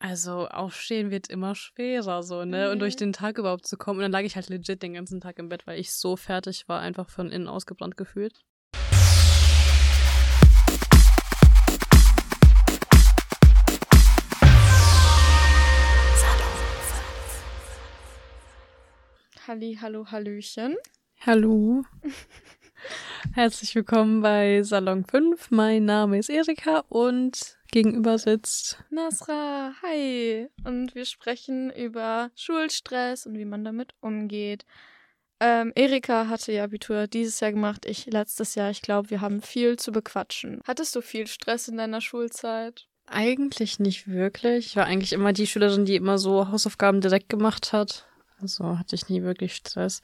Also 0.00 0.46
aufstehen 0.46 1.10
wird 1.10 1.28
immer 1.28 1.56
schwerer, 1.56 2.22
so, 2.22 2.44
ne? 2.44 2.66
Mhm. 2.66 2.72
Und 2.72 2.78
durch 2.78 2.94
mhm. 2.94 2.98
den 2.98 3.12
Tag 3.12 3.36
überhaupt 3.36 3.66
zu 3.66 3.76
kommen. 3.76 3.98
Und 3.98 4.02
dann 4.04 4.12
lag 4.12 4.20
ich 4.20 4.36
halt 4.36 4.48
legit 4.48 4.80
den 4.80 4.94
ganzen 4.94 5.20
Tag 5.20 5.40
im 5.40 5.48
Bett, 5.48 5.66
weil 5.66 5.80
ich 5.80 5.92
so 5.92 6.14
fertig 6.14 6.68
war, 6.68 6.80
einfach 6.80 7.10
von 7.10 7.32
innen 7.32 7.48
ausgebrannt 7.48 7.96
gefühlt. 7.96 8.44
Halli, 19.48 19.78
hallo, 19.80 20.06
hallöchen. 20.12 20.76
Hallo. 21.26 21.82
Herzlich 23.34 23.74
willkommen 23.74 24.22
bei 24.22 24.62
Salon 24.62 25.04
5. 25.04 25.50
Mein 25.50 25.86
Name 25.86 26.18
ist 26.18 26.28
Erika 26.28 26.84
und 26.88 27.57
gegenüber 27.70 28.18
sitzt 28.18 28.82
Nasra. 28.90 29.72
Hi. 29.82 30.48
Und 30.64 30.94
wir 30.94 31.04
sprechen 31.04 31.70
über 31.70 32.30
Schulstress 32.34 33.26
und 33.26 33.36
wie 33.36 33.44
man 33.44 33.64
damit 33.64 33.94
umgeht. 34.00 34.64
Ähm, 35.40 35.72
Erika 35.76 36.28
hatte 36.28 36.52
ja 36.52 36.64
Abitur 36.64 37.06
dieses 37.06 37.38
Jahr 37.40 37.52
gemacht, 37.52 37.86
ich 37.86 38.06
letztes 38.06 38.54
Jahr. 38.56 38.70
Ich 38.70 38.82
glaube, 38.82 39.10
wir 39.10 39.20
haben 39.20 39.40
viel 39.40 39.76
zu 39.76 39.92
bequatschen. 39.92 40.60
Hattest 40.66 40.96
du 40.96 41.00
viel 41.00 41.26
Stress 41.26 41.68
in 41.68 41.76
deiner 41.76 42.00
Schulzeit? 42.00 42.88
Eigentlich 43.06 43.78
nicht 43.78 44.08
wirklich. 44.08 44.66
Ich 44.66 44.76
war 44.76 44.84
eigentlich 44.84 45.12
immer 45.12 45.32
die 45.32 45.46
Schülerin, 45.46 45.84
die 45.84 45.96
immer 45.96 46.18
so 46.18 46.48
Hausaufgaben 46.48 47.00
direkt 47.00 47.28
gemacht 47.28 47.72
hat. 47.72 48.06
Also 48.40 48.78
hatte 48.78 48.94
ich 48.94 49.08
nie 49.08 49.22
wirklich 49.22 49.56
Stress. 49.56 50.00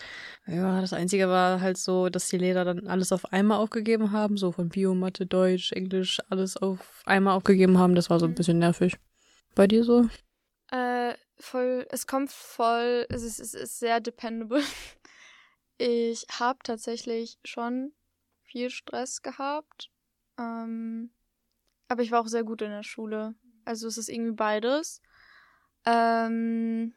Ja, 0.47 0.80
das 0.80 0.92
Einzige 0.92 1.29
war 1.29 1.61
halt 1.61 1.77
so, 1.79 2.09
dass 2.09 2.29
die 2.29 2.38
Lehrer 2.38 2.65
dann 2.65 2.88
alles 2.88 3.12
auf 3.12 3.33
einmal 3.33 3.59
aufgegeben 3.59 4.12
haben, 4.12 4.37
so 4.37 4.51
von 4.52 4.69
Bio, 4.69 4.95
Mathe, 4.95 5.27
Deutsch, 5.27 5.73
Englisch, 5.73 6.20
alles 6.30 6.56
auf 6.56 7.02
einmal 7.06 7.37
aufgegeben 7.37 7.78
haben. 7.78 7.95
Das 7.95 8.11
war 8.11 8.19
so 8.19 8.27
ein 8.27 8.33
mhm. 8.33 8.37
bisschen 8.37 8.59
nervig. 8.59 8.97
Bei 9.55 9.66
dir 9.66 9.84
so? 9.84 10.09
Äh, 10.73 11.15
voll, 11.39 11.87
es 11.91 12.06
kommt 12.06 12.33
voll, 12.33 13.06
es 13.09 13.23
ist, 13.23 13.39
es 13.39 13.55
ist 13.55 13.78
sehr 13.78 14.00
dependable. 14.00 14.62
Ich 15.77 16.27
habe 16.31 16.61
tatsächlich 16.62 17.37
schon 17.44 17.92
viel 18.42 18.70
Stress 18.70 19.22
gehabt. 19.22 19.91
Ähm, 20.39 21.11
aber 21.89 22.03
ich 22.03 22.12
war 22.12 22.20
auch 22.20 22.28
sehr 22.28 22.44
gut 22.44 22.62
in 22.62 22.70
der 22.70 22.84
Schule. 22.84 23.34
Also 23.64 23.89
es 23.89 23.98
ist 23.98 24.09
irgendwie 24.09 24.37
beides. 24.37 25.03
Ähm, 25.84 26.94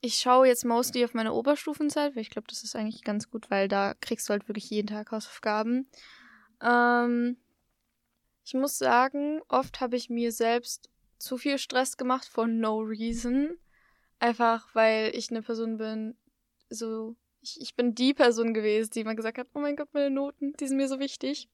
ich 0.00 0.16
schaue 0.16 0.46
jetzt 0.46 0.64
mostly 0.64 1.04
auf 1.04 1.14
meine 1.14 1.32
Oberstufenzeit, 1.32 2.14
weil 2.14 2.22
ich 2.22 2.30
glaube, 2.30 2.48
das 2.48 2.62
ist 2.62 2.76
eigentlich 2.76 3.02
ganz 3.02 3.30
gut, 3.30 3.50
weil 3.50 3.68
da 3.68 3.94
kriegst 4.00 4.28
du 4.28 4.32
halt 4.32 4.48
wirklich 4.48 4.70
jeden 4.70 4.86
Tag 4.86 5.10
Hausaufgaben. 5.10 5.88
Ähm, 6.62 7.36
ich 8.44 8.54
muss 8.54 8.78
sagen, 8.78 9.42
oft 9.48 9.80
habe 9.80 9.96
ich 9.96 10.08
mir 10.08 10.32
selbst 10.32 10.88
zu 11.18 11.36
viel 11.36 11.58
Stress 11.58 11.96
gemacht 11.96 12.26
for 12.26 12.46
no 12.46 12.78
reason. 12.78 13.58
Einfach 14.20 14.74
weil 14.74 15.14
ich 15.14 15.30
eine 15.30 15.42
Person 15.42 15.78
bin, 15.78 16.16
so, 16.70 17.16
ich, 17.40 17.60
ich 17.60 17.74
bin 17.74 17.94
die 17.94 18.14
Person 18.14 18.54
gewesen, 18.54 18.90
die 18.92 19.00
immer 19.00 19.14
gesagt 19.14 19.38
hat, 19.38 19.48
oh 19.54 19.60
mein 19.60 19.76
Gott, 19.76 19.88
meine 19.92 20.10
Noten, 20.10 20.54
die 20.54 20.66
sind 20.66 20.76
mir 20.76 20.88
so 20.88 21.00
wichtig. 21.00 21.48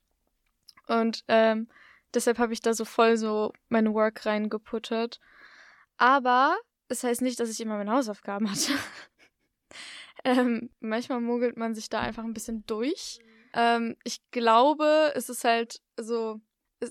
Und 0.87 1.25
ähm, 1.29 1.69
deshalb 2.13 2.39
habe 2.39 2.53
ich 2.53 2.61
da 2.61 2.75
so 2.75 2.85
voll 2.85 3.17
so 3.17 3.53
meine 3.69 3.95
Work 3.95 4.27
reingeputtert. 4.27 5.21
Aber 5.97 6.57
das 6.95 7.03
heißt 7.03 7.23
nicht, 7.23 7.41
dass 7.41 7.51
ich 7.51 7.61
immer 7.61 7.77
meine 7.77 7.91
Hausaufgaben 7.91 8.49
hatte. 8.49 8.73
ähm, 10.25 10.71
manchmal 10.79 11.21
mogelt 11.21 11.57
man 11.57 11.75
sich 11.75 11.89
da 11.89 12.01
einfach 12.01 12.23
ein 12.23 12.35
bisschen 12.35 12.65
durch. 12.67 13.19
Ähm, 13.53 13.97
ich 14.05 14.21
glaube, 14.31 15.13
es 15.17 15.29
ist 15.29 15.43
halt 15.43 15.81
so, 15.97 16.41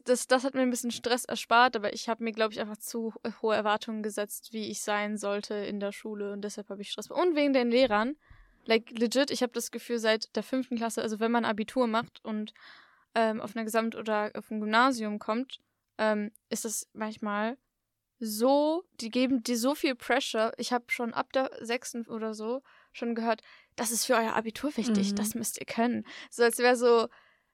das, 0.03 0.27
das 0.27 0.43
hat 0.43 0.55
mir 0.55 0.61
ein 0.61 0.69
bisschen 0.69 0.91
Stress 0.91 1.23
erspart, 1.23 1.77
aber 1.77 1.93
ich 1.93 2.09
habe 2.09 2.21
mir, 2.23 2.33
glaube 2.33 2.51
ich, 2.51 2.59
einfach 2.59 2.77
zu 2.77 3.13
hohe 3.41 3.55
Erwartungen 3.55 4.03
gesetzt, 4.03 4.51
wie 4.51 4.69
ich 4.69 4.81
sein 4.81 5.17
sollte 5.17 5.53
in 5.53 5.79
der 5.79 5.93
Schule 5.93 6.33
und 6.33 6.41
deshalb 6.41 6.69
habe 6.69 6.81
ich 6.81 6.91
Stress. 6.91 7.09
Und 7.09 7.35
wegen 7.35 7.53
den 7.53 7.71
Lehrern. 7.71 8.17
Like, 8.65 8.91
legit, 8.91 9.31
ich 9.31 9.41
habe 9.41 9.53
das 9.53 9.71
Gefühl, 9.71 9.99
seit 9.99 10.35
der 10.35 10.43
fünften 10.43 10.75
Klasse, 10.75 11.01
also 11.01 11.19
wenn 11.19 11.31
man 11.31 11.43
Abitur 11.45 11.87
macht 11.87 12.23
und 12.23 12.53
ähm, 13.15 13.39
auf 13.41 13.55
einer 13.55 13.65
Gesamt- 13.65 13.95
oder 13.95 14.31
auf 14.35 14.51
ein 14.51 14.59
Gymnasium 14.59 15.19
kommt, 15.19 15.59
ähm, 15.97 16.31
ist 16.49 16.65
das 16.65 16.89
manchmal 16.93 17.57
so, 18.19 18.83
die 19.01 19.09
geben 19.09 19.43
dir 19.43 19.57
so 19.57 19.75
viel 19.75 19.95
Pressure. 19.95 20.53
Ich 20.57 20.71
habe 20.71 20.85
schon 20.87 21.13
ab 21.13 21.33
der 21.33 21.51
sechsten 21.61 22.05
oder 22.07 22.33
so 22.33 22.61
schon 22.91 23.15
gehört, 23.15 23.41
das 23.75 23.91
ist 23.91 24.05
für 24.05 24.15
euer 24.15 24.35
Abitur 24.35 24.75
wichtig, 24.77 25.11
mhm. 25.11 25.15
das 25.15 25.35
müsst 25.35 25.59
ihr 25.59 25.65
können. 25.65 26.05
So 26.29 26.43
als 26.43 26.59
wäre 26.59 26.75
so 26.75 27.07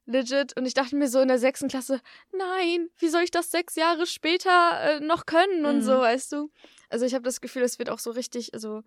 legit. 0.05 0.57
Und 0.57 0.65
ich 0.65 0.73
dachte 0.73 0.95
mir 0.95 1.07
so 1.07 1.21
in 1.21 1.27
der 1.27 1.39
sechsten 1.39 1.69
Klasse, 1.69 2.01
nein, 2.31 2.89
wie 2.97 3.09
soll 3.09 3.23
ich 3.23 3.31
das 3.31 3.51
sechs 3.51 3.75
Jahre 3.75 4.05
später 4.05 4.81
äh, 4.81 4.99
noch 4.99 5.25
können 5.25 5.65
und 5.65 5.77
mhm. 5.77 5.81
so, 5.81 5.99
weißt 5.99 6.31
du? 6.33 6.51
Also 6.89 7.05
ich 7.05 7.13
habe 7.13 7.23
das 7.23 7.41
Gefühl, 7.41 7.63
es 7.63 7.79
wird 7.79 7.89
auch 7.89 7.99
so 7.99 8.11
richtig, 8.11 8.53
also 8.53 8.83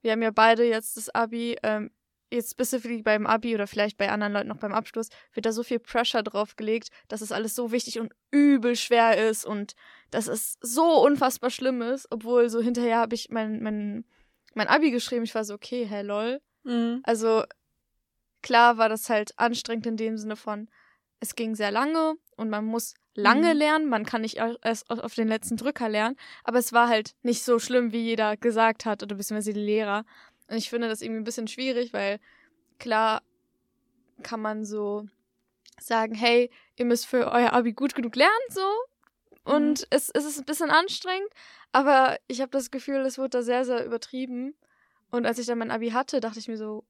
wir 0.00 0.12
haben 0.12 0.22
ja 0.22 0.30
beide 0.30 0.64
jetzt 0.64 0.96
das 0.96 1.10
Abi, 1.10 1.56
ähm, 1.62 1.90
jetzt 2.30 2.52
specifically 2.52 3.02
beim 3.02 3.26
Abi 3.26 3.54
oder 3.54 3.66
vielleicht 3.66 3.98
bei 3.98 4.10
anderen 4.10 4.32
Leuten 4.32 4.48
noch 4.48 4.58
beim 4.58 4.72
Abschluss, 4.72 5.08
wird 5.34 5.44
da 5.44 5.52
so 5.52 5.62
viel 5.62 5.78
Pressure 5.78 6.22
drauf 6.22 6.56
gelegt, 6.56 6.88
dass 7.08 7.20
es 7.20 7.32
alles 7.32 7.54
so 7.54 7.72
wichtig 7.72 8.00
und 8.00 8.12
übel 8.30 8.74
schwer 8.76 9.28
ist 9.28 9.44
und 9.44 9.74
dass 10.12 10.28
es 10.28 10.58
so 10.60 11.02
unfassbar 11.04 11.50
schlimm 11.50 11.82
ist, 11.82 12.06
obwohl 12.10 12.48
so 12.50 12.60
hinterher 12.60 12.98
habe 12.98 13.14
ich 13.14 13.30
mein, 13.30 13.62
mein, 13.62 14.04
mein 14.54 14.68
Abi 14.68 14.90
geschrieben, 14.90 15.24
ich 15.24 15.34
war 15.34 15.44
so, 15.44 15.54
okay, 15.54 15.86
hey 15.86 16.04
lol. 16.04 16.40
Mhm. 16.64 17.00
Also 17.02 17.44
klar 18.42 18.76
war 18.76 18.88
das 18.88 19.08
halt 19.08 19.36
anstrengend 19.38 19.86
in 19.86 19.96
dem 19.96 20.18
Sinne 20.18 20.36
von, 20.36 20.68
es 21.18 21.34
ging 21.34 21.54
sehr 21.54 21.70
lange 21.70 22.16
und 22.36 22.50
man 22.50 22.66
muss 22.66 22.94
lange 23.14 23.54
mhm. 23.54 23.58
lernen, 23.58 23.88
man 23.88 24.04
kann 24.04 24.20
nicht 24.20 24.36
erst 24.36 24.90
auf 24.90 25.14
den 25.14 25.28
letzten 25.28 25.56
Drücker 25.56 25.88
lernen, 25.88 26.16
aber 26.44 26.58
es 26.58 26.74
war 26.74 26.88
halt 26.88 27.14
nicht 27.22 27.42
so 27.42 27.58
schlimm, 27.58 27.92
wie 27.92 28.02
jeder 28.02 28.36
gesagt 28.36 28.84
hat 28.84 29.02
oder 29.02 29.16
beziehungsweise 29.16 29.54
die 29.54 29.60
Lehrer. 29.60 30.04
Und 30.48 30.58
ich 30.58 30.68
finde 30.68 30.88
das 30.88 31.00
irgendwie 31.00 31.20
ein 31.20 31.24
bisschen 31.24 31.48
schwierig, 31.48 31.94
weil 31.94 32.20
klar 32.78 33.22
kann 34.22 34.42
man 34.42 34.66
so 34.66 35.08
sagen, 35.80 36.14
hey, 36.14 36.50
ihr 36.76 36.84
müsst 36.84 37.06
für 37.06 37.32
euer 37.32 37.54
Abi 37.54 37.72
gut 37.72 37.94
genug 37.94 38.14
lernen, 38.14 38.32
so. 38.50 38.68
Und 39.44 39.80
mhm. 39.80 39.86
es, 39.90 40.10
es 40.10 40.24
ist 40.24 40.38
ein 40.38 40.44
bisschen 40.44 40.70
anstrengend, 40.70 41.28
aber 41.72 42.18
ich 42.28 42.40
habe 42.40 42.50
das 42.50 42.70
Gefühl, 42.70 43.00
es 43.00 43.18
wurde 43.18 43.30
da 43.30 43.42
sehr, 43.42 43.64
sehr 43.64 43.84
übertrieben. 43.84 44.54
Und 45.10 45.26
als 45.26 45.38
ich 45.38 45.46
dann 45.46 45.58
mein 45.58 45.70
Abi 45.70 45.90
hatte, 45.90 46.20
dachte 46.20 46.38
ich 46.38 46.48
mir 46.48 46.56
so, 46.56 46.84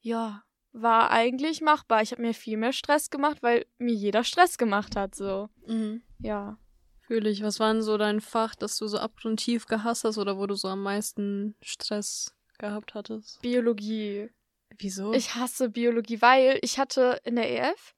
ja, 0.00 0.44
war 0.72 1.10
eigentlich 1.10 1.60
machbar. 1.60 2.02
Ich 2.02 2.12
habe 2.12 2.22
mir 2.22 2.34
viel 2.34 2.56
mehr 2.56 2.72
Stress 2.72 3.10
gemacht, 3.10 3.38
weil 3.42 3.66
mir 3.78 3.94
jeder 3.94 4.24
Stress 4.24 4.58
gemacht 4.58 4.96
hat, 4.96 5.14
so. 5.14 5.48
Mhm. 5.66 6.02
Ja. 6.18 6.58
Fühle 7.00 7.28
ich. 7.30 7.42
Was 7.42 7.58
war 7.58 7.72
denn 7.72 7.82
so 7.82 7.96
dein 7.98 8.20
Fach, 8.20 8.54
das 8.54 8.76
du 8.76 8.86
so 8.86 8.98
abgrundtief 8.98 9.66
gehasst 9.66 10.04
hast 10.04 10.18
oder 10.18 10.38
wo 10.38 10.46
du 10.46 10.54
so 10.54 10.68
am 10.68 10.82
meisten 10.82 11.56
Stress 11.60 12.34
gehabt 12.58 12.94
hattest? 12.94 13.40
Biologie. 13.42 14.30
Wieso? 14.78 15.12
Ich 15.12 15.34
hasse 15.34 15.70
Biologie, 15.70 16.22
weil 16.22 16.58
ich 16.62 16.78
hatte 16.78 17.20
in 17.24 17.36
der 17.36 17.50
EF, 17.50 17.94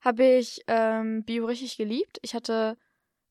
habe 0.00 0.24
ich 0.24 0.62
ähm, 0.66 1.22
Bio 1.24 1.46
richtig 1.46 1.76
geliebt. 1.76 2.18
Ich 2.22 2.34
hatte 2.34 2.76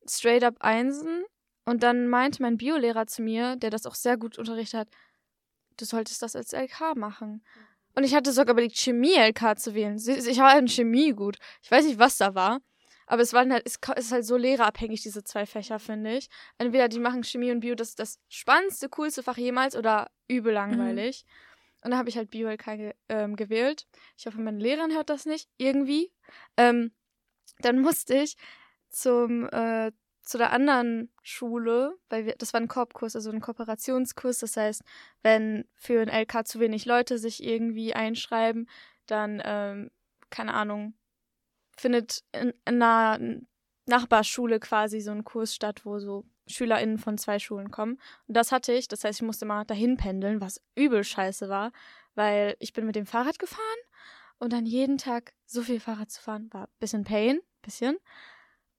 straight 0.07 0.43
up 0.43 0.55
Einsen 0.59 1.23
und 1.65 1.83
dann 1.83 2.07
meinte 2.07 2.41
mein 2.41 2.57
Biolehrer 2.57 3.07
zu 3.07 3.21
mir, 3.21 3.55
der 3.55 3.69
das 3.69 3.85
auch 3.85 3.95
sehr 3.95 4.17
gut 4.17 4.37
unterrichtet 4.37 4.81
hat, 4.81 4.87
du 5.77 5.85
solltest 5.85 6.21
das 6.21 6.35
als 6.35 6.53
LK 6.53 6.95
machen. 6.95 7.43
Und 7.95 8.03
ich 8.03 8.13
hatte 8.13 8.31
sogar 8.31 8.53
überlegt, 8.53 8.77
Chemie-LK 8.77 9.57
zu 9.57 9.73
wählen. 9.73 9.95
Ich 9.95 10.37
war 10.37 10.57
in 10.57 10.67
Chemie 10.67 11.11
gut. 11.11 11.37
Ich 11.63 11.71
weiß 11.71 11.85
nicht, 11.85 11.97
was 11.97 12.17
da 12.17 12.35
war. 12.35 12.59
Aber 13.07 13.21
es 13.21 13.33
waren 13.33 13.53
halt, 13.53 13.65
es 13.65 13.77
ist 13.97 14.11
halt 14.11 14.25
so 14.25 14.35
lehrerabhängig, 14.35 15.01
diese 15.01 15.23
zwei 15.23 15.45
Fächer, 15.45 15.79
finde 15.79 16.17
ich. 16.17 16.27
Entweder 16.57 16.87
die 16.89 16.99
machen 16.99 17.23
Chemie 17.23 17.51
und 17.51 17.59
Bio 17.59 17.75
das 17.75 17.95
das 17.95 18.19
spannendste, 18.29 18.89
coolste 18.89 19.23
Fach 19.23 19.37
jemals 19.37 19.75
oder 19.75 20.09
übel 20.27 20.51
mhm. 20.51 20.55
langweilig. 20.55 21.23
Mhm. 21.25 21.85
Und 21.85 21.91
da 21.91 21.97
habe 21.97 22.09
ich 22.09 22.17
halt 22.17 22.31
Bio-LK 22.31 22.65
ge 22.77 22.93
ähm, 23.09 23.35
gewählt. 23.35 23.85
Ich 24.17 24.25
hoffe, 24.25 24.41
meine 24.41 24.57
Lehrerin 24.57 24.91
hört 24.91 25.11
das 25.11 25.27
nicht. 25.27 25.49
Irgendwie. 25.57 26.11
Ähm, 26.57 26.91
dann 27.59 27.79
musste 27.79 28.15
ich 28.15 28.37
zum, 28.95 29.47
äh, 29.49 29.91
zu 30.23 30.37
der 30.37 30.51
anderen 30.51 31.11
Schule, 31.21 31.97
weil 32.09 32.25
wir, 32.25 32.35
das 32.37 32.53
war 32.53 32.61
ein 32.61 32.67
Koopkurs, 32.67 33.15
also 33.15 33.29
ein 33.29 33.41
Kooperationskurs. 33.41 34.39
Das 34.39 34.57
heißt, 34.57 34.81
wenn 35.21 35.67
für 35.75 36.01
ein 36.01 36.09
LK 36.09 36.47
zu 36.47 36.59
wenig 36.59 36.85
Leute 36.85 37.19
sich 37.19 37.43
irgendwie 37.43 37.93
einschreiben, 37.93 38.69
dann, 39.05 39.41
ähm, 39.43 39.91
keine 40.29 40.53
Ahnung, 40.53 40.95
findet 41.77 42.23
in, 42.31 42.53
in 42.65 42.81
einer 42.81 43.19
Nachbarschule 43.85 44.59
quasi 44.59 45.01
so 45.01 45.11
ein 45.11 45.25
Kurs 45.25 45.53
statt, 45.53 45.85
wo 45.85 45.99
so 45.99 46.25
SchülerInnen 46.47 46.97
von 46.97 47.17
zwei 47.17 47.37
Schulen 47.37 47.71
kommen. 47.71 47.99
Und 48.27 48.37
das 48.37 48.51
hatte 48.51 48.71
ich, 48.71 48.87
das 48.87 49.03
heißt, 49.03 49.19
ich 49.19 49.25
musste 49.25 49.45
mal 49.45 49.65
dahin 49.65 49.97
pendeln, 49.97 50.41
was 50.41 50.61
übel 50.75 51.03
scheiße 51.03 51.49
war, 51.49 51.71
weil 52.15 52.55
ich 52.59 52.73
bin 52.73 52.85
mit 52.85 52.95
dem 52.95 53.05
Fahrrad 53.05 53.39
gefahren 53.39 53.61
und 54.39 54.53
dann 54.53 54.65
jeden 54.65 54.97
Tag 54.97 55.33
so 55.45 55.61
viel 55.61 55.79
Fahrrad 55.79 56.09
zu 56.09 56.21
fahren, 56.21 56.49
war 56.51 56.63
ein 56.63 56.79
bisschen 56.79 57.03
Pain, 57.03 57.39
bisschen. 57.61 57.97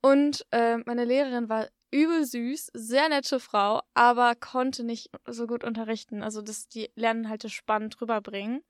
Und 0.06 0.46
äh, 0.52 0.76
meine 0.86 1.04
Lehrerin 1.04 1.48
war 1.48 1.66
übel 1.90 2.24
süß, 2.24 2.70
sehr 2.74 3.08
nette 3.08 3.40
Frau, 3.40 3.82
aber 3.92 4.36
konnte 4.36 4.84
nicht 4.84 5.10
so 5.26 5.48
gut 5.48 5.64
unterrichten. 5.64 6.22
Also 6.22 6.42
das, 6.42 6.68
die 6.68 6.92
Lerninhalte 6.94 7.48
spannend 7.48 8.00
rüberbringen. 8.00 8.62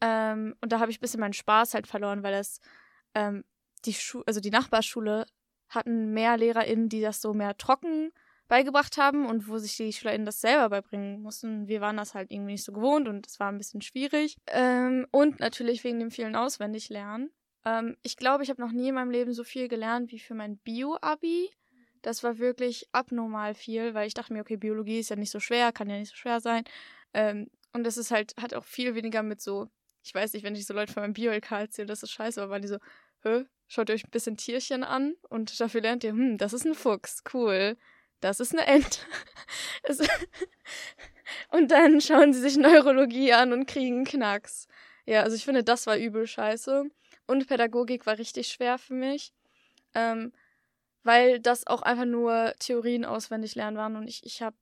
Ähm, 0.00 0.54
und 0.62 0.72
da 0.72 0.80
habe 0.80 0.90
ich 0.90 0.96
ein 0.96 1.02
bisschen 1.02 1.20
meinen 1.20 1.34
Spaß 1.34 1.74
halt 1.74 1.86
verloren, 1.86 2.22
weil 2.22 2.32
es 2.32 2.60
ähm, 3.14 3.44
die 3.84 3.92
Schu 3.92 4.22
also 4.24 4.40
die 4.40 4.50
Nachbarschule 4.50 5.26
hatten 5.68 6.14
mehr 6.14 6.38
LehrerInnen, 6.38 6.88
die 6.88 7.02
das 7.02 7.20
so 7.20 7.34
mehr 7.34 7.58
trocken 7.58 8.10
beigebracht 8.48 8.96
haben 8.96 9.26
und 9.26 9.48
wo 9.48 9.58
sich 9.58 9.76
die 9.76 9.92
SchülerInnen 9.92 10.24
das 10.24 10.40
selber 10.40 10.70
beibringen 10.70 11.20
mussten. 11.20 11.68
Wir 11.68 11.82
waren 11.82 11.98
das 11.98 12.14
halt 12.14 12.30
irgendwie 12.30 12.52
nicht 12.52 12.64
so 12.64 12.72
gewohnt 12.72 13.08
und 13.08 13.26
es 13.26 13.38
war 13.40 13.52
ein 13.52 13.58
bisschen 13.58 13.82
schwierig. 13.82 14.38
Ähm, 14.46 15.06
und 15.10 15.38
natürlich 15.38 15.84
wegen 15.84 15.98
dem 15.98 16.10
vielen 16.10 16.34
Auswendiglernen. 16.34 17.30
Ähm, 17.66 17.98
ich 18.02 18.16
glaube, 18.16 18.42
ich 18.42 18.48
habe 18.48 18.62
noch 18.62 18.72
nie 18.72 18.88
in 18.88 18.94
meinem 18.94 19.10
Leben 19.10 19.34
so 19.34 19.44
viel 19.44 19.68
gelernt 19.68 20.10
wie 20.12 20.18
für 20.18 20.34
mein 20.34 20.56
Bio-Abi. 20.56 21.50
Das 22.00 22.22
war 22.22 22.38
wirklich 22.38 22.88
abnormal 22.92 23.54
viel, 23.54 23.92
weil 23.92 24.06
ich 24.06 24.14
dachte 24.14 24.32
mir, 24.32 24.40
okay, 24.40 24.56
Biologie 24.56 25.00
ist 25.00 25.10
ja 25.10 25.16
nicht 25.16 25.30
so 25.30 25.40
schwer, 25.40 25.72
kann 25.72 25.90
ja 25.90 25.98
nicht 25.98 26.10
so 26.10 26.16
schwer 26.16 26.40
sein. 26.40 26.64
Ähm, 27.12 27.50
und 27.74 27.84
das 27.84 27.98
ist 27.98 28.10
halt, 28.10 28.34
hat 28.40 28.54
auch 28.54 28.64
viel 28.64 28.94
weniger 28.94 29.22
mit 29.22 29.42
so, 29.42 29.68
ich 30.02 30.14
weiß 30.14 30.32
nicht, 30.32 30.44
wenn 30.44 30.54
ich 30.54 30.66
so 30.66 30.72
Leute 30.72 30.92
von 30.92 31.02
meinem 31.02 31.12
Bio-LK 31.12 31.50
erzähle, 31.52 31.86
das 31.86 32.02
ist 32.02 32.12
scheiße, 32.12 32.40
aber 32.40 32.52
waren 32.52 32.62
die 32.62 32.68
so, 32.68 32.78
hä, 33.22 33.44
schaut 33.68 33.90
euch 33.90 34.04
ein 34.04 34.10
bisschen 34.10 34.36
Tierchen 34.38 34.84
an 34.84 35.16
und 35.28 35.60
dafür 35.60 35.82
lernt 35.82 36.04
ihr, 36.04 36.12
hm, 36.12 36.38
das 36.38 36.54
ist 36.54 36.64
ein 36.64 36.74
Fuchs, 36.74 37.22
cool 37.34 37.76
das 38.20 38.40
ist 38.40 38.52
eine 38.52 38.66
Ente. 38.66 39.00
und 41.50 41.70
dann 41.70 42.00
schauen 42.00 42.32
sie 42.32 42.40
sich 42.40 42.56
Neurologie 42.56 43.32
an 43.32 43.52
und 43.52 43.66
kriegen 43.66 44.04
Knacks. 44.04 44.66
Ja, 45.04 45.22
also 45.22 45.36
ich 45.36 45.44
finde, 45.44 45.62
das 45.62 45.86
war 45.86 45.96
übel 45.96 46.26
scheiße. 46.26 46.86
Und 47.26 47.46
Pädagogik 47.46 48.06
war 48.06 48.18
richtig 48.18 48.48
schwer 48.48 48.78
für 48.78 48.94
mich. 48.94 49.32
Ähm, 49.94 50.32
weil 51.06 51.38
das 51.38 51.66
auch 51.68 51.82
einfach 51.82 52.04
nur 52.04 52.52
Theorien 52.58 53.04
auswendig 53.04 53.54
lernen 53.54 53.76
waren 53.76 53.94
und 53.94 54.08
ich, 54.08 54.26
ich 54.26 54.42
habe 54.42 54.56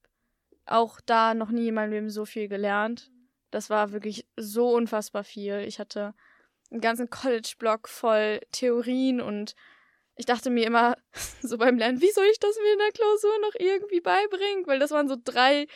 auch 0.66 1.00
da 1.00 1.32
noch 1.32 1.50
nie 1.50 1.68
in 1.68 1.74
meinem 1.74 1.92
Leben 1.92 2.10
so 2.10 2.26
viel 2.26 2.48
gelernt. 2.48 3.10
Das 3.50 3.70
war 3.70 3.92
wirklich 3.92 4.26
so 4.36 4.68
unfassbar 4.74 5.24
viel. 5.24 5.60
Ich 5.60 5.78
hatte 5.78 6.14
einen 6.70 6.82
ganzen 6.82 7.08
College-Block 7.08 7.88
voll 7.88 8.40
Theorien 8.52 9.22
und 9.22 9.54
ich 10.16 10.26
dachte 10.26 10.50
mir 10.50 10.66
immer 10.66 10.96
so 11.42 11.56
beim 11.56 11.78
Lernen, 11.78 12.02
wie 12.02 12.10
soll 12.10 12.26
ich 12.30 12.38
das 12.38 12.56
mir 12.56 12.72
in 12.72 12.78
der 12.78 12.92
Klausur 12.92 13.38
noch 13.40 13.54
irgendwie 13.58 14.00
beibringen? 14.00 14.66
Weil 14.66 14.78
das 14.78 14.90
waren 14.90 15.08
so 15.08 15.16
drei, 15.22 15.66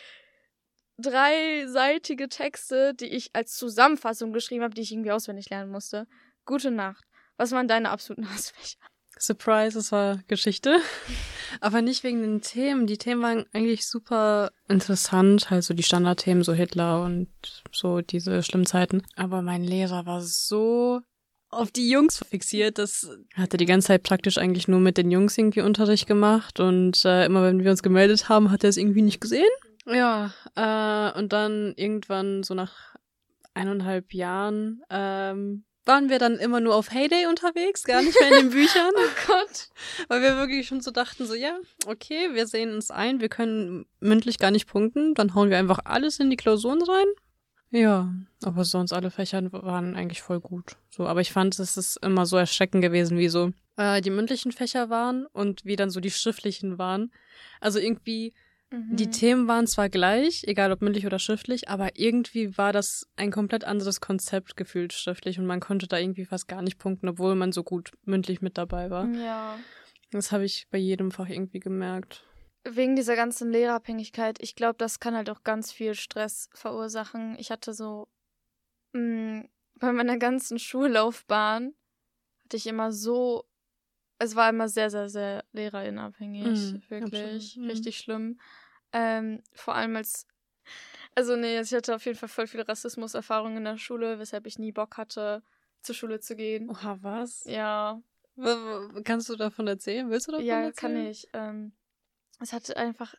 dreiseitige 0.99 2.29
Texte, 2.29 2.93
die 2.93 3.07
ich 3.07 3.31
als 3.33 3.55
Zusammenfassung 3.55 4.33
geschrieben 4.33 4.63
habe, 4.63 4.75
die 4.75 4.81
ich 4.81 4.91
irgendwie 4.91 5.11
auswendig 5.11 5.49
lernen 5.49 5.71
musste. 5.71 6.07
Gute 6.49 6.71
Nacht. 6.71 7.03
Was 7.37 7.51
waren 7.51 7.67
deine 7.67 7.91
absoluten 7.91 8.27
Hassfächer? 8.33 8.79
Surprise, 9.19 9.77
es 9.77 9.91
war 9.91 10.17
Geschichte. 10.27 10.79
Aber 11.61 11.83
nicht 11.83 12.03
wegen 12.03 12.23
den 12.23 12.41
Themen. 12.41 12.87
Die 12.87 12.97
Themen 12.97 13.21
waren 13.21 13.45
eigentlich 13.53 13.87
super 13.87 14.49
interessant. 14.67 15.51
Halt 15.51 15.63
so 15.63 15.75
die 15.75 15.83
Standardthemen, 15.83 16.43
so 16.43 16.53
Hitler 16.53 17.03
und 17.03 17.29
so 17.71 18.01
diese 18.01 18.41
schlimmen 18.41 18.65
Zeiten. 18.65 19.03
Aber 19.15 19.43
mein 19.43 19.63
Lehrer 19.63 20.07
war 20.07 20.21
so 20.21 21.01
auf 21.51 21.69
die 21.69 21.87
Jungs 21.87 22.17
fixiert. 22.27 22.79
Das 22.79 23.07
hatte 23.35 23.57
die 23.57 23.67
ganze 23.67 23.89
Zeit 23.89 24.01
praktisch 24.01 24.39
eigentlich 24.39 24.67
nur 24.67 24.79
mit 24.79 24.97
den 24.97 25.11
Jungs 25.11 25.37
irgendwie 25.37 25.61
Unterricht 25.61 26.07
gemacht 26.07 26.59
und 26.59 27.05
äh, 27.05 27.25
immer 27.25 27.43
wenn 27.43 27.63
wir 27.63 27.69
uns 27.69 27.83
gemeldet 27.83 28.27
haben, 28.27 28.49
hat 28.49 28.63
er 28.63 28.71
es 28.71 28.77
irgendwie 28.77 29.03
nicht 29.03 29.21
gesehen. 29.21 29.45
Ja, 29.85 30.33
äh, 30.55 31.15
und 31.15 31.31
dann 31.31 31.75
irgendwann 31.75 32.41
so 32.41 32.55
nach 32.55 32.95
eineinhalb 33.53 34.13
Jahren 34.13 34.81
ähm, 34.89 35.65
waren 35.89 36.09
wir 36.09 36.19
dann 36.19 36.37
immer 36.37 36.61
nur 36.61 36.75
auf 36.75 36.91
Heyday 36.91 37.25
unterwegs, 37.25 37.83
gar 37.83 38.01
nicht 38.01 38.17
mehr 38.19 38.29
in 38.29 38.45
den 38.45 38.49
Büchern. 38.57 38.91
oh 38.95 39.27
Gott. 39.27 39.69
Weil 40.07 40.21
wir 40.21 40.37
wirklich 40.37 40.67
schon 40.67 40.79
so 40.79 40.91
dachten, 40.91 41.25
so 41.25 41.33
ja, 41.33 41.57
okay, 41.85 42.29
wir 42.33 42.47
sehen 42.47 42.73
uns 42.73 42.91
ein, 42.91 43.19
wir 43.19 43.29
können 43.29 43.85
mündlich 43.99 44.39
gar 44.39 44.51
nicht 44.51 44.67
punkten, 44.67 45.15
dann 45.15 45.35
hauen 45.35 45.49
wir 45.49 45.57
einfach 45.57 45.79
alles 45.83 46.19
in 46.19 46.29
die 46.29 46.37
Klausuren 46.37 46.81
rein 46.81 47.07
ja, 47.71 48.11
aber 48.43 48.65
sonst 48.65 48.93
alle 48.93 49.11
Fächer 49.11 49.41
waren 49.51 49.95
eigentlich 49.95 50.21
voll 50.21 50.39
gut. 50.39 50.77
So, 50.89 51.05
aber 51.05 51.21
ich 51.21 51.31
fand, 51.31 51.59
es 51.59 51.77
ist 51.77 51.97
immer 51.97 52.25
so 52.25 52.35
erschreckend 52.37 52.81
gewesen, 52.81 53.17
wie 53.17 53.29
so 53.29 53.51
äh, 53.77 54.01
die 54.01 54.09
mündlichen 54.09 54.51
Fächer 54.51 54.89
waren 54.89 55.27
und 55.27 55.65
wie 55.65 55.75
dann 55.75 55.91
so 55.91 55.99
die 55.99 56.09
schriftlichen 56.09 56.79
waren. 56.79 57.11
Also 57.61 57.77
irgendwie, 57.77 58.33
mhm. 58.71 58.95
die 58.95 59.09
Themen 59.09 59.47
waren 59.47 59.67
zwar 59.67 59.89
gleich, 59.89 60.43
egal 60.47 60.71
ob 60.71 60.81
mündlich 60.81 61.05
oder 61.05 61.19
schriftlich, 61.19 61.69
aber 61.69 61.91
irgendwie 61.95 62.57
war 62.57 62.73
das 62.73 63.07
ein 63.15 63.31
komplett 63.31 63.63
anderes 63.63 64.01
Konzept 64.01 64.57
gefühlt 64.57 64.93
schriftlich 64.93 65.39
und 65.39 65.45
man 65.45 65.59
konnte 65.59 65.87
da 65.87 65.97
irgendwie 65.97 66.25
fast 66.25 66.47
gar 66.47 66.61
nicht 66.61 66.77
punkten, 66.77 67.09
obwohl 67.09 67.35
man 67.35 67.51
so 67.51 67.63
gut 67.63 67.91
mündlich 68.05 68.41
mit 68.41 68.57
dabei 68.57 68.89
war. 68.89 69.07
Ja. 69.09 69.57
Das 70.11 70.31
habe 70.31 70.45
ich 70.45 70.67
bei 70.71 70.77
jedem 70.77 71.11
Fach 71.11 71.29
irgendwie 71.29 71.59
gemerkt 71.59 72.25
wegen 72.63 72.95
dieser 72.95 73.15
ganzen 73.15 73.51
Lehrerabhängigkeit, 73.51 74.41
ich 74.41 74.55
glaube, 74.55 74.75
das 74.77 74.99
kann 74.99 75.15
halt 75.15 75.29
auch 75.29 75.43
ganz 75.43 75.71
viel 75.71 75.95
Stress 75.95 76.49
verursachen. 76.53 77.35
Ich 77.39 77.51
hatte 77.51 77.73
so 77.73 78.07
mh, 78.93 79.01
mm, 79.01 79.49
bei 79.75 79.91
meiner 79.91 80.17
ganzen 80.17 80.59
Schullaufbahn 80.59 81.73
hatte 82.43 82.57
ich 82.57 82.67
immer 82.67 82.91
so, 82.91 83.45
es 84.19 84.35
war 84.35 84.49
immer 84.49 84.67
sehr, 84.67 84.89
sehr, 84.89 85.09
sehr 85.09 85.43
lehrerinabhängig, 85.53 86.45
mhm, 86.45 86.83
wirklich, 86.89 87.51
absolut. 87.53 87.71
richtig 87.71 87.97
mhm. 87.97 88.03
schlimm. 88.03 88.39
Ähm, 88.91 89.41
vor 89.53 89.75
allem 89.75 89.95
als, 89.95 90.27
also 91.15 91.35
nee, 91.35 91.59
ich 91.59 91.73
hatte 91.73 91.95
auf 91.95 92.05
jeden 92.05 92.17
Fall 92.17 92.29
voll 92.29 92.47
viel 92.47 92.61
Rassismuserfahrung 92.61 93.57
in 93.57 93.63
der 93.63 93.77
Schule, 93.77 94.19
weshalb 94.19 94.45
ich 94.45 94.59
nie 94.59 94.71
Bock 94.71 94.97
hatte, 94.97 95.41
zur 95.81 95.95
Schule 95.95 96.19
zu 96.19 96.35
gehen. 96.35 96.69
Oha, 96.69 96.97
was? 97.01 97.45
Ja. 97.45 98.01
Kannst 99.03 99.29
du 99.29 99.35
davon 99.35 99.67
erzählen? 99.67 100.09
Willst 100.09 100.27
du 100.27 100.31
davon 100.31 100.45
ja, 100.45 100.61
erzählen? 100.61 100.95
Ja, 100.95 101.01
kann 101.01 101.09
ich. 101.09 101.27
Ähm, 101.33 101.71
es 102.39 102.53
hat 102.53 102.75
einfach 102.77 103.15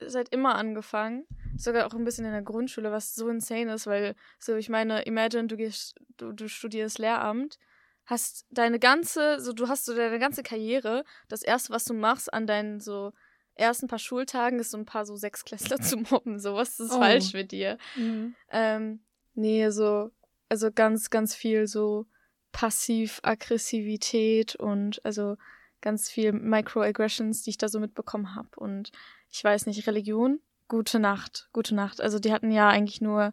seit 0.00 0.30
immer 0.30 0.56
angefangen. 0.56 1.26
Sogar 1.56 1.86
auch 1.86 1.94
ein 1.94 2.04
bisschen 2.04 2.24
in 2.24 2.32
der 2.32 2.42
Grundschule, 2.42 2.90
was 2.90 3.14
so 3.14 3.28
insane 3.28 3.72
ist, 3.74 3.86
weil, 3.86 4.16
so, 4.40 4.56
ich 4.56 4.68
meine, 4.68 5.02
imagine, 5.02 5.46
du 5.46 5.56
gehst, 5.56 5.94
du, 6.16 6.32
du 6.32 6.48
studierst 6.48 6.98
Lehramt, 6.98 7.58
hast 8.06 8.46
deine 8.50 8.78
ganze, 8.78 9.40
so, 9.40 9.52
du 9.52 9.68
hast 9.68 9.84
so 9.84 9.94
deine 9.94 10.18
ganze 10.18 10.42
Karriere, 10.42 11.04
das 11.28 11.42
erste, 11.42 11.72
was 11.72 11.84
du 11.84 11.94
machst 11.94 12.32
an 12.32 12.46
deinen 12.46 12.80
so 12.80 13.12
ersten 13.54 13.86
paar 13.86 13.98
Schultagen, 13.98 14.58
ist 14.58 14.72
so 14.72 14.78
ein 14.78 14.86
paar 14.86 15.06
so 15.06 15.16
Sechsklässler 15.16 15.78
zu 15.80 15.98
mobben. 15.98 16.38
So, 16.38 16.54
was 16.54 16.80
ist 16.80 16.92
oh. 16.92 16.98
falsch 16.98 17.32
mit 17.32 17.52
dir? 17.52 17.78
Mhm. 17.96 18.34
Ähm, 18.50 19.00
nee, 19.34 19.70
so, 19.70 20.10
also 20.48 20.70
ganz, 20.72 21.10
ganz 21.10 21.34
viel 21.34 21.66
so 21.66 22.06
Passiv-Aggressivität 22.52 24.56
und 24.56 25.04
also 25.04 25.36
ganz 25.80 26.10
viel 26.10 26.32
Microaggressions, 26.32 27.42
die 27.42 27.50
ich 27.50 27.58
da 27.58 27.68
so 27.68 27.80
mitbekommen 27.80 28.34
habe. 28.34 28.48
Und 28.56 28.90
ich 29.30 29.42
weiß 29.42 29.66
nicht, 29.66 29.86
Religion, 29.86 30.40
gute 30.68 30.98
Nacht, 30.98 31.48
gute 31.52 31.74
Nacht. 31.74 32.00
Also 32.00 32.18
die 32.18 32.32
hatten 32.32 32.50
ja 32.50 32.68
eigentlich 32.68 33.00
nur 33.00 33.32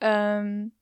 ähm, 0.00 0.72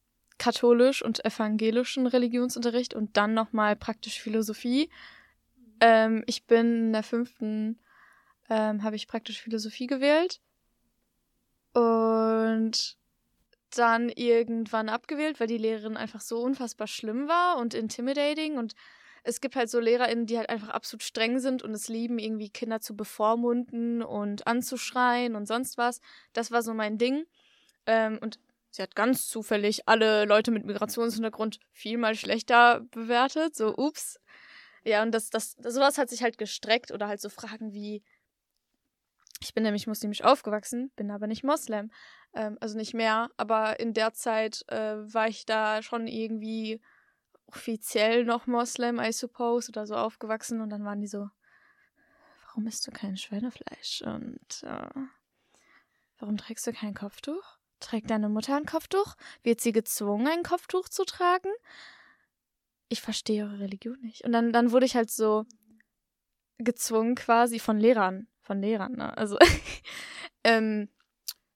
katholisch 0.40 1.02
und 1.02 1.25
evangelischen 1.25 2.06
Religionsunterricht 2.06 2.94
und 2.94 3.16
dann 3.16 3.34
nochmal 3.34 3.76
praktisch 3.76 4.20
Philosophie. 4.20 4.90
Ähm, 5.81 6.25
ich 6.26 6.46
bin 6.46 6.87
in 6.87 6.92
der 6.92 7.02
fünften, 7.02 7.78
ähm, 8.48 8.82
habe 8.82 8.96
ich 8.96 9.06
praktisch 9.06 9.40
Philosophie 9.40 9.87
gewählt. 9.87 10.40
Und 11.75 12.97
dann 13.76 14.09
irgendwann 14.09 14.88
abgewählt, 14.88 15.38
weil 15.38 15.47
die 15.47 15.59
Lehrerin 15.59 15.97
einfach 15.97 16.23
so 16.23 16.40
unfassbar 16.40 16.88
schlimm 16.88 17.28
war 17.28 17.59
und 17.59 17.75
intimidating 17.75 18.56
und 18.56 18.75
es 19.23 19.42
gibt 19.42 19.54
halt 19.54 19.68
so 19.68 19.78
LehrerInnen, 19.78 20.25
die 20.25 20.38
halt 20.38 20.49
einfach 20.49 20.70
absolut 20.70 21.02
streng 21.02 21.38
sind 21.38 21.62
und 21.62 21.73
es 21.73 21.88
lieben, 21.88 22.18
irgendwie 22.18 22.49
Kinder 22.49 22.80
zu 22.80 22.97
bevormunden 22.97 24.02
und 24.02 24.47
anzuschreien 24.47 25.37
und 25.37 25.47
sonst 25.47 25.76
was. 25.76 26.00
Das 26.32 26.50
war 26.50 26.62
so 26.62 26.73
mein 26.73 26.97
Ding. 26.97 27.26
Ähm, 27.87 28.18
und 28.23 28.38
sie 28.70 28.82
hat 28.82 28.94
ganz 28.94 29.28
zufällig 29.28 29.88
alle 29.88 30.24
Leute 30.24 30.50
mit 30.50 30.64
Migrationshintergrund 30.64 31.58
viel 31.72 31.98
mal 31.98 32.14
schlechter 32.14 32.80
bewertet. 32.90 33.56
So, 33.56 33.74
ups. 33.76 34.18
Ja, 34.84 35.02
und 35.02 35.12
das, 35.12 35.30
das, 35.30 35.56
sowas 35.62 35.98
hat 35.98 36.08
sich 36.08 36.22
halt 36.22 36.38
gestreckt 36.38 36.90
oder 36.90 37.08
halt 37.08 37.20
so 37.20 37.28
Fragen 37.28 37.72
wie, 37.72 38.02
ich 39.40 39.52
bin 39.54 39.62
nämlich 39.62 39.86
muslimisch 39.86 40.22
aufgewachsen, 40.22 40.90
bin 40.96 41.10
aber 41.10 41.26
nicht 41.26 41.44
Moslem. 41.44 41.90
Ähm, 42.34 42.56
also 42.60 42.76
nicht 42.76 42.94
mehr, 42.94 43.30
aber 43.36 43.80
in 43.80 43.92
der 43.92 44.12
Zeit 44.14 44.64
äh, 44.68 44.96
war 45.12 45.28
ich 45.28 45.44
da 45.44 45.82
schon 45.82 46.06
irgendwie 46.06 46.80
offiziell 47.46 48.24
noch 48.24 48.46
Moslem, 48.46 49.00
I 49.00 49.12
suppose, 49.12 49.68
oder 49.70 49.86
so 49.86 49.96
aufgewachsen 49.96 50.60
und 50.60 50.70
dann 50.70 50.84
waren 50.84 51.00
die 51.00 51.08
so, 51.08 51.28
warum 52.46 52.66
isst 52.66 52.86
du 52.86 52.92
kein 52.92 53.16
Schweinefleisch 53.16 54.02
und 54.02 54.62
äh, 54.62 55.06
warum 56.18 56.36
trägst 56.36 56.66
du 56.66 56.72
kein 56.72 56.94
Kopftuch? 56.94 57.60
Trägt 57.80 58.10
deine 58.10 58.28
Mutter 58.28 58.56
ein 58.56 58.66
Kopftuch? 58.66 59.16
Wird 59.42 59.60
sie 59.60 59.72
gezwungen, 59.72 60.28
ein 60.28 60.42
Kopftuch 60.42 60.88
zu 60.88 61.04
tragen? 61.04 61.50
Ich 62.88 63.00
verstehe 63.00 63.44
eure 63.44 63.60
Religion 63.60 64.00
nicht. 64.00 64.25
Und 64.25 64.32
dann, 64.32 64.52
dann 64.52 64.72
wurde 64.72 64.87
ich 64.87 64.96
halt 64.96 65.10
so 65.10 65.46
gezwungen 66.58 67.14
quasi 67.14 67.58
von 67.58 67.78
Lehrern, 67.78 68.28
von 68.42 68.60
Lehrern, 68.60 68.92
ne? 68.92 69.16
Also 69.16 69.38
ähm, 70.44 70.88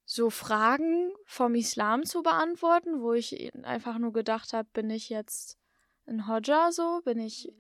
so 0.05 0.31
Fragen 0.31 1.13
vom 1.25 1.55
Islam 1.55 2.05
zu 2.05 2.23
beantworten, 2.23 3.01
wo 3.01 3.13
ich 3.13 3.53
einfach 3.65 3.99
nur 3.99 4.13
gedacht 4.13 4.53
habe, 4.53 4.69
bin 4.73 4.91
ich 4.91 5.09
jetzt 5.09 5.59
ein 6.07 6.29
Hodja 6.29 6.71
so? 6.73 7.01
Bin 7.05 7.19
ich, 7.19 7.53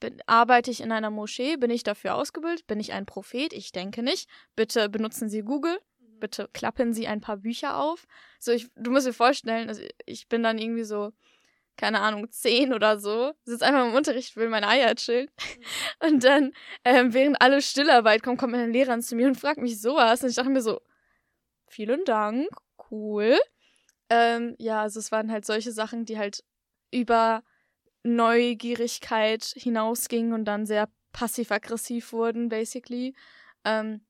bin, 0.00 0.22
arbeite 0.26 0.70
ich 0.70 0.80
in 0.80 0.92
einer 0.92 1.10
Moschee? 1.10 1.56
Bin 1.56 1.70
ich 1.70 1.82
dafür 1.82 2.14
ausgebildet? 2.14 2.66
Bin 2.66 2.80
ich 2.80 2.92
ein 2.92 3.06
Prophet? 3.06 3.52
Ich 3.52 3.72
denke 3.72 4.02
nicht. 4.02 4.28
Bitte 4.56 4.88
benutzen 4.88 5.28
Sie 5.28 5.42
Google. 5.42 5.78
Bitte 6.20 6.48
klappen 6.52 6.92
Sie 6.92 7.06
ein 7.06 7.20
paar 7.20 7.38
Bücher 7.38 7.78
auf. 7.78 8.06
So, 8.38 8.52
ich, 8.52 8.68
du 8.76 8.90
musst 8.90 9.06
dir 9.06 9.12
vorstellen, 9.12 9.68
also 9.68 9.82
ich 10.06 10.28
bin 10.28 10.42
dann 10.42 10.58
irgendwie 10.58 10.84
so 10.84 11.12
keine 11.76 12.00
Ahnung, 12.00 12.30
zehn 12.30 12.72
oder 12.72 12.98
so, 12.98 13.32
sitze 13.44 13.66
einfach 13.66 13.86
im 13.86 13.94
Unterricht, 13.94 14.36
will 14.36 14.48
meine 14.48 14.68
Eier 14.68 14.94
chillen. 14.94 15.28
Und 16.00 16.22
dann, 16.22 16.52
ähm, 16.84 17.12
während 17.12 17.40
alle 17.40 17.60
Stillarbeit 17.62 18.22
kommen, 18.22 18.36
kommt 18.36 18.52
meine 18.52 18.70
Lehrerin 18.70 19.02
zu 19.02 19.16
mir 19.16 19.26
und 19.26 19.38
fragt 19.38 19.60
mich 19.60 19.80
sowas. 19.80 20.22
Und 20.22 20.30
ich 20.30 20.36
dachte 20.36 20.50
mir 20.50 20.62
so, 20.62 20.80
vielen 21.66 22.04
Dank, 22.04 22.48
cool. 22.90 23.38
Ähm, 24.08 24.54
ja, 24.58 24.82
also 24.82 25.00
es 25.00 25.10
waren 25.10 25.32
halt 25.32 25.44
solche 25.44 25.72
Sachen, 25.72 26.04
die 26.04 26.18
halt 26.18 26.44
über 26.92 27.42
Neugierigkeit 28.04 29.44
hinausgingen 29.56 30.32
und 30.32 30.44
dann 30.44 30.66
sehr 30.66 30.88
passiv-aggressiv 31.12 32.12
wurden, 32.12 32.48
basically. 32.48 33.14
Ähm, 33.64 34.04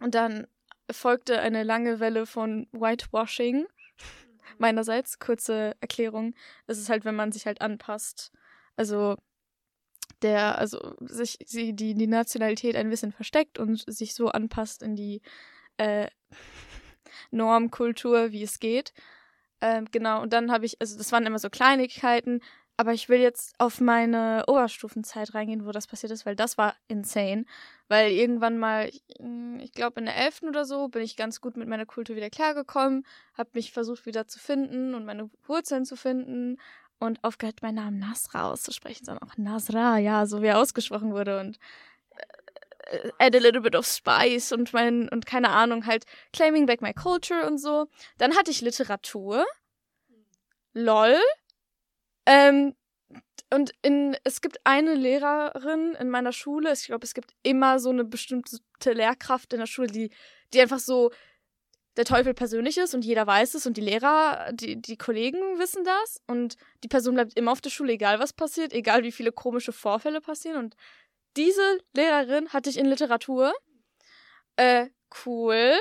und 0.00 0.14
dann 0.14 0.46
folgte 0.92 1.40
eine 1.40 1.62
lange 1.62 2.00
Welle 2.00 2.26
von 2.26 2.66
Whitewashing. 2.72 3.66
Meinerseits, 4.58 5.18
kurze 5.18 5.74
Erklärung. 5.80 6.34
Es 6.66 6.78
ist 6.78 6.90
halt, 6.90 7.04
wenn 7.04 7.14
man 7.14 7.32
sich 7.32 7.46
halt 7.46 7.60
anpasst. 7.60 8.32
Also 8.76 9.16
der, 10.22 10.58
also 10.58 10.94
sich 11.00 11.38
die, 11.38 11.74
die 11.74 12.06
Nationalität 12.06 12.76
ein 12.76 12.90
bisschen 12.90 13.12
versteckt 13.12 13.58
und 13.58 13.84
sich 13.86 14.14
so 14.14 14.28
anpasst 14.28 14.82
in 14.82 14.96
die 14.96 15.22
äh, 15.78 16.08
Normkultur, 17.30 18.32
wie 18.32 18.42
es 18.42 18.58
geht. 18.58 18.92
Ähm, 19.60 19.86
genau, 19.90 20.22
und 20.22 20.32
dann 20.32 20.50
habe 20.50 20.64
ich, 20.64 20.80
also 20.80 20.96
das 20.96 21.12
waren 21.12 21.26
immer 21.26 21.38
so 21.38 21.50
Kleinigkeiten, 21.50 22.40
aber 22.80 22.94
ich 22.94 23.10
will 23.10 23.20
jetzt 23.20 23.54
auf 23.58 23.78
meine 23.78 24.44
Oberstufenzeit 24.46 25.34
reingehen, 25.34 25.66
wo 25.66 25.70
das 25.70 25.86
passiert 25.86 26.12
ist, 26.12 26.24
weil 26.24 26.34
das 26.34 26.56
war 26.56 26.74
insane. 26.88 27.44
Weil 27.88 28.10
irgendwann 28.10 28.56
mal, 28.56 28.90
hm, 29.18 29.60
ich 29.60 29.72
glaube 29.72 30.00
in 30.00 30.06
der 30.06 30.16
11. 30.16 30.44
oder 30.44 30.64
so, 30.64 30.88
bin 30.88 31.02
ich 31.02 31.14
ganz 31.14 31.42
gut 31.42 31.58
mit 31.58 31.68
meiner 31.68 31.84
Kultur 31.84 32.16
wieder 32.16 32.30
klargekommen, 32.30 33.04
habe 33.36 33.50
mich 33.52 33.72
versucht 33.72 34.06
wieder 34.06 34.26
zu 34.28 34.38
finden 34.38 34.94
und 34.94 35.04
meine 35.04 35.28
Wurzeln 35.46 35.84
zu 35.84 35.94
finden 35.94 36.56
und 36.98 37.22
aufgehört, 37.22 37.60
meinen 37.60 37.74
Namen 37.74 37.98
Nasra 37.98 38.50
auszusprechen, 38.50 39.04
sondern 39.04 39.28
auch 39.28 39.36
Nasra, 39.36 39.98
ja, 39.98 40.24
so 40.24 40.40
wie 40.40 40.46
er 40.46 40.58
ausgesprochen 40.58 41.12
wurde 41.12 41.38
und 41.38 41.58
äh, 42.86 43.10
add 43.18 43.36
a 43.36 43.42
little 43.42 43.60
bit 43.60 43.76
of 43.76 43.84
spice 43.84 44.52
und 44.52 44.72
mein, 44.72 45.06
und 45.10 45.26
keine 45.26 45.50
Ahnung, 45.50 45.84
halt 45.84 46.06
claiming 46.32 46.64
back 46.64 46.80
my 46.80 46.94
culture 46.94 47.46
und 47.46 47.58
so. 47.58 47.88
Dann 48.16 48.34
hatte 48.38 48.50
ich 48.50 48.62
Literatur. 48.62 49.44
LOL. 50.72 51.18
Ähm, 52.26 52.74
und 53.52 53.72
in, 53.82 54.16
es 54.22 54.40
gibt 54.40 54.58
eine 54.64 54.94
Lehrerin 54.94 55.94
in 55.94 56.08
meiner 56.08 56.32
Schule, 56.32 56.72
ich 56.72 56.86
glaube, 56.86 57.04
es 57.04 57.14
gibt 57.14 57.32
immer 57.42 57.80
so 57.80 57.90
eine 57.90 58.04
bestimmte 58.04 58.60
Lehrkraft 58.84 59.52
in 59.52 59.58
der 59.58 59.66
Schule, 59.66 59.88
die, 59.88 60.10
die 60.52 60.60
einfach 60.60 60.78
so 60.78 61.10
der 61.96 62.04
Teufel 62.04 62.32
persönlich 62.32 62.78
ist 62.78 62.94
und 62.94 63.04
jeder 63.04 63.26
weiß 63.26 63.54
es 63.54 63.66
und 63.66 63.76
die 63.76 63.80
Lehrer, 63.80 64.52
die, 64.52 64.80
die 64.80 64.96
Kollegen 64.96 65.58
wissen 65.58 65.82
das 65.84 66.20
und 66.28 66.54
die 66.84 66.88
Person 66.88 67.14
bleibt 67.14 67.36
immer 67.36 67.50
auf 67.50 67.60
der 67.60 67.70
Schule, 67.70 67.92
egal 67.92 68.20
was 68.20 68.32
passiert, 68.32 68.72
egal 68.72 69.02
wie 69.02 69.12
viele 69.12 69.32
komische 69.32 69.72
Vorfälle 69.72 70.20
passieren 70.20 70.58
und 70.58 70.76
diese 71.36 71.78
Lehrerin 71.94 72.48
hatte 72.52 72.70
ich 72.70 72.78
in 72.78 72.86
Literatur. 72.86 73.52
Äh, 74.56 74.88
cool. 75.24 75.74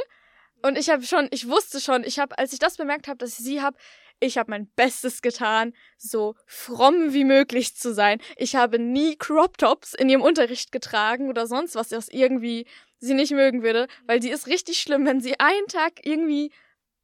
Und 0.61 0.77
ich 0.77 0.89
habe 0.89 1.03
schon, 1.03 1.27
ich 1.31 1.47
wusste 1.47 1.79
schon, 1.79 2.03
ich 2.03 2.19
habe, 2.19 2.37
als 2.37 2.53
ich 2.53 2.59
das 2.59 2.77
bemerkt 2.77 3.07
habe, 3.07 3.17
dass 3.17 3.39
ich 3.39 3.45
sie 3.45 3.61
habe, 3.61 3.77
ich 4.19 4.37
habe 4.37 4.51
mein 4.51 4.67
Bestes 4.75 5.21
getan, 5.21 5.73
so 5.97 6.35
fromm 6.45 7.13
wie 7.13 7.23
möglich 7.23 7.75
zu 7.75 7.93
sein. 7.93 8.19
Ich 8.37 8.55
habe 8.55 8.79
nie 8.79 9.15
Crop 9.15 9.57
Tops 9.57 9.93
in 9.93 10.09
ihrem 10.09 10.21
Unterricht 10.21 10.71
getragen 10.71 11.29
oder 11.29 11.47
sonst 11.47 11.75
was, 11.75 11.89
das 11.89 12.09
irgendwie 12.09 12.65
sie 12.99 13.13
nicht 13.13 13.31
mögen 13.31 13.63
würde, 13.63 13.87
weil 14.05 14.19
die 14.19 14.29
ist 14.29 14.47
richtig 14.47 14.79
schlimm, 14.79 15.05
wenn 15.05 15.21
sie 15.21 15.39
einen 15.39 15.67
Tag 15.67 16.05
irgendwie 16.05 16.51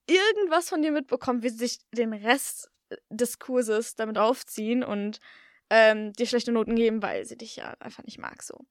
irgendwas 0.08 0.70
von 0.70 0.82
dir 0.82 0.92
mitbekommt, 0.92 1.44
wie 1.44 1.50
sie 1.50 1.58
sich 1.58 1.80
den 1.92 2.14
Rest 2.14 2.70
des 3.10 3.40
Kurses 3.40 3.96
damit 3.96 4.18
aufziehen 4.18 4.84
und 4.84 5.20
ähm, 5.70 6.14
dir 6.14 6.28
schlechte 6.28 6.52
Noten 6.52 6.76
geben, 6.76 7.02
weil 7.02 7.26
sie 7.26 7.38
dich 7.38 7.56
ja 7.56 7.74
einfach 7.80 8.04
nicht 8.04 8.20
mag 8.20 8.44
so. 8.44 8.66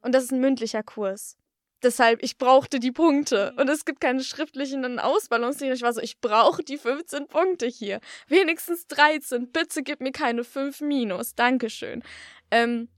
Und 0.00 0.14
das 0.14 0.24
ist 0.24 0.32
ein 0.32 0.40
mündlicher 0.40 0.82
Kurs. 0.82 1.36
Deshalb, 1.82 2.22
ich 2.22 2.38
brauchte 2.38 2.80
die 2.80 2.90
Punkte. 2.90 3.54
Und 3.56 3.68
es 3.68 3.84
gibt 3.84 4.00
keine 4.00 4.22
schriftlichen 4.24 4.98
Ausbalancierungen. 4.98 5.76
Ich 5.76 5.82
war 5.82 5.92
so, 5.92 6.00
ich 6.00 6.20
brauche 6.20 6.64
die 6.64 6.78
15 6.78 7.28
Punkte 7.28 7.66
hier. 7.66 8.00
Wenigstens 8.26 8.86
13. 8.88 9.52
Bitte 9.52 9.82
gib 9.82 10.00
mir 10.00 10.12
keine 10.12 10.42
5 10.42 10.80
minus. 10.80 11.34
Dankeschön. 11.34 12.02
Ähm, 12.50 12.88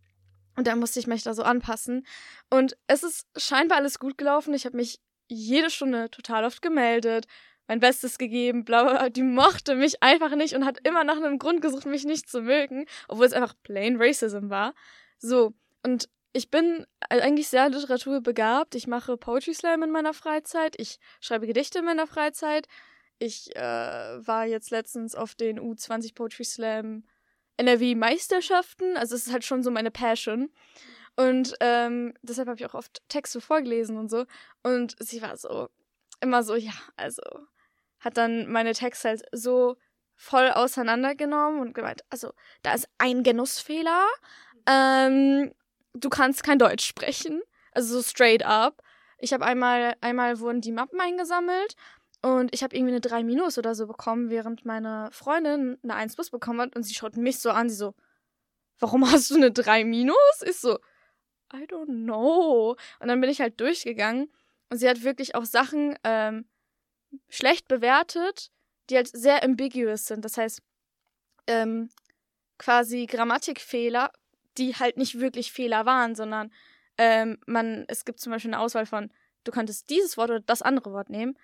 und 0.56 0.66
dann 0.66 0.78
musste 0.78 0.99
ich 0.99 1.06
mich 1.06 1.22
da 1.22 1.34
so 1.34 1.42
anpassen. 1.42 2.06
Und 2.49 2.76
es 2.87 3.02
ist 3.02 3.26
scheinbar 3.37 3.78
alles 3.78 3.99
gut 3.99 4.16
gelaufen. 4.16 4.54
Ich 4.54 4.64
habe 4.64 4.76
mich 4.76 5.00
jede 5.28 5.70
Stunde 5.70 6.10
total 6.10 6.44
oft 6.44 6.60
gemeldet, 6.60 7.26
mein 7.68 7.80
Bestes 7.80 8.18
gegeben, 8.18 8.64
bla 8.64 8.82
bla. 8.82 9.08
Die 9.10 9.22
mochte 9.22 9.76
mich 9.76 10.02
einfach 10.02 10.34
nicht 10.34 10.54
und 10.54 10.64
hat 10.64 10.87
immer 10.87 11.04
nach 11.04 11.16
einem 11.16 11.38
Grund 11.38 11.62
gesucht, 11.62 11.87
mich 11.87 12.04
nicht 12.04 12.28
zu 12.28 12.42
mögen, 12.42 12.87
obwohl 13.08 13.26
es 13.26 13.32
einfach 13.32 13.54
plain 13.62 13.96
Racism 13.99 14.50
war. 14.50 14.75
So, 15.18 15.54
und 15.84 16.08
ich 16.32 16.50
bin 16.50 16.87
eigentlich 17.08 17.49
sehr 17.49 17.68
literaturbegabt. 17.68 18.75
Ich 18.75 18.87
mache 18.87 19.16
Poetry 19.16 19.54
Slam 19.54 19.82
in 19.82 19.90
meiner 19.90 20.14
Freizeit. 20.14 20.76
Ich 20.78 20.99
schreibe 21.20 21.46
Gedichte 21.46 21.80
in 21.80 21.84
meiner 21.84 22.06
Freizeit. 22.06 22.66
Ich 23.18 23.54
äh, 23.56 23.60
war 23.60 24.46
jetzt 24.46 24.70
letztens 24.70 25.14
auf 25.14 25.34
den 25.34 25.58
U20 25.58 26.14
Poetry 26.14 26.44
Slam 26.44 27.04
NRW-Meisterschaften. 27.56 28.96
Also 28.96 29.16
es 29.16 29.26
ist 29.26 29.32
halt 29.32 29.44
schon 29.44 29.62
so 29.62 29.70
meine 29.70 29.90
Passion. 29.90 30.50
Und 31.16 31.54
ähm, 31.60 32.14
deshalb 32.22 32.49
habe 32.49 32.58
ich 32.58 32.66
auch 32.66 32.75
oft 32.75 33.02
Texte 33.08 33.40
vorgelesen 33.40 33.96
und 33.99 34.08
so. 34.08 34.25
Und 34.62 34.96
sie 35.00 35.20
war 35.22 35.37
so, 35.37 35.68
immer 36.20 36.42
so, 36.42 36.54
ja, 36.54 36.72
also 36.96 37.22
hat 37.99 38.16
dann 38.16 38.50
meine 38.50 38.72
Texte 38.72 39.08
halt 39.08 39.22
so 39.32 39.76
voll 40.14 40.50
auseinandergenommen 40.50 41.60
und 41.60 41.75
gemeint, 41.75 42.02
also 42.10 42.32
da 42.62 42.75
ist 42.75 42.88
ein 42.99 43.22
Genussfehler. 43.22 44.06
Ähm, 44.66 45.52
du 45.94 46.09
kannst 46.09 46.42
kein 46.42 46.59
Deutsch 46.59 46.87
sprechen. 46.87 47.42
Also 47.73 47.97
so 47.97 48.02
straight 48.02 48.44
up. 48.44 48.82
Ich 49.18 49.32
habe 49.32 49.44
einmal, 49.44 49.94
einmal 50.00 50.40
wurden 50.40 50.61
die 50.61 50.73
Mappen 50.73 51.00
eingesammelt 51.00 51.76
und 52.23 52.52
ich 52.54 52.62
habe 52.62 52.75
irgendwie 52.75 52.92
eine 52.92 53.00
3 53.00 53.23
Minus 53.23 53.59
oder 53.59 53.75
so 53.75 53.87
bekommen, 53.87 54.30
während 54.30 54.64
meine 54.64 55.09
Freundin 55.12 55.78
eine 55.82 55.94
1 55.94 56.14
Plus 56.14 56.30
bekommen 56.30 56.61
hat 56.61 56.76
und 56.76 56.82
sie 56.82 56.94
schaut 56.94 57.16
mich 57.16 57.38
so 57.38 57.50
an, 57.50 57.68
sie 57.68 57.76
so, 57.76 57.94
warum 58.78 59.11
hast 59.11 59.30
du 59.30 59.37
eine 59.37 59.52
3 59.52 59.85
Minus? 59.85 60.42
Ist 60.42 60.62
so, 60.62 60.78
I 61.52 61.64
don't 61.66 62.04
know. 62.04 62.76
Und 62.99 63.09
dann 63.09 63.20
bin 63.20 63.30
ich 63.30 63.40
halt 63.40 63.61
durchgegangen 63.61 64.32
und 64.70 64.78
sie 64.78 64.88
hat 64.88 65.02
wirklich 65.02 65.35
auch 65.35 65.44
Sachen 65.44 65.99
ähm, 66.04 66.47
schlecht 67.28 67.68
bewertet, 67.68 68.50
die 68.88 68.97
halt 68.97 69.09
sehr 69.09 69.42
ambiguous 69.42 70.06
sind. 70.06 70.25
Das 70.25 70.37
heißt, 70.37 70.62
ähm, 71.47 71.90
quasi 72.59 73.06
Grammatikfehler 73.06 74.12
die 74.61 74.75
halt 74.75 74.97
nicht 74.97 75.19
wirklich 75.19 75.52
Fehler 75.52 75.87
waren, 75.87 76.14
sondern 76.14 76.52
ähm, 76.99 77.38
man, 77.47 77.85
es 77.88 78.05
gibt 78.05 78.21
zum 78.21 78.31
Beispiel 78.33 78.52
eine 78.52 78.61
Auswahl 78.61 78.87
von, 78.87 79.11
du 79.45 79.52
könntest 79.52 79.90
dieses 79.90 80.17
Wort 80.17 80.31
oder 80.31 80.40
das 80.40 80.62
andere 80.62 80.93
Wort 80.93 81.11
nehmen. 81.11 81.38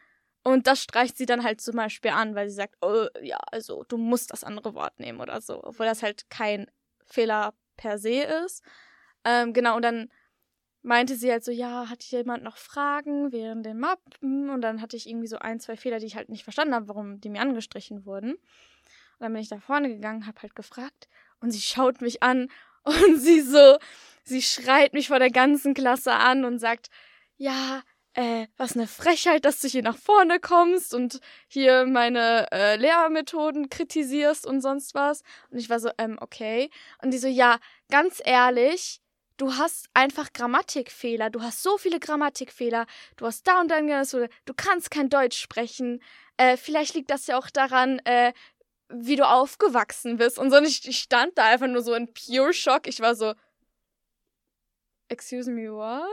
Und 0.45 0.69
das 0.69 0.81
streicht 0.81 1.17
sie 1.17 1.27
dann 1.27 1.43
halt 1.43 1.61
zum 1.61 1.75
Beispiel 1.75 2.13
an, 2.13 2.37
weil 2.37 2.49
sie 2.49 2.55
sagt, 2.55 2.77
oh, 2.81 3.07
ja, 3.21 3.39
also 3.51 3.85
du 3.89 3.97
musst 3.97 4.33
das 4.33 4.45
andere 4.45 4.75
Wort 4.75 5.01
nehmen 5.01 5.21
oder 5.21 5.41
so, 5.41 5.65
obwohl 5.65 5.87
das 5.87 6.03
halt 6.03 6.31
kein 6.31 6.71
Fehler 7.05 7.55
per 7.77 7.99
se 7.99 8.23
ist. 8.45 8.63
Ähm, 9.25 9.53
genau, 9.53 9.75
und 9.75 9.83
dann 9.83 10.09
meinte 10.83 11.17
sie 11.17 11.33
halt 11.33 11.45
so, 11.45 11.51
ja, 11.51 11.89
hat 11.89 12.05
jemand 12.05 12.45
noch 12.45 12.59
Fragen 12.59 13.33
während 13.33 13.67
den 13.67 13.81
Mappen? 13.81 14.51
Und 14.51 14.61
dann 14.61 14.81
hatte 14.81 14.97
ich 14.97 15.09
irgendwie 15.09 15.27
so 15.27 15.39
ein, 15.39 15.59
zwei 15.59 15.77
Fehler, 15.77 15.99
die 15.99 16.07
ich 16.07 16.15
halt 16.15 16.29
nicht 16.29 16.45
verstanden 16.45 16.75
habe, 16.75 16.89
warum 16.89 17.21
die 17.21 17.29
mir 17.29 17.41
angestrichen 17.41 18.07
wurden. 18.07 18.35
Und 18.35 18.41
dann 19.19 19.33
bin 19.33 19.43
ich 19.43 19.49
da 19.49 19.59
vorne 19.59 19.89
gegangen, 19.89 20.27
habe 20.27 20.43
halt 20.43 20.55
gefragt 20.55 21.09
und 21.41 21.51
sie 21.51 21.61
schaut 21.61 22.01
mich 22.01 22.23
an 22.23 22.49
und 22.87 23.19
sie 23.19 23.41
so, 23.41 23.77
sie 24.25 24.43
schreit 24.43 24.93
mich 24.93 25.09
vor 25.09 25.19
der 25.19 25.31
ganzen 25.31 25.75
Klasse 25.75 26.13
an 26.13 26.45
und 26.45 26.59
sagt, 26.59 26.89
ja, 27.37 27.83
äh, 28.15 28.47
was 28.57 28.75
eine 28.75 28.87
Frechheit, 28.87 29.45
dass 29.45 29.61
du 29.61 29.69
hier 29.69 29.83
nach 29.83 29.99
vorne 29.99 30.41
kommst 30.41 30.95
und 30.95 31.21
hier 31.49 31.85
meine 31.85 32.51
äh, 32.51 32.77
Lehrmethoden 32.77 33.69
kritisierst 33.69 34.47
und 34.47 34.63
sonst 34.63 34.95
was. 34.95 35.23
Und 35.51 35.59
ich 35.59 35.69
war 35.69 35.81
so, 35.81 35.91
ähm, 35.99 36.17
okay. 36.21 36.71
Und 37.03 37.13
die 37.13 37.19
so, 37.19 37.29
ja, 37.29 37.59
ganz 37.91 38.23
ehrlich, 38.25 39.03
du 39.37 39.55
hast 39.57 39.89
einfach 39.93 40.33
Grammatikfehler. 40.33 41.29
Du 41.29 41.43
hast 41.43 41.63
so 41.63 41.77
viele 41.77 42.01
Grammatikfehler. 42.01 42.87
Du 43.17 43.27
hast 43.27 43.47
da 43.47 43.61
und 43.61 43.71
dann, 43.71 43.87
du 43.87 44.55
kannst 44.57 44.91
kein 44.91 45.11
Deutsch 45.11 45.39
sprechen. 45.39 46.03
Äh, 46.39 46.57
vielleicht 46.57 46.95
liegt 46.95 47.11
das 47.11 47.27
ja 47.27 47.39
auch 47.39 47.51
daran, 47.51 47.99
äh, 48.07 48.33
wie 48.89 49.17
du 49.17 49.27
aufgewachsen 49.27 50.17
bist 50.17 50.39
und 50.39 50.51
so. 50.51 50.57
Und 50.57 50.67
ich, 50.67 50.87
ich 50.89 50.99
stand 50.99 51.37
da 51.37 51.47
einfach 51.47 51.67
nur 51.67 51.83
so 51.83 51.95
in 51.95 52.13
pure 52.13 52.53
Shock. 52.53 52.87
Ich 52.87 53.01
war 53.01 53.15
so, 53.15 53.35
excuse 55.09 55.51
me, 55.51 55.73
what? 55.73 56.07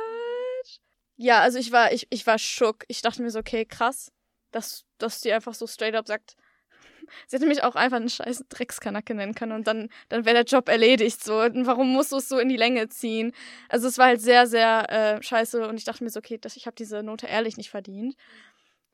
Ja, 1.16 1.42
also 1.42 1.60
ich 1.60 1.72
war, 1.72 1.92
ich, 1.92 2.08
ich 2.10 2.26
war 2.26 2.40
schock. 2.40 2.86
Ich 2.88 3.02
dachte 3.02 3.22
mir 3.22 3.30
so, 3.30 3.40
okay, 3.40 3.66
krass, 3.66 4.12
dass, 4.52 4.86
dass 4.98 5.22
die 5.22 5.32
einfach 5.32 5.54
so 5.54 5.68
straight 5.68 5.96
up 5.96 6.08
sagt, 6.08 6.36
sie 7.28 7.36
hätte 7.36 7.46
mich 7.46 7.64
auch 7.64 7.76
einfach 7.76 7.98
einen 7.98 8.10
scheiß 8.10 8.46
Dreckskanacke 8.50 9.14
nennen 9.14 9.36
können 9.36 9.52
und 9.52 9.68
dann, 9.68 9.90
dann 10.10 10.26
wäre 10.26 10.44
der 10.44 10.46
Job 10.46 10.70
erledigt. 10.70 11.24
So, 11.24 11.42
und 11.42 11.68
warum 11.68 11.94
musst 11.94 12.12
du 12.12 12.18
es 12.18 12.30
so 12.30 12.40
in 12.40 12.50
die 12.50 12.58
Länge 12.58 12.90
ziehen? 12.90 13.34
Also 13.70 13.88
es 13.88 13.98
war 13.98 14.08
halt 14.08 14.22
sehr, 14.22 14.48
sehr 14.48 14.90
äh, 14.90 15.24
scheiße 15.24 15.68
und 15.68 15.78
ich 15.78 15.86
dachte 15.86 16.04
mir 16.04 16.10
so, 16.10 16.20
okay, 16.20 16.38
das, 16.40 16.56
ich 16.56 16.66
habe 16.66 16.76
diese 16.76 17.04
Note 17.04 17.28
ehrlich 17.28 17.58
nicht 17.58 17.70
verdient. 17.70 18.16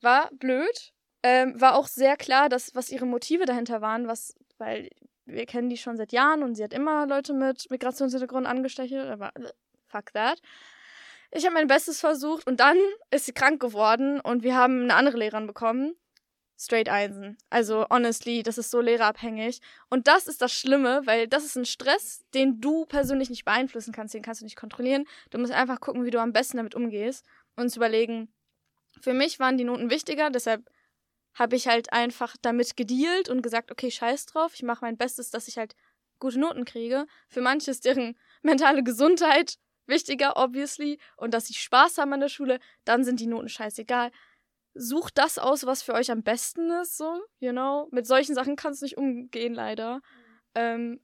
War 0.02 0.30
blöd, 0.34 0.94
ähm, 1.24 1.60
war 1.60 1.76
auch 1.76 1.88
sehr 1.88 2.18
klar, 2.18 2.50
dass, 2.50 2.76
was 2.76 2.90
ihre 2.90 3.06
Motive 3.06 3.46
dahinter 3.46 3.82
waren, 3.82 4.08
was, 4.08 4.36
weil 4.58 4.90
wir 5.26 5.46
kennen 5.46 5.70
die 5.70 5.78
schon 5.78 5.98
seit 5.98 6.12
Jahren 6.12 6.44
und 6.44 6.56
sie 6.56 6.64
hat 6.64 6.74
immer 6.74 7.06
Leute 7.06 7.34
mit 7.34 7.70
Migrationshintergrund 7.70 8.48
angestechelt, 8.48 9.10
aber 9.10 9.32
äh, 9.36 9.52
fuck 9.88 10.14
that. 10.14 10.42
Ich 11.32 11.46
habe 11.46 11.54
mein 11.54 11.68
Bestes 11.68 12.00
versucht 12.00 12.48
und 12.48 12.60
dann 12.60 12.78
ist 13.12 13.26
sie 13.26 13.34
krank 13.34 13.62
geworden 13.62 14.20
und 14.20 14.44
wir 14.44 14.56
haben 14.56 14.84
eine 14.84 14.96
andere 14.96 15.18
Lehrerin 15.18 15.46
bekommen. 15.46 15.96
Straight 16.58 16.90
Einsen. 16.90 17.38
Also 17.50 17.86
honestly, 17.90 18.44
das 18.44 18.58
ist 18.58 18.70
so 18.70 18.82
lehrerabhängig. 18.82 19.62
Und 19.90 20.08
das 20.08 20.28
ist 20.28 20.42
das 20.42 20.52
Schlimme, 20.52 21.02
weil 21.06 21.28
das 21.28 21.46
ist 21.46 21.56
ein 21.56 21.66
Stress, 21.66 22.26
den 22.34 22.60
du 22.60 22.86
persönlich 22.86 23.30
nicht 23.30 23.46
beeinflussen 23.46 23.94
kannst, 23.94 24.14
den 24.14 24.24
kannst 24.24 24.42
du 24.42 24.46
nicht 24.46 24.58
kontrollieren. 24.58 25.06
Du 25.30 25.38
musst 25.38 25.54
einfach 25.54 25.80
gucken, 25.80 26.04
wie 26.04 26.12
du 26.12 26.20
am 26.20 26.34
besten 26.34 26.58
damit 26.58 26.76
umgehst 26.76 27.26
und 27.56 27.64
uns 27.64 27.78
überlegen. 27.78 28.28
Für 29.00 29.14
mich 29.14 29.40
waren 29.40 29.58
die 29.58 29.64
Noten 29.64 29.90
wichtiger, 29.90 30.32
deshalb 30.32 30.70
habe 31.40 31.56
ich 31.56 31.68
halt 31.68 31.94
einfach 31.94 32.36
damit 32.42 32.76
gedealt 32.76 33.30
und 33.30 33.42
gesagt, 33.42 33.72
okay, 33.72 33.90
scheiß 33.90 34.26
drauf, 34.28 34.54
ich 34.54 34.64
mache 34.64 34.84
mein 34.84 34.98
Bestes, 34.98 35.32
dass 35.32 35.48
ich 35.48 35.58
halt 35.58 35.74
gute 36.20 36.40
Noten 36.40 36.66
kriege. 36.66 37.08
Für 37.30 37.40
manche 37.40 37.72
ist 37.72 37.86
deren 37.86 38.18
mentale 38.42 38.84
Gesundheit 38.84 39.58
wichtiger, 39.88 40.36
obviously, 40.36 41.00
und 41.16 41.34
dass 41.34 41.48
sie 41.48 41.54
Spaß 41.54 41.98
haben 41.98 42.14
an 42.14 42.20
der 42.20 42.28
Schule, 42.28 42.60
dann 42.84 43.06
sind 43.06 43.22
die 43.22 43.26
Noten 43.26 43.48
scheißegal. 43.50 44.12
Sucht 44.76 45.18
das 45.18 45.40
aus, 45.40 45.66
was 45.66 45.82
für 45.82 45.94
euch 45.94 46.12
am 46.12 46.24
besten 46.24 46.70
ist, 46.72 46.98
so, 46.98 47.22
you 47.40 47.52
know. 47.52 47.88
Mit 47.92 48.06
solchen 48.06 48.36
Sachen 48.36 48.56
kannst 48.56 48.82
du 48.82 48.86
nicht 48.86 48.98
umgehen, 48.98 49.54
leider. 49.54 50.02
Ähm, 50.54 51.00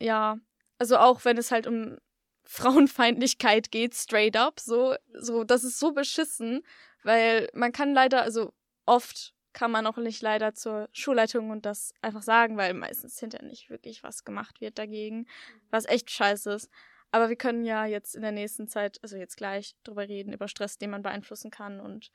ja, 0.00 0.38
also 0.78 0.96
auch 0.96 1.24
wenn 1.24 1.36
es 1.36 1.52
halt 1.52 1.66
um 1.66 1.98
Frauenfeindlichkeit 2.44 3.70
geht, 3.70 3.94
straight 3.94 4.36
up, 4.36 4.58
so, 4.60 4.96
so, 5.12 5.44
das 5.44 5.62
ist 5.62 5.78
so 5.78 5.92
beschissen, 5.92 6.62
weil 7.02 7.48
man 7.54 7.72
kann 7.72 7.94
leider, 7.94 8.22
also 8.22 8.52
oft 8.86 9.34
kann 9.54 9.70
man 9.70 9.86
auch 9.86 9.96
nicht 9.96 10.20
leider 10.20 10.52
zur 10.52 10.88
Schulleitung 10.92 11.50
und 11.50 11.64
das 11.64 11.94
einfach 12.02 12.22
sagen, 12.22 12.56
weil 12.56 12.74
meistens 12.74 13.18
hinterher 13.18 13.46
nicht 13.46 13.70
wirklich 13.70 14.02
was 14.02 14.24
gemacht 14.24 14.60
wird 14.60 14.78
dagegen, 14.78 15.18
mhm. 15.18 15.26
was 15.70 15.86
echt 15.86 16.10
scheiße 16.10 16.52
ist. 16.52 16.70
Aber 17.12 17.28
wir 17.28 17.36
können 17.36 17.64
ja 17.64 17.86
jetzt 17.86 18.16
in 18.16 18.22
der 18.22 18.32
nächsten 18.32 18.66
Zeit, 18.66 18.98
also 19.02 19.16
jetzt 19.16 19.36
gleich, 19.36 19.76
drüber 19.84 20.08
reden, 20.08 20.32
über 20.32 20.48
Stress, 20.48 20.78
den 20.78 20.90
man 20.90 21.02
beeinflussen 21.02 21.52
kann. 21.52 21.80
Und 21.80 22.10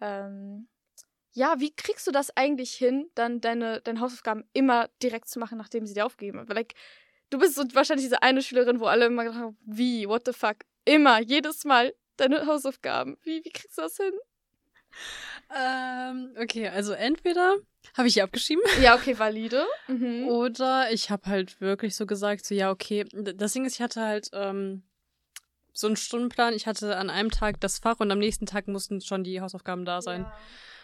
ähm, 0.00 0.68
ja, 1.32 1.58
wie 1.58 1.74
kriegst 1.74 2.06
du 2.06 2.12
das 2.12 2.36
eigentlich 2.36 2.72
hin, 2.72 3.10
dann 3.16 3.40
deine, 3.40 3.80
deine 3.80 4.00
Hausaufgaben 4.00 4.44
immer 4.52 4.88
direkt 5.02 5.28
zu 5.28 5.40
machen, 5.40 5.58
nachdem 5.58 5.84
sie 5.84 5.94
dir 5.94 6.06
aufgegeben 6.06 6.38
haben? 6.38 6.48
Like, 6.48 6.74
du 7.30 7.38
bist 7.40 7.56
so 7.56 7.64
wahrscheinlich 7.72 8.06
diese 8.06 8.22
eine 8.22 8.40
Schülerin, 8.40 8.78
wo 8.78 8.86
alle 8.86 9.06
immer 9.06 9.24
gedacht 9.24 9.40
haben, 9.40 9.58
wie, 9.62 10.06
what 10.06 10.22
the 10.26 10.32
fuck? 10.32 10.58
Immer, 10.84 11.20
jedes 11.20 11.64
Mal 11.64 11.92
deine 12.16 12.46
Hausaufgaben. 12.46 13.18
Wie, 13.22 13.44
wie 13.44 13.50
kriegst 13.50 13.76
du 13.78 13.82
das 13.82 13.96
hin? 13.96 14.12
Ähm, 15.54 16.34
okay, 16.40 16.68
also 16.68 16.92
entweder 16.92 17.56
habe 17.96 18.08
ich 18.08 18.14
die 18.14 18.22
abgeschrieben. 18.22 18.62
Ja, 18.82 18.94
okay, 18.94 19.18
valide. 19.18 19.66
Mhm. 19.88 20.28
Oder 20.28 20.92
ich 20.92 21.10
habe 21.10 21.26
halt 21.26 21.60
wirklich 21.60 21.96
so 21.96 22.06
gesagt, 22.06 22.46
so 22.46 22.54
ja, 22.54 22.70
okay. 22.70 23.04
Das 23.12 23.52
Ding 23.52 23.64
ist, 23.64 23.74
ich 23.74 23.82
hatte 23.82 24.00
halt 24.00 24.30
ähm, 24.32 24.82
so 25.72 25.86
einen 25.86 25.96
Stundenplan. 25.96 26.54
Ich 26.54 26.66
hatte 26.66 26.96
an 26.96 27.10
einem 27.10 27.30
Tag 27.30 27.60
das 27.60 27.78
Fach 27.78 27.98
und 27.98 28.10
am 28.10 28.18
nächsten 28.18 28.46
Tag 28.46 28.68
mussten 28.68 29.00
schon 29.00 29.24
die 29.24 29.40
Hausaufgaben 29.40 29.84
da 29.84 30.02
sein. 30.02 30.22
Ja. 30.22 30.32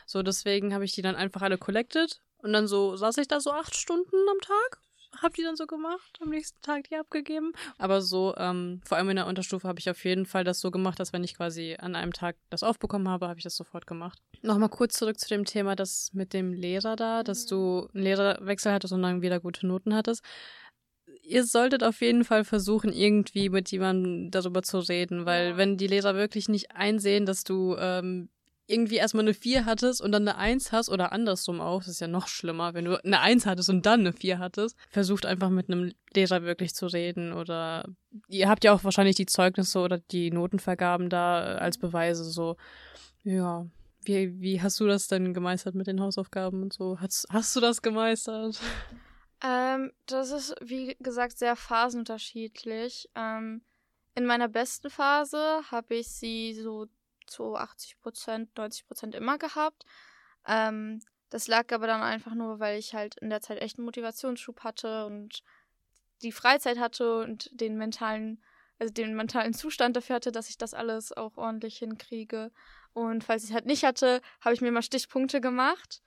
So, 0.06 0.22
deswegen 0.22 0.74
habe 0.74 0.84
ich 0.84 0.92
die 0.92 1.02
dann 1.02 1.16
einfach 1.16 1.42
alle 1.42 1.58
collected. 1.58 2.20
Und 2.38 2.52
dann 2.52 2.66
so 2.66 2.96
saß 2.96 3.18
ich 3.18 3.28
da 3.28 3.40
so 3.40 3.52
acht 3.52 3.74
Stunden 3.74 4.16
am 4.30 4.40
Tag 4.40 4.80
habe 5.20 5.34
die 5.34 5.42
dann 5.42 5.56
so 5.56 5.66
gemacht, 5.66 6.18
am 6.20 6.30
nächsten 6.30 6.60
Tag 6.62 6.84
die 6.84 6.96
abgegeben. 6.96 7.52
Aber 7.78 8.02
so, 8.02 8.34
ähm, 8.36 8.80
vor 8.84 8.98
allem 8.98 9.10
in 9.10 9.16
der 9.16 9.26
Unterstufe 9.26 9.66
habe 9.68 9.78
ich 9.78 9.90
auf 9.90 10.04
jeden 10.04 10.26
Fall 10.26 10.44
das 10.44 10.60
so 10.60 10.70
gemacht, 10.70 11.00
dass 11.00 11.12
wenn 11.12 11.24
ich 11.24 11.36
quasi 11.36 11.76
an 11.78 11.94
einem 11.94 12.12
Tag 12.12 12.36
das 12.50 12.62
aufbekommen 12.62 13.08
habe, 13.08 13.28
habe 13.28 13.38
ich 13.38 13.44
das 13.44 13.56
sofort 13.56 13.86
gemacht. 13.86 14.18
Nochmal 14.42 14.68
kurz 14.68 14.98
zurück 14.98 15.18
zu 15.18 15.28
dem 15.28 15.44
Thema, 15.44 15.76
das 15.76 16.10
mit 16.12 16.32
dem 16.32 16.52
Lehrer 16.52 16.96
da, 16.96 17.22
dass 17.22 17.44
mhm. 17.44 17.48
du 17.48 17.88
einen 17.94 18.02
Lehrerwechsel 18.04 18.72
hattest 18.72 18.92
und 18.92 19.02
dann 19.02 19.22
wieder 19.22 19.40
gute 19.40 19.66
Noten 19.66 19.94
hattest 19.94 20.22
ihr 21.26 21.44
solltet 21.44 21.82
auf 21.82 22.00
jeden 22.00 22.24
Fall 22.24 22.44
versuchen, 22.44 22.92
irgendwie 22.92 23.48
mit 23.48 23.70
jemandem 23.70 24.30
darüber 24.30 24.62
zu 24.62 24.78
reden, 24.78 25.26
weil 25.26 25.50
ja. 25.50 25.56
wenn 25.56 25.76
die 25.76 25.86
Lehrer 25.86 26.14
wirklich 26.14 26.48
nicht 26.48 26.72
einsehen, 26.72 27.26
dass 27.26 27.44
du 27.44 27.76
ähm, 27.78 28.28
irgendwie 28.66 28.96
erstmal 28.96 29.24
eine 29.24 29.34
4 29.34 29.64
hattest 29.64 30.00
und 30.00 30.12
dann 30.12 30.26
eine 30.26 30.38
1 30.38 30.72
hast 30.72 30.90
oder 30.90 31.12
andersrum 31.12 31.60
auch, 31.60 31.80
das 31.80 31.88
ist 31.88 32.00
ja 32.00 32.08
noch 32.08 32.28
schlimmer, 32.28 32.74
wenn 32.74 32.84
du 32.84 33.02
eine 33.04 33.20
1 33.20 33.46
hattest 33.46 33.68
und 33.70 33.86
dann 33.86 34.00
eine 34.00 34.12
4 34.12 34.38
hattest, 34.38 34.76
versucht 34.90 35.26
einfach 35.26 35.50
mit 35.50 35.70
einem 35.70 35.92
Lehrer 36.12 36.42
wirklich 36.42 36.74
zu 36.74 36.86
reden 36.86 37.32
oder 37.32 37.88
ihr 38.28 38.48
habt 38.48 38.64
ja 38.64 38.72
auch 38.72 38.84
wahrscheinlich 38.84 39.16
die 39.16 39.26
Zeugnisse 39.26 39.78
oder 39.78 39.98
die 39.98 40.30
Notenvergaben 40.30 41.08
da 41.08 41.56
als 41.56 41.78
Beweise 41.78 42.24
so. 42.24 42.56
Ja. 43.22 43.66
Wie, 44.02 44.40
wie 44.40 44.62
hast 44.62 44.78
du 44.78 44.86
das 44.86 45.08
denn 45.08 45.34
gemeistert 45.34 45.74
mit 45.74 45.88
den 45.88 46.00
Hausaufgaben 46.00 46.62
und 46.62 46.72
so? 46.72 46.98
Hast, 47.00 47.26
hast 47.30 47.54
du 47.56 47.60
das 47.60 47.82
gemeistert? 47.82 48.60
Ähm, 49.44 49.92
das 50.06 50.30
ist, 50.30 50.54
wie 50.62 50.96
gesagt, 51.00 51.38
sehr 51.38 51.56
phasenunterschiedlich. 51.56 53.10
Ähm, 53.14 53.62
in 54.14 54.24
meiner 54.24 54.48
besten 54.48 54.90
Phase 54.90 55.60
habe 55.70 55.96
ich 55.96 56.08
sie 56.08 56.54
so 56.54 56.86
zu 57.26 57.56
80 57.56 57.98
Prozent, 57.98 58.56
90 58.56 58.86
Prozent 58.86 59.14
immer 59.14 59.38
gehabt. 59.38 59.84
Ähm, 60.46 61.00
das 61.30 61.48
lag 61.48 61.72
aber 61.72 61.86
dann 61.86 62.02
einfach 62.02 62.34
nur, 62.34 62.60
weil 62.60 62.78
ich 62.78 62.94
halt 62.94 63.16
in 63.16 63.30
der 63.30 63.40
Zeit 63.40 63.60
echt 63.60 63.78
einen 63.78 63.84
Motivationsschub 63.84 64.60
hatte 64.60 65.06
und 65.06 65.42
die 66.22 66.32
Freizeit 66.32 66.78
hatte 66.78 67.18
und 67.20 67.50
den 67.52 67.76
mentalen, 67.76 68.42
also 68.78 68.92
den 68.92 69.14
mentalen 69.14 69.54
Zustand 69.54 69.96
dafür 69.96 70.16
hatte, 70.16 70.32
dass 70.32 70.48
ich 70.48 70.58
das 70.58 70.74
alles 70.74 71.12
auch 71.12 71.36
ordentlich 71.36 71.78
hinkriege. 71.78 72.52
Und 72.92 73.24
falls 73.24 73.44
ich 73.44 73.52
halt 73.52 73.66
nicht 73.66 73.84
hatte, 73.84 74.22
habe 74.40 74.54
ich 74.54 74.60
mir 74.60 74.72
mal 74.72 74.82
Stichpunkte 74.82 75.40
gemacht 75.40 76.02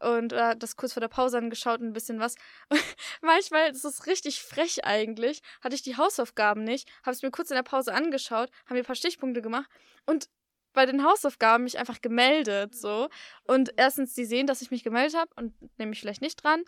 und 0.00 0.32
äh, 0.32 0.56
das 0.56 0.76
kurz 0.76 0.92
vor 0.92 1.00
der 1.00 1.08
Pause 1.08 1.38
angeschaut 1.38 1.80
und 1.80 1.88
ein 1.88 1.92
bisschen 1.92 2.20
was. 2.20 2.34
manchmal, 3.22 3.70
ist 3.70 4.06
richtig 4.06 4.42
frech 4.42 4.84
eigentlich, 4.84 5.40
hatte 5.62 5.74
ich 5.74 5.82
die 5.82 5.96
Hausaufgaben 5.96 6.64
nicht, 6.64 6.88
habe 7.02 7.12
es 7.12 7.22
mir 7.22 7.30
kurz 7.30 7.50
in 7.50 7.56
der 7.56 7.62
Pause 7.62 7.94
angeschaut, 7.94 8.50
habe 8.64 8.74
mir 8.74 8.80
ein 8.80 8.86
paar 8.86 8.96
Stichpunkte 8.96 9.40
gemacht 9.40 9.70
und 10.06 10.28
bei 10.74 10.86
den 10.86 11.04
Hausaufgaben 11.04 11.64
mich 11.64 11.78
einfach 11.78 12.00
gemeldet, 12.02 12.74
so. 12.74 13.08
Und 13.44 13.72
erstens, 13.76 14.14
die 14.14 14.24
sehen, 14.24 14.46
dass 14.46 14.62
ich 14.62 14.70
mich 14.70 14.84
gemeldet 14.84 15.18
habe 15.18 15.30
und 15.36 15.54
nehme 15.78 15.90
mich 15.90 16.00
vielleicht 16.00 16.22
nicht 16.22 16.36
dran. 16.36 16.64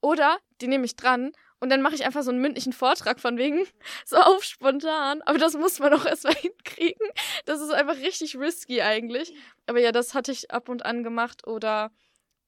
Oder 0.00 0.38
die 0.60 0.66
nehme 0.66 0.84
ich 0.84 0.96
dran 0.96 1.32
und 1.60 1.68
dann 1.68 1.82
mache 1.82 1.94
ich 1.94 2.04
einfach 2.06 2.22
so 2.22 2.30
einen 2.30 2.40
mündlichen 2.40 2.72
Vortrag 2.72 3.20
von 3.20 3.36
wegen, 3.36 3.66
so 4.06 4.16
auf 4.16 4.42
spontan. 4.42 5.22
Aber 5.22 5.38
das 5.38 5.54
muss 5.54 5.78
man 5.78 5.92
auch 5.92 6.06
erstmal 6.06 6.34
hinkriegen. 6.40 7.06
Das 7.44 7.60
ist 7.60 7.70
einfach 7.70 7.96
richtig 7.96 8.36
risky 8.36 8.80
eigentlich. 8.80 9.34
Aber 9.66 9.78
ja, 9.78 9.92
das 9.92 10.14
hatte 10.14 10.32
ich 10.32 10.50
ab 10.50 10.68
und 10.68 10.84
an 10.84 11.04
gemacht. 11.04 11.46
Oder 11.46 11.92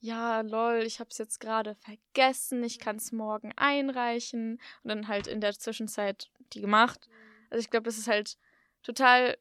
ja, 0.00 0.40
lol, 0.40 0.82
ich 0.84 0.98
habe 0.98 1.10
es 1.10 1.18
jetzt 1.18 1.40
gerade 1.40 1.76
vergessen. 1.76 2.64
Ich 2.64 2.78
kann 2.78 2.96
es 2.96 3.12
morgen 3.12 3.52
einreichen. 3.56 4.58
Und 4.82 4.88
dann 4.88 5.08
halt 5.08 5.26
in 5.26 5.42
der 5.42 5.52
Zwischenzeit 5.52 6.30
die 6.54 6.62
gemacht. 6.62 7.08
Also 7.50 7.60
ich 7.60 7.70
glaube, 7.70 7.84
das 7.84 7.98
ist 7.98 8.08
halt 8.08 8.38
total 8.82 9.36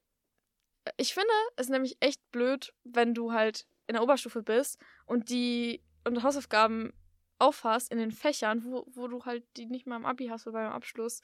ich 0.97 1.13
finde 1.13 1.33
es 1.55 1.69
nämlich 1.69 1.97
echt 1.99 2.19
blöd, 2.31 2.73
wenn 2.83 3.13
du 3.13 3.31
halt 3.31 3.65
in 3.87 3.93
der 3.93 4.03
Oberstufe 4.03 4.41
bist 4.41 4.79
und 5.05 5.29
die 5.29 5.81
und 6.03 6.23
Hausaufgaben 6.23 6.93
aufhast 7.39 7.91
in 7.91 7.97
den 7.97 8.11
Fächern, 8.11 8.63
wo, 8.63 8.85
wo 8.93 9.07
du 9.07 9.25
halt 9.25 9.43
die 9.57 9.65
nicht 9.65 9.87
mal 9.87 9.97
im 9.97 10.05
Abi 10.05 10.27
hast 10.27 10.47
oder 10.47 10.59
beim 10.59 10.71
Abschluss. 10.71 11.21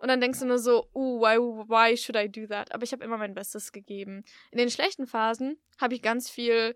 Und 0.00 0.08
dann 0.08 0.20
denkst 0.20 0.40
du 0.40 0.46
nur 0.46 0.58
so, 0.58 0.88
uh, 0.94 1.20
why, 1.20 1.38
why 1.38 1.96
should 1.96 2.16
I 2.16 2.28
do 2.28 2.46
that? 2.46 2.74
Aber 2.74 2.82
ich 2.82 2.92
habe 2.92 3.04
immer 3.04 3.18
mein 3.18 3.34
Bestes 3.34 3.72
gegeben. 3.72 4.24
In 4.50 4.58
den 4.58 4.70
schlechten 4.70 5.06
Phasen 5.06 5.58
habe 5.80 5.94
ich 5.94 6.02
ganz 6.02 6.28
viel 6.28 6.74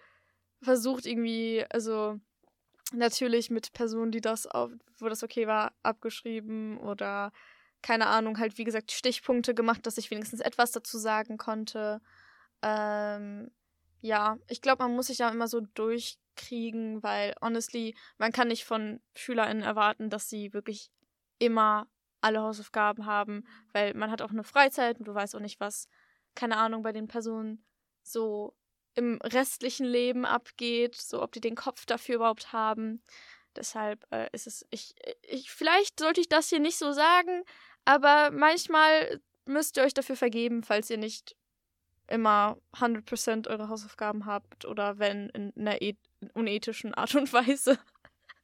versucht, 0.62 1.06
irgendwie, 1.06 1.64
also 1.70 2.20
natürlich 2.92 3.50
mit 3.50 3.72
Personen, 3.72 4.12
die 4.12 4.20
das 4.20 4.46
auf, 4.46 4.70
wo 4.98 5.08
das 5.08 5.24
okay 5.24 5.46
war, 5.46 5.74
abgeschrieben 5.82 6.78
oder 6.78 7.32
keine 7.82 8.06
Ahnung, 8.06 8.38
halt 8.38 8.58
wie 8.58 8.64
gesagt 8.64 8.92
Stichpunkte 8.92 9.54
gemacht, 9.54 9.86
dass 9.86 9.98
ich 9.98 10.10
wenigstens 10.10 10.40
etwas 10.40 10.72
dazu 10.72 10.98
sagen 10.98 11.36
konnte. 11.38 12.00
Ähm, 12.62 13.50
ja, 14.00 14.38
ich 14.48 14.60
glaube, 14.60 14.82
man 14.82 14.94
muss 14.94 15.08
sich 15.08 15.18
da 15.18 15.28
immer 15.30 15.48
so 15.48 15.60
durchkriegen, 15.60 17.02
weil 17.02 17.34
honestly, 17.40 17.94
man 18.18 18.32
kann 18.32 18.48
nicht 18.48 18.64
von 18.64 19.00
SchülerInnen 19.14 19.62
erwarten, 19.62 20.10
dass 20.10 20.28
sie 20.28 20.52
wirklich 20.52 20.90
immer 21.38 21.88
alle 22.20 22.40
Hausaufgaben 22.42 23.06
haben, 23.06 23.44
weil 23.72 23.94
man 23.94 24.10
hat 24.10 24.22
auch 24.22 24.30
eine 24.30 24.44
Freizeit 24.44 24.98
und 24.98 25.06
du 25.06 25.14
weißt 25.14 25.36
auch 25.36 25.40
nicht, 25.40 25.60
was, 25.60 25.88
keine 26.34 26.56
Ahnung, 26.56 26.82
bei 26.82 26.92
den 26.92 27.08
Personen 27.08 27.64
so 28.02 28.54
im 28.94 29.20
restlichen 29.22 29.86
Leben 29.86 30.24
abgeht, 30.24 30.94
so 30.94 31.22
ob 31.22 31.32
die 31.32 31.40
den 31.40 31.54
Kopf 31.54 31.84
dafür 31.86 32.16
überhaupt 32.16 32.52
haben. 32.52 33.02
Deshalb 33.56 34.06
äh, 34.10 34.28
ist 34.32 34.46
es, 34.46 34.66
ich, 34.70 34.94
ich, 35.22 35.50
vielleicht 35.50 35.98
sollte 36.00 36.20
ich 36.20 36.28
das 36.28 36.48
hier 36.48 36.60
nicht 36.60 36.78
so 36.78 36.92
sagen, 36.92 37.42
aber 37.84 38.30
manchmal 38.30 39.20
müsst 39.46 39.76
ihr 39.76 39.84
euch 39.84 39.94
dafür 39.94 40.16
vergeben, 40.16 40.62
falls 40.62 40.90
ihr 40.90 40.98
nicht 40.98 41.36
immer 42.08 42.58
100% 42.74 43.48
eure 43.48 43.68
Hausaufgaben 43.68 44.26
habt 44.26 44.64
oder 44.64 44.98
wenn 44.98 45.28
in 45.30 45.52
einer 45.56 45.78
unethischen 46.34 46.94
Art 46.94 47.14
und 47.14 47.32
Weise. 47.32 47.78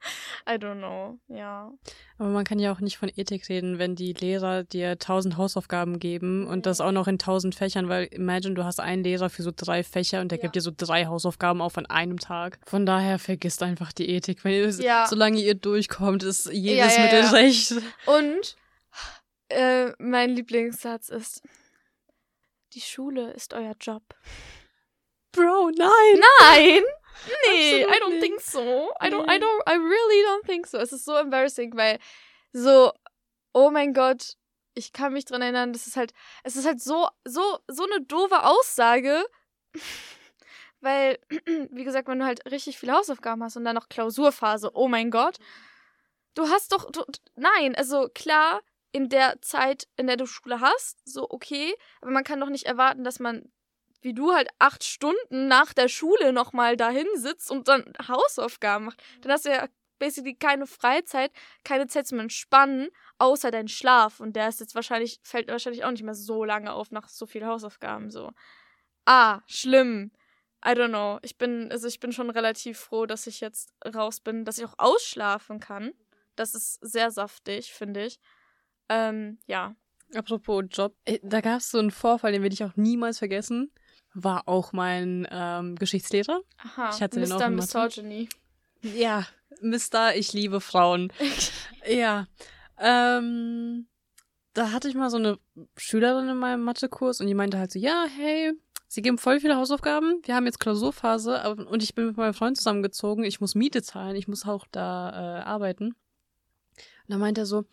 I 0.48 0.52
don't 0.54 0.78
know, 0.78 1.18
ja. 1.28 1.70
Aber 2.18 2.28
man 2.28 2.44
kann 2.44 2.58
ja 2.58 2.72
auch 2.72 2.80
nicht 2.80 2.98
von 2.98 3.10
Ethik 3.14 3.48
reden, 3.48 3.78
wenn 3.78 3.94
die 3.96 4.12
Lehrer 4.12 4.64
dir 4.64 4.98
tausend 4.98 5.36
Hausaufgaben 5.36 5.98
geben 5.98 6.46
und 6.46 6.66
das 6.66 6.80
auch 6.80 6.92
noch 6.92 7.06
in 7.08 7.18
tausend 7.18 7.54
Fächern, 7.54 7.88
weil 7.88 8.04
imagine, 8.10 8.54
du 8.54 8.64
hast 8.64 8.80
einen 8.80 9.04
Lehrer 9.04 9.30
für 9.30 9.42
so 9.42 9.52
drei 9.54 9.82
Fächer 9.84 10.20
und 10.20 10.30
der 10.32 10.38
Ja. 10.38 10.42
gibt 10.42 10.56
dir 10.56 10.60
so 10.60 10.72
drei 10.76 11.06
Hausaufgaben 11.06 11.60
auf 11.60 11.78
an 11.78 11.86
einem 11.86 12.18
Tag. 12.18 12.58
Von 12.66 12.86
daher 12.86 13.18
vergisst 13.18 13.62
einfach 13.62 13.92
die 13.92 14.08
Ethik. 14.08 14.44
Wenn 14.44 14.52
ihr, 14.52 14.68
Ja. 14.70 15.06
Solange 15.08 15.38
ihr 15.40 15.54
durchkommt, 15.54 16.22
ist 16.22 16.50
jedes 16.52 16.96
Ja, 16.96 16.98
ja, 16.98 17.02
Mittel 17.04 17.20
ja. 17.22 17.30
recht. 17.30 17.74
Und 18.06 18.56
äh, 19.48 19.92
mein 19.98 20.30
Lieblingssatz 20.30 21.08
ist, 21.08 21.42
die 22.74 22.80
Schule 22.80 23.32
ist 23.32 23.52
euer 23.54 23.74
Job. 23.80 24.02
Bro, 25.32 25.70
nein! 25.76 26.20
Nein! 26.40 26.82
Nee, 27.46 27.84
Absolut 27.84 27.96
I 27.96 28.00
don't 28.00 28.10
nicht. 28.10 28.22
think 28.22 28.40
so. 28.40 28.90
I 29.00 29.08
don't, 29.10 29.26
Nee. 29.26 29.34
I 29.36 29.38
don't, 29.38 29.62
I 29.68 29.74
really 29.76 30.24
don't 30.26 30.44
think 30.46 30.66
so. 30.66 30.78
Es 30.78 30.92
ist 30.92 31.04
so 31.04 31.16
embarrassing, 31.16 31.76
weil 31.76 31.98
so, 32.52 32.92
oh 33.52 33.70
mein 33.70 33.92
Gott, 33.94 34.34
ich 34.74 34.92
kann 34.92 35.12
mich 35.12 35.24
dran 35.24 35.42
erinnern, 35.42 35.72
das 35.72 35.86
ist 35.86 35.96
halt, 35.96 36.12
es 36.44 36.56
ist 36.56 36.66
halt 36.66 36.80
so, 36.80 37.08
so, 37.24 37.58
so 37.68 37.84
eine 37.84 38.00
doofe 38.02 38.42
Aussage, 38.44 39.24
weil, 40.80 41.18
wie 41.70 41.84
gesagt, 41.84 42.08
wenn 42.08 42.18
du 42.18 42.24
halt 42.24 42.44
richtig 42.50 42.78
viele 42.78 42.92
Hausaufgaben 42.94 43.42
hast 43.42 43.56
und 43.56 43.64
dann 43.64 43.74
noch 43.74 43.88
Klausurphase, 43.88 44.70
oh 44.74 44.88
mein 44.88 45.10
Gott, 45.10 45.38
du 46.34 46.48
hast 46.48 46.72
doch, 46.72 46.90
du, 46.90 47.04
nein, 47.36 47.74
also 47.74 48.08
klar, 48.14 48.60
in 48.92 49.08
der 49.08 49.40
Zeit, 49.40 49.88
in 49.96 50.06
der 50.06 50.16
du 50.16 50.26
Schule 50.26 50.60
hast, 50.60 51.00
so 51.04 51.26
okay, 51.30 51.74
aber 52.00 52.10
man 52.10 52.24
kann 52.24 52.40
doch 52.40 52.50
nicht 52.50 52.66
erwarten, 52.66 53.04
dass 53.04 53.20
man 53.20 53.50
wie 54.02 54.14
du 54.14 54.32
halt 54.32 54.48
acht 54.58 54.84
Stunden 54.84 55.48
nach 55.48 55.72
der 55.72 55.88
Schule 55.88 56.32
nochmal 56.32 56.76
dahin 56.76 57.06
sitzt 57.14 57.50
und 57.50 57.68
dann 57.68 57.92
Hausaufgaben 58.06 58.86
macht. 58.86 59.02
Dann 59.22 59.32
hast 59.32 59.46
du 59.46 59.50
ja 59.50 59.68
basically 59.98 60.34
keine 60.34 60.66
Freizeit, 60.66 61.30
keine 61.64 61.86
Zeit 61.86 62.08
zum 62.08 62.18
Entspannen, 62.18 62.88
außer 63.18 63.52
dein 63.52 63.68
Schlaf. 63.68 64.18
Und 64.18 64.34
der 64.34 64.48
ist 64.48 64.58
jetzt 64.58 64.74
wahrscheinlich, 64.74 65.20
fällt 65.22 65.48
wahrscheinlich 65.48 65.84
auch 65.84 65.92
nicht 65.92 66.02
mehr 66.02 66.14
so 66.14 66.44
lange 66.44 66.72
auf 66.72 66.90
nach 66.90 67.08
so 67.08 67.24
viel 67.24 67.46
Hausaufgaben 67.46 68.10
so. 68.10 68.32
Ah, 69.04 69.40
schlimm. 69.46 70.10
I 70.64 70.70
don't 70.70 70.88
know. 70.88 71.18
Ich 71.22 71.38
bin, 71.38 71.70
also 71.70 71.86
ich 71.86 72.00
bin 72.00 72.12
schon 72.12 72.30
relativ 72.30 72.78
froh, 72.78 73.06
dass 73.06 73.26
ich 73.26 73.40
jetzt 73.40 73.72
raus 73.94 74.20
bin, 74.20 74.44
dass 74.44 74.58
ich 74.58 74.64
auch 74.64 74.78
ausschlafen 74.78 75.60
kann. 75.60 75.92
Das 76.34 76.54
ist 76.54 76.78
sehr 76.80 77.10
saftig, 77.10 77.72
finde 77.72 78.06
ich. 78.06 78.18
Ähm, 78.88 79.38
ja. 79.46 79.76
Apropos 80.14 80.64
Job, 80.70 80.96
äh, 81.04 81.18
da 81.22 81.40
gab 81.40 81.58
es 81.58 81.70
so 81.70 81.78
einen 81.78 81.90
Vorfall, 81.90 82.32
den 82.32 82.42
werde 82.42 82.54
ich 82.54 82.64
auch 82.64 82.76
niemals 82.76 83.18
vergessen. 83.18 83.72
War 84.14 84.46
auch 84.46 84.72
mein 84.72 85.26
ähm, 85.30 85.76
Geschichtslehrer. 85.76 86.42
Aha. 86.58 86.90
Ich 86.94 87.00
hatte 87.00 87.20
den 87.20 87.28
Mr. 87.28 87.48
Mathe. 87.48 87.50
Misogyny. 87.50 88.28
Ja, 88.82 89.26
Mister, 89.60 90.16
ich 90.16 90.32
liebe 90.32 90.60
Frauen. 90.60 91.12
Ja. 91.84 92.28
Ähm, 92.78 93.88
da 94.54 94.70
hatte 94.70 94.88
ich 94.88 94.94
mal 94.94 95.10
so 95.10 95.16
eine 95.16 95.38
Schülerin 95.76 96.28
in 96.28 96.36
meinem 96.36 96.62
Mathekurs 96.62 97.20
und 97.20 97.26
die 97.26 97.34
meinte 97.34 97.58
halt 97.58 97.72
so, 97.72 97.78
ja, 97.80 98.04
hey, 98.16 98.52
sie 98.86 99.02
geben 99.02 99.18
voll 99.18 99.40
viele 99.40 99.56
Hausaufgaben, 99.56 100.20
wir 100.24 100.36
haben 100.36 100.46
jetzt 100.46 100.60
Klausurphase 100.60 101.56
und 101.68 101.82
ich 101.82 101.96
bin 101.96 102.06
mit 102.06 102.16
meinem 102.16 102.34
Freund 102.34 102.56
zusammengezogen, 102.56 103.24
ich 103.24 103.40
muss 103.40 103.56
Miete 103.56 103.82
zahlen, 103.82 104.14
ich 104.14 104.28
muss 104.28 104.46
auch 104.46 104.66
da 104.70 105.10
äh, 105.10 105.42
arbeiten. 105.42 105.86
Und 105.88 107.08
dann 107.08 107.20
meinte 107.20 107.42
er 107.42 107.46
so, 107.46 107.64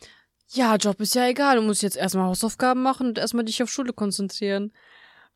ja, 0.52 0.76
Job 0.78 1.00
ist 1.02 1.16
ja 1.16 1.28
egal, 1.28 1.58
du 1.58 1.62
musst 1.62 1.84
jetzt 1.84 1.98
erstmal 1.98 2.26
Hausaufgaben 2.26 2.82
machen 2.82 3.08
und 3.08 3.18
erstmal 3.20 3.46
dich 3.46 3.62
auf 3.62 3.70
Schule 3.70 3.94
konzentrieren. 3.94 4.74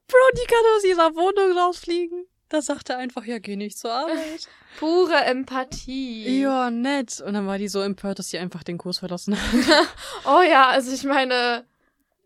Bro, 0.07 0.17
die 0.35 0.47
kann 0.47 0.63
aus 0.77 0.83
ihrer 0.83 1.15
Wohnung 1.15 1.57
rausfliegen. 1.57 2.25
Da 2.49 2.61
sagt 2.61 2.89
er 2.89 2.97
einfach, 2.99 3.25
ja, 3.25 3.39
geh 3.39 3.55
nicht 3.55 3.77
zur 3.79 3.91
Arbeit. 3.91 4.47
Pure 4.79 5.15
Empathie. 5.25 6.41
Ja, 6.41 6.69
nett. 6.69 7.19
Und 7.21 7.33
dann 7.33 7.47
war 7.47 7.57
die 7.57 7.67
so 7.67 7.79
empört, 7.81 8.19
dass 8.19 8.29
sie 8.29 8.37
einfach 8.37 8.63
den 8.63 8.77
Kurs 8.77 8.99
verlassen 8.99 9.35
hat. 9.35 9.87
Oh 10.25 10.41
ja, 10.41 10.69
also 10.69 10.91
ich 10.93 11.03
meine, 11.03 11.65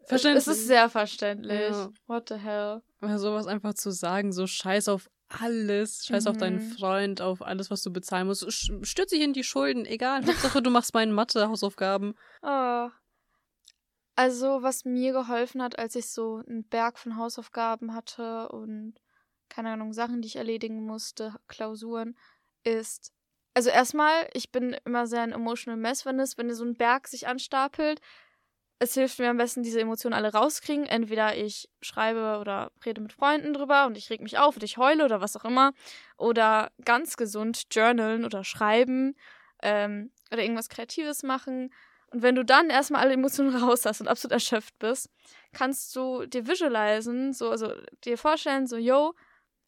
Verständlich. 0.06 0.46
es 0.48 0.48
ist 0.60 0.68
sehr 0.68 0.90
verständlich. 0.90 1.70
Ja. 1.72 1.90
What 2.08 2.30
the 2.30 2.36
hell? 2.36 2.82
Aber 3.02 3.20
sowas 3.20 3.48
einfach 3.48 3.74
zu 3.74 3.92
sagen, 3.92 4.32
so 4.34 4.48
scheiß 4.48 4.88
auf 4.90 5.10
alles, 5.30 6.06
scheiß 6.06 6.28
auf 6.28 6.38
deinen 6.38 6.58
Mhm. 6.70 6.72
Freund, 6.74 7.22
auf 7.22 7.42
alles, 7.42 7.70
was 7.72 7.82
du 7.84 7.92
bezahlen 7.92 8.28
musst. 8.28 8.46
Stürz 8.86 9.10
dich 9.12 9.22
in 9.22 9.34
die 9.34 9.44
Schulden, 9.44 9.86
egal. 9.86 10.26
Hauptsache, 10.26 10.62
du 10.62 10.70
machst 10.70 10.94
meine 10.94 11.14
Mathe-Hausaufgaben. 11.14 12.16
Oh. 12.44 12.90
Also, 14.18 14.64
was 14.64 14.84
mir 14.84 15.14
geholfen 15.14 15.62
hat, 15.62 15.78
als 15.78 15.94
ich 15.96 16.10
so 16.10 16.42
einen 16.48 16.64
Berg 16.68 16.98
von 16.98 17.18
Hausaufgaben 17.18 17.94
hatte 17.94 18.50
und 18.50 18.96
keine 19.48 19.70
Ahnung, 19.70 19.94
Sachen, 19.94 20.22
die 20.24 20.28
ich 20.28 20.38
erledigen 20.38 20.84
musste, 20.84 21.36
Klausuren, 21.48 22.18
ist. 22.64 23.14
Also 23.54 23.70
erstmal, 23.70 24.28
ich 24.34 24.52
bin 24.52 24.76
immer 24.86 25.06
sehr 25.06 25.22
ein 25.22 25.34
emotional 25.34 25.78
mess, 25.78 26.04
wenn 26.06 26.20
es, 26.20 26.36
wenn 26.38 26.52
so 26.54 26.66
ein 26.66 26.74
Berg 26.74 27.08
sich 27.08 27.28
anstapelt. 27.28 28.02
Es 28.80 28.96
hilft 28.96 29.20
mir 29.20 29.30
am 29.30 29.38
besten, 29.38 29.62
diese 29.62 29.82
Emotionen 29.82 30.16
alle 30.16 30.34
rauskriegen. 30.34 30.88
Entweder 30.88 31.38
ich 31.38 31.70
schreibe 31.82 32.40
oder 32.42 32.72
rede 32.84 33.02
mit 33.02 33.14
Freunden 33.14 33.54
drüber 33.54 33.86
und 33.86 34.00
ich 34.00 34.10
reg 34.10 34.22
mich 34.22 34.40
auf 34.40 34.56
und 34.56 34.64
ich 34.64 34.78
heule 34.78 35.06
oder 35.06 35.22
was 35.22 35.38
auch 35.38 35.46
immer. 35.46 35.74
Oder 36.18 36.72
ganz 36.86 37.18
gesund 37.18 37.66
journalen 37.72 38.26
oder 38.26 38.44
schreiben 38.44 39.16
ähm, 39.62 40.12
oder 40.32 40.42
irgendwas 40.42 40.70
Kreatives 40.70 41.22
machen. 41.22 41.72
Und 42.12 42.22
wenn 42.22 42.36
du 42.36 42.46
dann 42.46 42.70
erstmal 42.70 43.02
alle 43.02 43.14
Emotionen 43.14 43.56
raus 43.64 43.86
hast 43.86 44.02
und 44.02 44.08
absolut 44.08 44.34
erschöpft 44.34 44.78
bist, 44.80 45.10
kannst 45.54 45.96
du 45.96 46.26
dir 46.26 46.48
visualisen, 46.48 47.34
so, 47.34 47.50
also 47.50 47.74
dir 48.06 48.18
vorstellen, 48.18 48.68
so, 48.68 48.78
yo, 48.78 49.14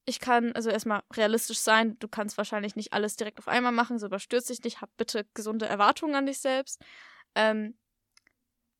ich 0.05 0.19
kann, 0.19 0.53
also 0.53 0.69
erstmal 0.69 1.03
realistisch 1.13 1.59
sein, 1.59 1.97
du 1.99 2.07
kannst 2.07 2.37
wahrscheinlich 2.37 2.75
nicht 2.75 2.93
alles 2.93 3.15
direkt 3.15 3.39
auf 3.39 3.47
einmal 3.47 3.71
machen, 3.71 3.99
so 3.99 4.07
überstürz 4.07 4.45
dich 4.47 4.63
nicht, 4.63 4.81
hab 4.81 4.95
bitte 4.97 5.25
gesunde 5.33 5.67
Erwartungen 5.67 6.15
an 6.15 6.25
dich 6.25 6.39
selbst. 6.39 6.81
Ähm, 7.35 7.77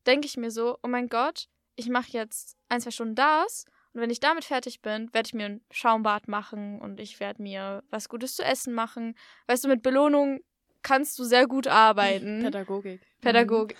denke 0.06 0.26
ich 0.26 0.36
mir 0.36 0.50
so, 0.50 0.78
oh 0.82 0.88
mein 0.88 1.08
Gott, 1.08 1.48
ich 1.76 1.88
mache 1.88 2.10
jetzt 2.10 2.56
ein, 2.68 2.80
zwei 2.80 2.90
Stunden 2.90 3.14
das 3.14 3.64
und 3.92 4.00
wenn 4.00 4.10
ich 4.10 4.20
damit 4.20 4.44
fertig 4.44 4.82
bin, 4.82 5.12
werde 5.12 5.26
ich 5.26 5.34
mir 5.34 5.46
ein 5.46 5.64
Schaumbad 5.70 6.28
machen 6.28 6.80
und 6.80 7.00
ich 7.00 7.18
werde 7.20 7.42
mir 7.42 7.82
was 7.90 8.08
Gutes 8.08 8.36
zu 8.36 8.44
essen 8.44 8.72
machen. 8.72 9.16
Weißt 9.46 9.64
du, 9.64 9.68
mit 9.68 9.82
Belohnung 9.82 10.40
kannst 10.82 11.18
du 11.18 11.24
sehr 11.24 11.46
gut 11.46 11.66
arbeiten. 11.66 12.42
Pädagogik. 12.42 13.00
Pädagogik. 13.20 13.76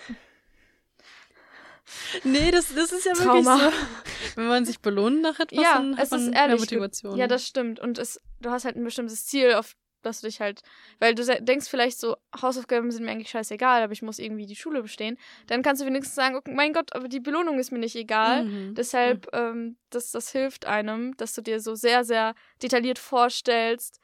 Nee, 2.23 2.51
das, 2.51 2.73
das 2.73 2.91
ist 2.91 3.05
ja 3.05 3.13
Trauma. 3.13 3.59
wirklich 3.59 3.73
so. 3.75 4.35
Wenn 4.35 4.47
man 4.47 4.65
sich 4.65 4.79
belohnt 4.79 5.21
nach 5.21 5.39
etwas, 5.39 5.61
Ja, 5.61 5.73
dann 5.73 5.97
hat 5.97 6.05
es 6.05 6.11
man 6.11 6.19
ist 6.21 6.29
mehr 6.31 6.39
ehrlich. 6.41 6.59
Motivation. 6.61 7.17
Ja, 7.17 7.27
das 7.27 7.45
stimmt. 7.45 7.79
Und 7.79 7.97
es, 7.97 8.19
du 8.39 8.49
hast 8.49 8.65
halt 8.65 8.75
ein 8.77 8.83
bestimmtes 8.83 9.25
Ziel, 9.25 9.53
auf 9.55 9.73
das 10.03 10.21
du 10.21 10.27
dich 10.27 10.41
halt, 10.41 10.61
weil 10.99 11.13
du 11.13 11.23
denkst 11.43 11.69
vielleicht 11.69 11.99
so, 11.99 12.15
Hausaufgaben 12.41 12.89
sind 12.89 13.05
mir 13.05 13.11
eigentlich 13.11 13.29
scheißegal, 13.29 13.83
aber 13.83 13.93
ich 13.93 14.01
muss 14.01 14.17
irgendwie 14.17 14.47
die 14.47 14.55
Schule 14.55 14.81
bestehen. 14.81 15.15
Dann 15.45 15.61
kannst 15.61 15.81
du 15.81 15.85
wenigstens 15.85 16.15
sagen, 16.15 16.35
okay, 16.35 16.51
mein 16.55 16.73
Gott, 16.73 16.95
aber 16.95 17.07
die 17.07 17.19
Belohnung 17.19 17.59
ist 17.59 17.71
mir 17.71 17.77
nicht 17.77 17.95
egal. 17.95 18.45
Mhm. 18.45 18.73
Deshalb, 18.73 19.27
ähm, 19.33 19.77
das, 19.91 20.09
das 20.11 20.31
hilft 20.31 20.65
einem, 20.65 21.15
dass 21.17 21.33
du 21.33 21.41
dir 21.41 21.59
so 21.59 21.75
sehr, 21.75 22.03
sehr 22.03 22.33
detailliert 22.63 22.97
vorstellst, 22.97 23.99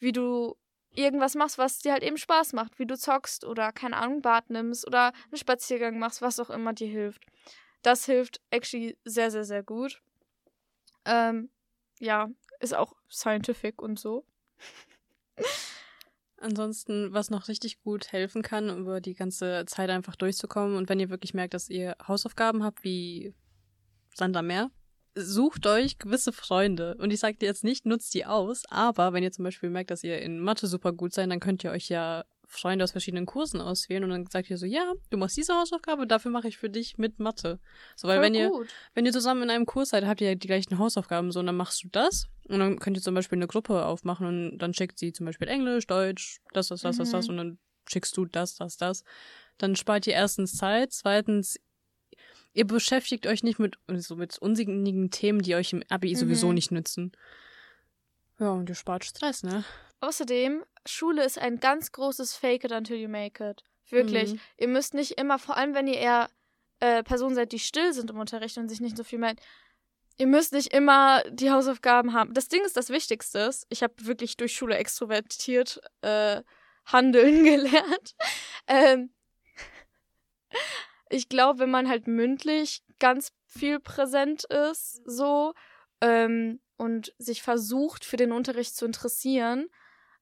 wie 0.00 0.10
du 0.12 0.56
irgendwas 0.98 1.34
machst, 1.34 1.58
was 1.58 1.78
dir 1.78 1.92
halt 1.92 2.02
eben 2.02 2.16
Spaß 2.16 2.52
macht, 2.52 2.78
wie 2.78 2.86
du 2.86 2.96
zockst 2.96 3.44
oder, 3.44 3.72
keine 3.72 3.96
Ahnung, 3.96 4.20
Bad 4.20 4.50
nimmst 4.50 4.86
oder 4.86 5.12
einen 5.26 5.36
Spaziergang 5.36 5.98
machst, 5.98 6.22
was 6.22 6.40
auch 6.40 6.50
immer 6.50 6.72
dir 6.72 6.88
hilft. 6.88 7.24
Das 7.82 8.04
hilft 8.04 8.40
actually 8.50 8.98
sehr, 9.04 9.30
sehr, 9.30 9.44
sehr 9.44 9.62
gut. 9.62 10.02
Ähm, 11.04 11.50
ja, 12.00 12.28
ist 12.60 12.74
auch 12.74 12.94
scientific 13.10 13.80
und 13.80 13.98
so. 13.98 14.24
Ansonsten, 16.40 17.12
was 17.12 17.30
noch 17.30 17.48
richtig 17.48 17.80
gut 17.80 18.12
helfen 18.12 18.42
kann, 18.42 18.70
um 18.70 18.80
über 18.80 19.00
die 19.00 19.14
ganze 19.14 19.64
Zeit 19.66 19.90
einfach 19.90 20.14
durchzukommen 20.14 20.76
und 20.76 20.88
wenn 20.88 21.00
ihr 21.00 21.10
wirklich 21.10 21.34
merkt, 21.34 21.54
dass 21.54 21.68
ihr 21.68 21.96
Hausaufgaben 22.06 22.62
habt 22.62 22.84
wie 22.84 23.34
Sand 24.14 24.36
am 24.36 24.46
Meer, 24.46 24.70
sucht 25.14 25.66
euch 25.66 25.98
gewisse 25.98 26.32
Freunde. 26.32 26.96
Und 26.98 27.10
ich 27.12 27.20
sage 27.20 27.36
dir 27.36 27.46
jetzt 27.46 27.64
nicht, 27.64 27.86
nutzt 27.86 28.14
die 28.14 28.26
aus, 28.26 28.62
aber 28.70 29.12
wenn 29.12 29.22
ihr 29.22 29.32
zum 29.32 29.44
Beispiel 29.44 29.70
merkt, 29.70 29.90
dass 29.90 30.04
ihr 30.04 30.20
in 30.20 30.40
Mathe 30.40 30.66
super 30.66 30.92
gut 30.92 31.12
seid, 31.12 31.30
dann 31.30 31.40
könnt 31.40 31.64
ihr 31.64 31.70
euch 31.70 31.88
ja 31.88 32.24
Freunde 32.50 32.82
aus 32.82 32.92
verschiedenen 32.92 33.26
Kursen 33.26 33.60
auswählen 33.60 34.04
und 34.04 34.10
dann 34.10 34.26
sagt 34.26 34.48
ihr 34.48 34.56
so, 34.56 34.64
ja, 34.64 34.94
du 35.10 35.18
machst 35.18 35.36
diese 35.36 35.52
Hausaufgabe, 35.54 36.06
dafür 36.06 36.30
mache 36.30 36.48
ich 36.48 36.56
für 36.56 36.70
dich 36.70 36.96
mit 36.96 37.18
Mathe. 37.18 37.58
So, 37.94 38.08
weil 38.08 38.16
Voll 38.16 38.24
wenn 38.24 38.34
ihr, 38.34 38.48
gut. 38.48 38.68
wenn 38.94 39.04
ihr 39.04 39.12
zusammen 39.12 39.42
in 39.42 39.50
einem 39.50 39.66
Kurs 39.66 39.90
seid, 39.90 40.06
habt 40.06 40.22
ihr 40.22 40.28
ja 40.28 40.34
die 40.34 40.46
gleichen 40.46 40.78
Hausaufgaben, 40.78 41.30
so, 41.30 41.40
und 41.40 41.46
dann 41.46 41.56
machst 41.56 41.84
du 41.84 41.88
das. 41.92 42.26
Und 42.48 42.58
dann 42.60 42.78
könnt 42.78 42.96
ihr 42.96 43.02
zum 43.02 43.14
Beispiel 43.14 43.36
eine 43.36 43.48
Gruppe 43.48 43.84
aufmachen 43.84 44.26
und 44.26 44.58
dann 44.58 44.72
schickt 44.72 44.98
sie 44.98 45.12
zum 45.12 45.26
Beispiel 45.26 45.46
Englisch, 45.48 45.86
Deutsch, 45.86 46.40
das, 46.54 46.68
das, 46.68 46.80
das, 46.80 46.96
das, 46.96 47.10
das, 47.10 47.26
Mhm. 47.26 47.30
und 47.32 47.36
dann 47.36 47.58
schickst 47.86 48.16
du 48.16 48.24
das, 48.24 48.54
das, 48.54 48.78
das. 48.78 49.04
Dann 49.58 49.76
spart 49.76 50.06
ihr 50.06 50.14
erstens 50.14 50.56
Zeit, 50.56 50.92
zweitens, 50.92 51.58
ihr 52.58 52.66
beschäftigt 52.66 53.26
euch 53.26 53.42
nicht 53.44 53.58
mit, 53.58 53.78
so 53.88 54.16
mit 54.16 54.36
unsinnigen 54.38 55.10
Themen, 55.10 55.40
die 55.42 55.54
euch 55.54 55.72
im 55.72 55.82
Abi 55.88 56.14
sowieso 56.16 56.48
Mhm. 56.48 56.54
nicht 56.54 56.70
nützen. 56.72 57.12
Ja, 58.38 58.50
und 58.50 58.68
ihr 58.68 58.74
spart 58.74 59.04
Stress, 59.04 59.42
ne? 59.44 59.64
Außerdem, 60.00 60.64
Schule 60.86 61.24
ist 61.24 61.38
ein 61.38 61.60
ganz 61.60 61.92
großes 61.92 62.34
Fake 62.34 62.64
it 62.64 62.72
until 62.72 62.96
you 62.96 63.08
make 63.08 63.42
it. 63.48 63.64
Wirklich. 63.90 64.34
Mhm. 64.34 64.40
Ihr 64.58 64.68
müsst 64.68 64.94
nicht 64.94 65.12
immer, 65.12 65.38
vor 65.38 65.56
allem 65.56 65.74
wenn 65.74 65.86
ihr 65.86 65.98
eher 65.98 66.28
äh, 66.80 67.02
Personen 67.02 67.34
seid, 67.34 67.52
die 67.52 67.58
still 67.58 67.92
sind 67.92 68.10
im 68.10 68.18
Unterricht 68.18 68.58
und 68.58 68.68
sich 68.68 68.80
nicht 68.80 68.96
so 68.96 69.02
viel 69.04 69.18
melden, 69.18 69.40
ihr 70.18 70.26
müsst 70.26 70.52
nicht 70.52 70.72
immer 70.72 71.22
die 71.30 71.50
Hausaufgaben 71.50 72.12
haben. 72.12 72.34
Das 72.34 72.48
Ding 72.48 72.64
ist, 72.64 72.76
das 72.76 72.90
Wichtigste 72.90 73.50
ich 73.68 73.82
habe 73.82 73.94
wirklich 73.98 74.36
durch 74.36 74.52
Schule 74.54 74.76
extrovertiert, 74.76 75.80
äh, 76.02 76.42
handeln 76.86 77.44
gelernt. 77.44 78.14
Ähm, 78.66 79.10
ich 81.10 81.28
glaube, 81.28 81.60
wenn 81.60 81.70
man 81.70 81.88
halt 81.88 82.06
mündlich 82.06 82.82
ganz 82.98 83.32
viel 83.46 83.80
präsent 83.80 84.44
ist, 84.44 85.02
so, 85.04 85.54
ähm, 86.00 86.60
und 86.76 87.12
sich 87.18 87.42
versucht, 87.42 88.04
für 88.04 88.16
den 88.16 88.32
Unterricht 88.32 88.76
zu 88.76 88.86
interessieren, 88.86 89.68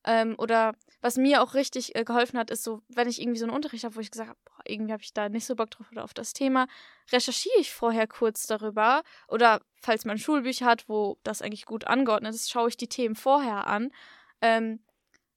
ähm, 0.05 0.37
oder 0.39 0.75
was 1.01 1.17
mir 1.17 1.43
auch 1.43 1.55
richtig 1.55 1.97
äh, 1.97 2.05
geholfen 2.05 2.39
hat, 2.39 2.51
ist 2.51 2.63
so, 2.63 2.83
wenn 2.89 3.09
ich 3.09 3.21
irgendwie 3.21 3.39
so 3.39 3.45
einen 3.45 3.55
Unterricht 3.55 3.85
habe, 3.85 3.97
wo 3.97 4.01
ich 4.01 4.11
gesagt 4.11 4.31
habe, 4.31 4.39
irgendwie 4.65 4.93
habe 4.93 5.03
ich 5.03 5.13
da 5.13 5.29
nicht 5.29 5.45
so 5.45 5.57
Bock 5.57 5.71
drauf 5.71 5.87
oder 5.91 6.05
auf 6.05 6.15
das 6.15 6.33
Thema, 6.33 6.69
recherchiere 7.13 7.59
ich 7.59 7.73
vorher 7.73 8.07
kurz 8.07 8.47
darüber. 8.47 9.03
Oder 9.29 9.61
falls 9.81 10.05
man 10.05 10.19
Schulbücher 10.19 10.67
hat, 10.67 10.89
wo 10.89 11.19
das 11.25 11.43
eigentlich 11.43 11.67
gut 11.67 11.87
angeordnet 11.87 12.35
ist, 12.35 12.51
schaue 12.51 12.69
ich 12.69 12.77
die 12.77 12.89
Themen 12.89 13.17
vorher 13.17 13.67
an. 13.67 13.93
Ähm, 14.41 14.81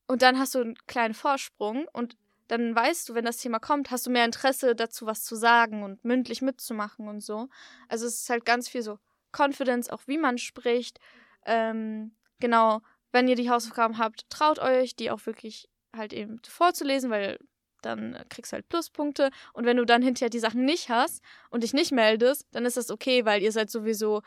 und 0.08 0.22
dann 0.22 0.40
hast 0.40 0.56
du 0.56 0.60
einen 0.60 0.76
kleinen 0.88 1.14
Vorsprung 1.14 1.88
und 1.94 2.16
dann 2.50 2.76
weißt 2.76 3.08
du, 3.08 3.14
wenn 3.14 3.26
das 3.26 3.38
Thema 3.38 3.60
kommt, 3.60 3.92
hast 3.92 4.08
du 4.08 4.10
mehr 4.10 4.26
Interesse 4.26 4.76
dazu, 4.76 5.06
was 5.06 5.24
zu 5.24 5.36
sagen 5.36 5.84
und 5.84 6.04
mündlich 6.04 6.42
mitzumachen 6.42 7.08
und 7.08 7.22
so. 7.22 7.48
Also 7.88 8.08
es 8.08 8.22
ist 8.22 8.30
halt 8.30 8.44
ganz 8.44 8.68
viel 8.68 8.82
so 8.82 8.98
Confidence, 9.32 9.90
auch 9.90 10.02
wie 10.08 10.18
man 10.18 10.40
spricht. 10.40 11.00
Ähm, 11.46 12.16
genau, 12.40 12.82
wenn 13.12 13.28
ihr 13.28 13.36
die 13.36 13.52
Hausaufgaben 13.52 14.00
habt, 14.00 14.28
traut 14.32 14.58
euch, 14.58 14.96
die 14.96 15.12
auch 15.12 15.26
wirklich 15.28 15.70
halt 15.96 16.12
eben 16.12 16.42
vorzulesen, 16.44 17.12
weil 17.12 17.38
dann 17.84 18.18
kriegst 18.30 18.52
du 18.52 18.56
halt 18.56 18.68
Pluspunkte. 18.68 19.30
Und 19.54 19.66
wenn 19.66 19.78
du 19.78 19.86
dann 19.86 20.02
hinterher 20.02 20.32
die 20.32 20.40
Sachen 20.40 20.66
nicht 20.66 20.90
hast 20.90 21.24
und 21.52 21.64
dich 21.64 21.74
nicht 21.74 21.92
meldest, 21.92 22.48
dann 22.52 22.66
ist 22.66 22.78
das 22.78 22.90
okay, 22.90 23.26
weil 23.26 23.44
ihr 23.44 23.52
seid 23.52 23.70
sowieso 23.70 24.24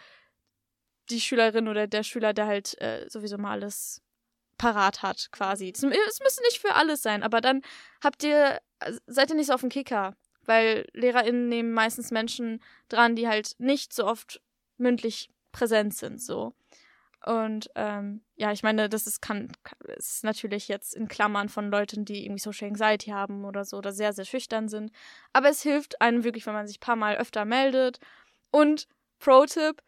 die 1.10 1.20
Schülerin 1.20 1.66
oder 1.66 1.88
der 1.88 2.04
Schüler, 2.04 2.32
der 2.32 2.46
halt 2.46 2.80
äh, 2.80 3.04
sowieso 3.08 3.36
mal 3.36 3.50
alles 3.50 4.00
parat 4.62 5.02
hat, 5.02 5.28
quasi. 5.32 5.72
Es 5.74 5.82
müsste 5.82 6.42
nicht 6.44 6.60
für 6.60 6.74
alles 6.74 7.02
sein, 7.02 7.24
aber 7.24 7.40
dann 7.40 7.62
habt 8.02 8.22
ihr, 8.22 8.60
äh, 8.78 8.92
seid 9.06 9.30
ihr 9.30 9.36
nicht 9.36 9.48
so 9.48 9.54
auf 9.54 9.60
dem 9.60 9.70
Kicker, 9.70 10.14
weil 10.44 10.86
LehrerInnen 10.92 11.48
nehmen 11.48 11.72
meistens 11.72 12.12
Menschen 12.12 12.62
dran, 12.88 13.16
die 13.16 13.26
halt 13.26 13.56
nicht 13.58 13.92
so 13.92 14.06
oft 14.06 14.40
mündlich 14.78 15.30
präsent 15.50 15.94
sind, 15.94 16.22
so. 16.22 16.54
Und 17.26 17.70
ähm, 17.74 18.22
ja, 18.36 18.52
ich 18.52 18.62
meine, 18.62 18.88
das 18.88 19.06
ist, 19.06 19.20
kann, 19.20 19.50
ist 19.96 20.22
natürlich 20.22 20.68
jetzt 20.68 20.94
in 20.94 21.08
Klammern 21.08 21.48
von 21.48 21.70
Leuten, 21.70 22.04
die 22.04 22.24
irgendwie 22.24 22.40
Social 22.40 22.68
Anxiety 22.68 23.10
haben 23.10 23.44
oder 23.44 23.64
so 23.64 23.78
oder 23.78 23.92
sehr, 23.92 24.12
sehr 24.12 24.24
schüchtern 24.24 24.68
sind. 24.68 24.92
Aber 25.32 25.48
es 25.48 25.62
hilft 25.62 26.00
einem 26.00 26.24
wirklich, 26.24 26.46
wenn 26.46 26.54
man 26.54 26.66
sich 26.66 26.78
ein 26.78 26.86
paar 26.86 26.96
Mal 26.96 27.16
öfter 27.16 27.44
meldet. 27.44 27.98
Und 28.50 28.88
Pro-Tipp, 29.20 29.82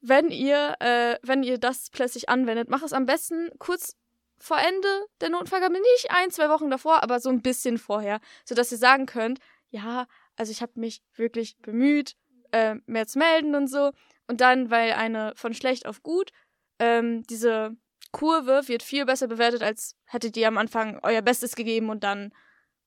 wenn 0.00 0.30
ihr, 0.30 0.76
äh, 0.78 1.16
wenn 1.22 1.42
ihr 1.42 1.58
das 1.58 1.90
plötzlich 1.90 2.28
anwendet, 2.28 2.68
mach 2.70 2.82
es 2.82 2.92
am 2.92 3.04
besten 3.04 3.50
kurz 3.58 3.96
vor 4.40 4.58
Ende 4.58 5.06
der 5.20 5.28
Notfallgabe, 5.28 5.74
nicht 5.74 6.10
ein, 6.10 6.30
zwei 6.30 6.48
Wochen 6.48 6.70
davor, 6.70 7.02
aber 7.02 7.20
so 7.20 7.28
ein 7.28 7.42
bisschen 7.42 7.78
vorher, 7.78 8.20
sodass 8.44 8.72
ihr 8.72 8.78
sagen 8.78 9.06
könnt, 9.06 9.38
ja, 9.68 10.06
also 10.36 10.50
ich 10.50 10.62
habe 10.62 10.72
mich 10.76 11.02
wirklich 11.14 11.58
bemüht, 11.58 12.16
äh, 12.52 12.76
mehr 12.86 13.06
zu 13.06 13.18
melden 13.18 13.54
und 13.54 13.68
so. 13.68 13.92
Und 14.26 14.40
dann, 14.40 14.70
weil 14.70 14.92
eine 14.92 15.32
von 15.36 15.54
schlecht 15.54 15.86
auf 15.86 16.02
gut, 16.02 16.30
ähm, 16.78 17.22
diese 17.24 17.76
Kurve 18.12 18.62
wird 18.66 18.82
viel 18.82 19.04
besser 19.04 19.28
bewertet, 19.28 19.62
als 19.62 19.96
hättet 20.06 20.36
ihr 20.36 20.48
am 20.48 20.58
Anfang 20.58 20.98
euer 21.02 21.22
Bestes 21.22 21.54
gegeben 21.54 21.90
und 21.90 22.02
dann 22.02 22.32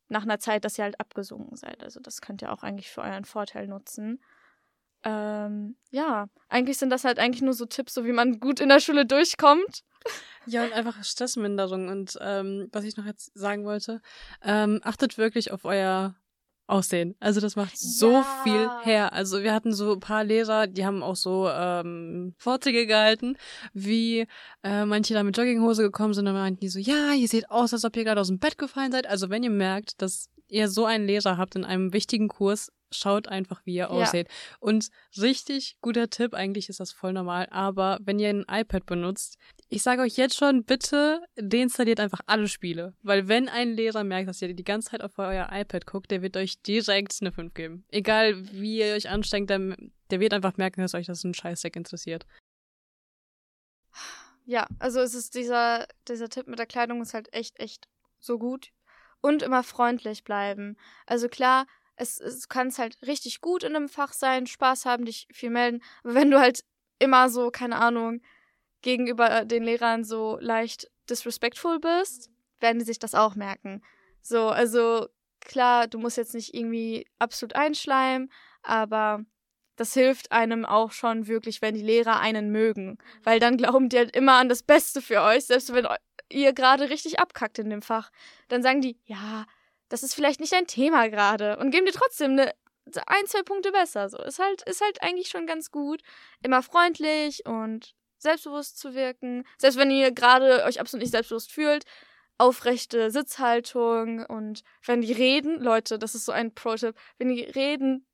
nach 0.10 0.24
einer 0.24 0.40
Zeit, 0.40 0.66
dass 0.66 0.78
ihr 0.78 0.84
halt 0.84 1.00
abgesunken 1.00 1.56
seid. 1.56 1.84
Also 1.84 2.00
das 2.00 2.22
könnt 2.22 2.42
ihr 2.42 2.52
auch 2.52 2.64
eigentlich 2.64 2.90
für 2.90 3.02
euren 3.02 3.26
Vorteil 3.26 3.68
nutzen. 3.68 4.22
Ähm, 5.04 5.76
ja, 5.92 6.28
eigentlich 6.50 6.78
sind 6.78 6.90
das 6.90 7.04
halt 7.04 7.20
eigentlich 7.20 7.42
nur 7.42 7.54
so 7.54 7.66
Tipps, 7.66 7.94
so 7.94 8.06
wie 8.06 8.12
man 8.12 8.40
gut 8.40 8.60
in 8.60 8.70
der 8.70 8.80
Schule 8.80 9.06
durchkommt. 9.06 9.84
Ja, 10.46 10.64
und 10.64 10.74
einfach 10.74 11.04
Stressminderung. 11.04 11.88
Und 11.88 12.18
ähm, 12.22 12.68
was 12.72 12.84
ich 12.84 12.98
noch 12.98 13.06
jetzt 13.06 13.32
sagen 13.38 13.66
wollte, 13.66 14.02
ähm, 14.42 14.80
achtet 14.84 15.18
wirklich 15.18 15.52
auf 15.52 15.66
euer 15.66 16.16
Aussehen. 16.66 17.16
Also 17.20 17.42
das 17.42 17.58
macht 17.58 17.78
so 17.78 18.14
ja. 18.14 18.42
viel 18.44 18.70
her. 18.84 19.12
Also 19.12 19.44
wir 19.44 19.54
hatten 19.54 19.74
so 19.74 19.94
ein 19.94 20.00
paar 20.00 20.24
Lehrer, 20.24 20.68
die 20.68 20.86
haben 20.86 21.04
auch 21.04 21.18
so 21.18 21.50
ähm, 21.50 22.36
Vorträge 22.38 22.88
gehalten, 22.88 23.36
wie 23.74 24.28
äh, 24.64 24.86
manche 24.86 25.14
da 25.14 25.24
mit 25.24 25.38
Jogginghose 25.38 25.84
gekommen 25.84 26.14
sind 26.14 26.26
und 26.26 26.34
meinten 26.34 26.62
die 26.62 26.70
so, 26.70 26.80
ja, 26.80 27.14
ihr 27.14 27.28
seht 27.28 27.52
aus, 27.52 27.74
als 27.74 27.84
ob 27.84 27.96
ihr 27.98 28.06
gerade 28.06 28.22
aus 28.22 28.30
dem 28.30 28.40
Bett 28.40 28.58
gefallen 28.58 28.94
seid. 28.94 29.08
Also 29.08 29.30
wenn 29.30 29.44
ihr 29.44 29.50
merkt, 29.50 30.02
dass 30.02 30.30
ihr 30.48 30.68
so 30.70 30.86
einen 30.86 31.08
Lehrer 31.08 31.38
habt 31.38 31.56
in 31.56 31.66
einem 31.66 31.94
wichtigen 31.94 32.28
Kurs, 32.28 32.72
schaut 32.92 33.28
einfach, 33.28 33.66
wie 33.66 33.74
ihr 33.74 33.84
ja. 33.84 33.88
aussieht. 33.90 34.28
Und 34.60 34.90
richtig 35.18 35.78
guter 35.82 36.10
Tipp, 36.10 36.34
eigentlich 36.34 36.70
ist 36.70 36.80
das 36.80 36.92
voll 36.92 37.14
normal, 37.14 37.48
aber 37.50 38.00
wenn 38.04 38.20
ihr 38.20 38.30
ein 38.30 38.46
iPad 38.50 38.86
benutzt, 38.86 39.38
ich 39.70 39.84
sage 39.84 40.04
euch 40.04 40.18
jetzt 40.18 40.38
schon, 40.38 40.64
bitte 40.64 41.24
deinstalliert 41.36 42.00
einfach 42.00 42.22
alle 42.28 42.48
Spiele. 42.48 42.94
Weil 43.02 43.28
wenn 43.28 43.50
ein 43.50 43.74
Lehrer 43.74 44.04
merkt, 44.04 44.30
dass 44.30 44.42
ihr 44.42 44.54
die 44.54 44.64
ganze 44.64 44.92
Zeit 44.92 45.02
auf 45.02 45.18
euer 45.18 45.50
iPad 45.52 45.86
guckt, 45.86 46.12
der 46.12 46.22
wird 46.22 46.38
euch 46.38 46.62
direkt 46.62 47.18
eine 47.22 47.32
5 47.32 47.54
geben. 47.54 47.86
Egal 47.90 48.52
wie 48.52 48.80
ihr 48.80 48.94
euch 48.94 49.10
anstrengt, 49.10 49.50
der, 49.50 49.76
der 50.12 50.20
wird 50.20 50.34
einfach 50.34 50.58
merken, 50.58 50.82
dass 50.82 50.94
euch 50.94 51.08
das 51.08 51.24
ein 51.24 51.34
Scheißdeck 51.34 51.76
interessiert. 51.76 52.26
Ja, 54.46 54.68
also 54.80 55.00
es 55.00 55.14
ist 55.14 55.36
dieser, 55.36 55.88
dieser 56.08 56.30
Tipp 56.30 56.48
mit 56.48 56.60
der 56.60 56.66
Kleidung 56.66 57.02
ist 57.02 57.14
halt 57.14 57.34
echt, 57.34 57.60
echt 57.60 57.88
so 58.20 58.38
gut. 58.38 58.72
Und 59.24 59.42
immer 59.42 59.64
freundlich 59.64 60.26
bleiben. 60.26 60.76
Also 61.06 61.30
klar, 61.30 61.66
es, 61.96 62.20
es 62.20 62.50
kann 62.50 62.74
halt 62.78 62.98
richtig 63.08 63.40
gut 63.40 63.64
in 63.64 63.74
einem 63.74 63.88
Fach 63.88 64.12
sein, 64.12 64.48
Spaß 64.48 64.86
haben, 64.86 65.06
dich 65.06 65.28
viel 65.32 65.50
melden. 65.50 65.82
Aber 66.04 66.14
wenn 66.14 66.30
du 66.30 66.40
halt 66.40 66.66
immer 67.00 67.30
so, 67.30 67.50
keine 67.50 67.78
Ahnung, 67.78 68.22
gegenüber 68.82 69.46
den 69.46 69.64
Lehrern 69.64 70.04
so 70.04 70.38
leicht 70.42 70.92
disrespectful 71.10 71.80
bist, 71.80 72.30
werden 72.60 72.80
die 72.80 72.86
sich 72.86 73.00
das 73.00 73.16
auch 73.16 73.36
merken. 73.36 73.82
So, 74.22 74.50
also 74.50 75.08
klar, 75.40 75.88
du 75.88 76.00
musst 76.00 76.18
jetzt 76.18 76.34
nicht 76.34 76.54
irgendwie 76.54 77.08
absolut 77.18 77.56
einschleimen, 77.56 78.30
aber 78.62 79.24
das 79.78 79.94
hilft 79.94 80.34
einem 80.34 80.66
auch 80.66 80.92
schon 80.92 81.28
wirklich, 81.28 81.62
wenn 81.62 81.76
die 81.76 81.82
Lehrer 81.82 82.20
einen 82.20 82.52
mögen. 82.52 82.98
Weil 83.24 83.40
dann 83.40 83.56
glauben 83.58 83.88
die 83.88 83.98
halt 83.98 84.16
immer 84.16 84.34
an 84.34 84.50
das 84.50 84.64
Beste 84.64 85.02
für 85.02 85.22
euch, 85.22 85.46
selbst 85.46 85.74
wenn 85.74 85.88
ihr 86.34 86.54
gerade 86.54 86.90
richtig 86.90 87.20
abkackt 87.20 87.60
in 87.60 87.70
dem 87.70 87.82
Fach. 87.82 88.12
Dann 88.48 88.64
sagen 88.64 88.82
die, 88.82 88.98
ja, 89.06 89.46
das 89.90 90.04
ist 90.04 90.16
vielleicht 90.16 90.40
nicht 90.40 90.54
dein 90.54 90.68
Thema 90.68 91.10
gerade 91.10 91.58
und 91.58 91.72
geben 91.72 91.86
dir 91.86 91.92
trotzdem 91.92 92.32
eine 92.32 92.54
ein, 93.08 93.26
zwei 93.28 93.44
Punkte 93.44 93.72
besser. 93.72 94.10
So 94.10 94.18
ist 94.18 94.40
halt, 94.40 94.62
ist 94.64 94.82
halt 94.82 95.02
eigentlich 95.02 95.30
schon 95.30 95.48
ganz 95.48 95.72
gut. 95.72 96.02
Immer 96.42 96.62
freundlich 96.62 97.46
und 97.46 97.96
selbstbewusst 98.18 98.78
zu 98.78 98.94
wirken. 98.94 99.46
Selbst 99.58 99.78
wenn 99.78 99.92
ihr 99.92 100.12
gerade 100.12 100.64
euch 100.66 100.80
absolut 100.80 101.02
nicht 101.02 101.12
selbstbewusst 101.12 101.52
fühlt, 101.52 101.86
aufrechte 102.38 103.12
Sitzhaltung 103.12 104.26
und 104.26 104.64
wenn 104.86 105.02
die 105.02 105.14
reden, 105.14 105.62
Leute, 105.62 106.00
das 106.00 106.16
ist 106.16 106.26
so 106.26 106.32
ein 106.32 106.54
Pro-Tipp, 106.54 106.96
wenn 107.18 107.30
die 107.30 107.44
reden, 107.44 108.06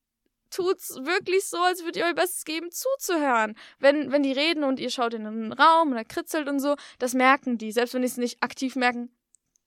tut's 0.49 0.95
wirklich 1.03 1.45
so, 1.45 1.57
als 1.57 1.81
würdet 1.81 1.97
ihr 1.97 2.05
euer 2.05 2.13
Bestes 2.13 2.45
geben, 2.45 2.71
zuzuhören. 2.71 3.55
Wenn, 3.79 4.11
wenn 4.11 4.23
die 4.23 4.31
reden 4.31 4.63
und 4.63 4.79
ihr 4.79 4.89
schaut 4.89 5.13
in 5.13 5.25
einen 5.25 5.53
Raum 5.53 5.91
und 5.91 5.97
er 5.97 6.05
kritzelt 6.05 6.47
und 6.47 6.59
so, 6.59 6.75
das 6.97 7.13
merken 7.13 7.57
die. 7.57 7.71
Selbst 7.71 7.93
wenn 7.93 8.01
die 8.01 8.07
es 8.07 8.17
nicht 8.17 8.41
aktiv 8.43 8.75
merken, 8.75 9.11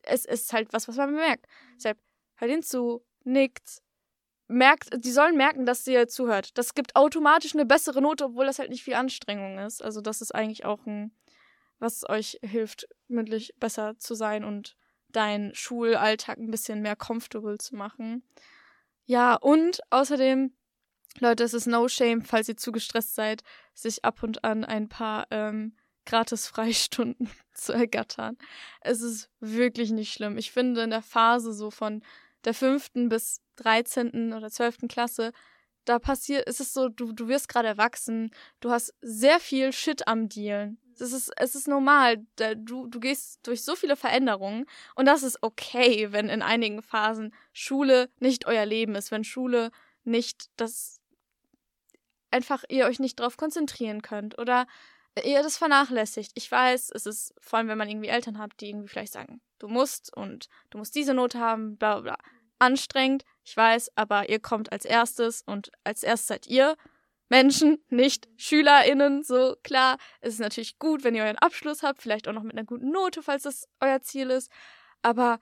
es 0.02 0.24
ist 0.24 0.52
halt 0.52 0.72
was, 0.72 0.88
was 0.88 0.96
man 0.96 1.10
bemerkt. 1.10 1.46
Deshalb 1.76 1.98
hört 2.36 2.50
ihn 2.50 2.62
zu, 2.62 3.04
nickt, 3.24 3.82
merkt, 4.48 5.04
die 5.04 5.10
sollen 5.10 5.36
merken, 5.36 5.66
dass 5.66 5.86
ihr 5.86 6.08
zuhört. 6.08 6.56
Das 6.58 6.74
gibt 6.74 6.96
automatisch 6.96 7.54
eine 7.54 7.66
bessere 7.66 8.02
Note, 8.02 8.24
obwohl 8.24 8.46
das 8.46 8.58
halt 8.58 8.70
nicht 8.70 8.84
viel 8.84 8.94
Anstrengung 8.94 9.58
ist. 9.58 9.82
Also 9.82 10.00
das 10.00 10.20
ist 10.20 10.34
eigentlich 10.34 10.64
auch 10.64 10.84
ein, 10.86 11.14
was 11.78 12.08
euch 12.08 12.38
hilft, 12.42 12.88
mündlich 13.08 13.54
besser 13.58 13.98
zu 13.98 14.14
sein 14.14 14.44
und 14.44 14.76
deinen 15.08 15.54
Schulalltag 15.54 16.38
ein 16.38 16.50
bisschen 16.50 16.80
mehr 16.82 16.96
comfortable 16.96 17.58
zu 17.58 17.76
machen. 17.76 18.22
Ja, 19.04 19.34
und 19.34 19.80
außerdem, 19.90 20.54
Leute, 21.20 21.44
es 21.44 21.54
ist 21.54 21.66
no 21.66 21.88
shame, 21.88 22.22
falls 22.22 22.48
ihr 22.48 22.56
zu 22.56 22.72
gestresst 22.72 23.14
seid, 23.14 23.42
sich 23.74 24.04
ab 24.04 24.22
und 24.22 24.44
an 24.44 24.64
ein 24.64 24.88
paar 24.88 25.26
ähm, 25.30 25.76
gratis 26.06 26.46
Freistunden 26.46 27.30
zu 27.54 27.72
ergattern. 27.72 28.36
Es 28.80 29.02
ist 29.02 29.30
wirklich 29.40 29.90
nicht 29.90 30.12
schlimm. 30.12 30.38
Ich 30.38 30.52
finde 30.52 30.82
in 30.82 30.90
der 30.90 31.02
Phase 31.02 31.52
so 31.52 31.70
von 31.70 32.02
der 32.44 32.54
fünften 32.54 33.08
bis 33.08 33.40
dreizehnten 33.56 34.32
oder 34.32 34.50
zwölften 34.50 34.88
Klasse, 34.88 35.32
da 35.84 35.98
passiert, 35.98 36.48
ist 36.48 36.60
es 36.60 36.72
so, 36.72 36.88
du, 36.88 37.12
du 37.12 37.28
wirst 37.28 37.48
gerade 37.48 37.68
erwachsen, 37.68 38.30
du 38.60 38.70
hast 38.70 38.94
sehr 39.00 39.40
viel 39.40 39.72
Shit 39.72 40.06
am 40.06 40.28
Dealen. 40.28 40.78
Es 40.94 41.12
ist, 41.12 41.32
es 41.36 41.54
ist 41.54 41.66
normal. 41.66 42.24
Du, 42.56 42.86
du 42.86 43.00
gehst 43.00 43.40
durch 43.46 43.64
so 43.64 43.74
viele 43.74 43.96
Veränderungen 43.96 44.66
und 44.94 45.06
das 45.06 45.22
ist 45.22 45.38
okay, 45.42 46.12
wenn 46.12 46.28
in 46.28 46.42
einigen 46.42 46.82
Phasen 46.82 47.34
Schule 47.52 48.10
nicht 48.20 48.46
euer 48.46 48.66
Leben 48.66 48.94
ist, 48.94 49.10
wenn 49.10 49.24
Schule 49.24 49.70
nicht 50.04 50.50
das 50.56 51.00
einfach 52.32 52.64
ihr 52.68 52.86
euch 52.86 52.98
nicht 52.98 53.20
darauf 53.20 53.36
konzentrieren 53.36 54.02
könnt 54.02 54.38
oder 54.38 54.66
ihr 55.24 55.42
das 55.42 55.58
vernachlässigt. 55.58 56.32
Ich 56.34 56.50
weiß, 56.50 56.90
es 56.94 57.06
ist, 57.06 57.34
vor 57.40 57.58
allem 57.58 57.68
wenn 57.68 57.78
man 57.78 57.88
irgendwie 57.88 58.08
Eltern 58.08 58.38
hat, 58.38 58.52
die 58.60 58.70
irgendwie 58.70 58.88
vielleicht 58.88 59.12
sagen, 59.12 59.40
du 59.58 59.68
musst 59.68 60.14
und 60.16 60.48
du 60.70 60.78
musst 60.78 60.94
diese 60.94 61.14
Note 61.14 61.38
haben, 61.38 61.76
bla 61.76 62.00
bla. 62.00 62.16
Anstrengend, 62.58 63.24
ich 63.44 63.56
weiß, 63.56 63.96
aber 63.96 64.28
ihr 64.28 64.38
kommt 64.38 64.72
als 64.72 64.84
erstes 64.84 65.42
und 65.42 65.70
als 65.84 66.02
erstes 66.02 66.28
seid 66.28 66.46
ihr 66.46 66.76
Menschen, 67.28 67.82
nicht 67.88 68.28
SchülerInnen, 68.36 69.22
so 69.22 69.56
klar. 69.62 69.96
Es 70.20 70.34
ist 70.34 70.40
natürlich 70.40 70.78
gut, 70.78 71.02
wenn 71.02 71.14
ihr 71.14 71.24
euren 71.24 71.38
Abschluss 71.38 71.82
habt, 71.82 72.02
vielleicht 72.02 72.28
auch 72.28 72.34
noch 72.34 72.42
mit 72.42 72.52
einer 72.52 72.66
guten 72.66 72.90
Note, 72.90 73.22
falls 73.22 73.44
das 73.44 73.66
euer 73.80 74.02
Ziel 74.02 74.30
ist. 74.30 74.50
Aber 75.00 75.40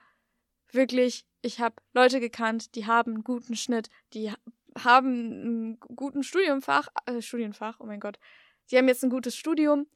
wirklich, 0.71 1.25
ich 1.41 1.59
habe 1.59 1.75
Leute 1.93 2.21
gekannt, 2.21 2.75
die 2.75 2.85
haben 2.85 3.13
einen 3.13 3.23
guten 3.23 3.55
Schnitt, 3.55 3.89
die 4.13 4.31
haben 4.77 5.07
einen 5.07 5.79
guten 5.79 6.23
Studiumfach, 6.23 6.87
äh, 7.05 7.21
Studienfach, 7.21 7.79
oh 7.79 7.85
mein 7.85 7.99
Gott, 7.99 8.17
die 8.69 8.77
haben 8.77 8.87
jetzt 8.87 9.03
ein 9.03 9.09
gutes 9.09 9.35
Studium, 9.35 9.87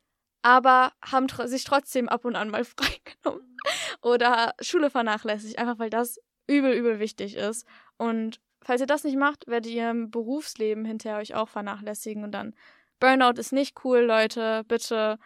aber 0.41 0.91
haben 1.03 1.27
tr 1.27 1.47
sich 1.47 1.63
trotzdem 1.63 2.09
ab 2.09 2.25
und 2.25 2.35
an 2.35 2.49
mal 2.49 2.65
freigenommen 2.65 3.57
oder 4.01 4.53
Schule 4.61 4.89
vernachlässigt, 4.89 5.57
einfach 5.57 5.79
weil 5.79 5.89
das 5.89 6.19
übel, 6.47 6.73
übel 6.73 6.99
wichtig 6.99 7.35
ist. 7.35 7.67
Und 7.97 8.39
falls 8.61 8.81
ihr 8.81 8.87
das 8.87 9.03
nicht 9.03 9.17
macht, 9.17 9.47
werdet 9.47 9.71
ihr 9.71 9.89
im 9.89 10.11
Berufsleben 10.11 10.85
hinterher 10.85 11.19
euch 11.19 11.35
auch 11.35 11.49
vernachlässigen 11.49 12.23
und 12.23 12.31
dann 12.31 12.53
Burnout 12.99 13.39
ist 13.39 13.51
nicht 13.51 13.83
cool, 13.83 13.99
Leute. 13.99 14.63
Bitte 14.67 15.19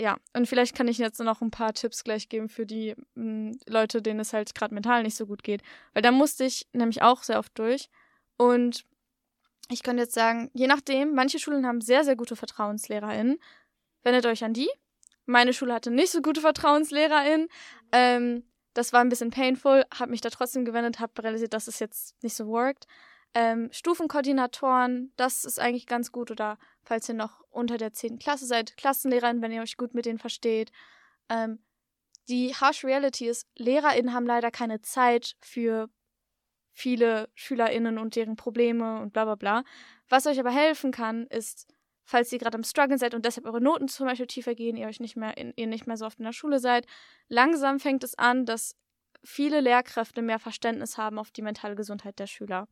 ja, 0.00 0.16
und 0.32 0.46
vielleicht 0.46 0.76
kann 0.76 0.86
ich 0.86 0.98
jetzt 0.98 1.18
noch 1.18 1.40
ein 1.40 1.50
paar 1.50 1.72
Tipps 1.74 2.04
gleich 2.04 2.28
geben 2.28 2.48
für 2.48 2.66
die 2.66 2.94
mh, 3.14 3.50
hm, 3.52 3.58
Leute, 3.66 4.00
denen 4.00 4.20
es 4.20 4.32
halt 4.32 4.54
gerade 4.54 4.72
mental 4.72 5.02
nicht 5.02 5.16
so 5.16 5.26
gut 5.26 5.42
geht. 5.42 5.62
Weil 5.92 6.02
da 6.02 6.12
musste 6.12 6.44
ich 6.44 6.68
nämlich 6.72 7.02
auch 7.02 7.22
sehr 7.24 7.38
oft 7.40 7.58
durch. 7.58 7.90
Und 8.38 8.86
ich 9.70 9.82
könnte 9.82 10.02
jetzt 10.02 10.14
sagen, 10.14 10.50
je 10.54 10.66
nachdem, 10.66 11.14
manche 11.14 11.38
Schulen 11.38 11.66
haben 11.66 11.82
sehr, 11.82 12.04
sehr 12.04 12.16
gute 12.16 12.36
VertrauenslehrerInnen. 12.36 13.38
Wendet 14.02 14.24
euch 14.24 14.42
an 14.44 14.54
die. 14.54 14.70
Meine 15.26 15.52
Schule 15.52 15.74
hatte 15.74 15.90
nicht 15.90 16.10
so 16.10 16.22
gute 16.22 16.40
VertrauenslehrerInnen. 16.40 17.48
Ähm, 17.92 18.44
das 18.72 18.92
war 18.92 19.00
ein 19.00 19.10
bisschen 19.10 19.30
painful, 19.30 19.84
habe 19.92 20.10
mich 20.10 20.20
da 20.20 20.30
trotzdem 20.30 20.64
gewendet, 20.64 21.00
habe 21.00 21.22
realisiert, 21.22 21.52
dass 21.52 21.68
es 21.68 21.80
jetzt 21.80 22.22
nicht 22.22 22.34
so 22.34 22.46
worked. 22.46 22.86
Ähm, 23.34 23.68
Stufenkoordinatoren, 23.72 25.12
das 25.16 25.44
ist 25.44 25.60
eigentlich 25.60 25.86
ganz 25.86 26.12
gut. 26.12 26.30
Oder 26.30 26.58
falls 26.82 27.08
ihr 27.08 27.14
noch 27.14 27.44
unter 27.50 27.76
der 27.76 27.92
10. 27.92 28.18
Klasse 28.18 28.46
seid, 28.46 28.76
Klassenlehrerin, 28.76 29.42
wenn 29.42 29.52
ihr 29.52 29.62
euch 29.62 29.76
gut 29.76 29.94
mit 29.94 30.06
denen 30.06 30.18
versteht. 30.18 30.70
Ähm, 31.28 31.58
die 32.28 32.54
Harsh 32.54 32.84
Reality 32.84 33.26
ist, 33.26 33.46
LehrerInnen 33.56 34.14
haben 34.14 34.26
leider 34.26 34.50
keine 34.50 34.80
Zeit 34.80 35.36
für 35.40 35.90
viele 36.78 37.28
SchülerInnen 37.34 37.98
und 37.98 38.14
deren 38.14 38.36
Probleme 38.36 39.00
und 39.00 39.12
bla 39.12 39.24
bla 39.24 39.34
bla. 39.34 39.64
Was 40.08 40.26
euch 40.26 40.38
aber 40.38 40.52
helfen 40.52 40.92
kann, 40.92 41.26
ist, 41.26 41.66
falls 42.04 42.32
ihr 42.32 42.38
gerade 42.38 42.56
am 42.56 42.62
Struggle 42.62 42.98
seid 42.98 43.14
und 43.14 43.24
deshalb 43.24 43.46
eure 43.46 43.60
Noten 43.60 43.88
zum 43.88 44.06
Beispiel 44.06 44.28
tiefer 44.28 44.54
gehen, 44.54 44.76
ihr 44.76 44.86
euch 44.86 45.00
nicht 45.00 45.16
mehr, 45.16 45.36
in, 45.36 45.52
ihr 45.56 45.66
nicht 45.66 45.88
mehr 45.88 45.96
so 45.96 46.06
oft 46.06 46.20
in 46.20 46.24
der 46.24 46.32
Schule 46.32 46.60
seid, 46.60 46.86
langsam 47.28 47.80
fängt 47.80 48.04
es 48.04 48.16
an, 48.16 48.46
dass 48.46 48.76
viele 49.24 49.60
Lehrkräfte 49.60 50.22
mehr 50.22 50.38
Verständnis 50.38 50.96
haben 50.96 51.18
auf 51.18 51.32
die 51.32 51.42
mentale 51.42 51.74
Gesundheit 51.74 52.20
der 52.20 52.28
Schüler. 52.28 52.68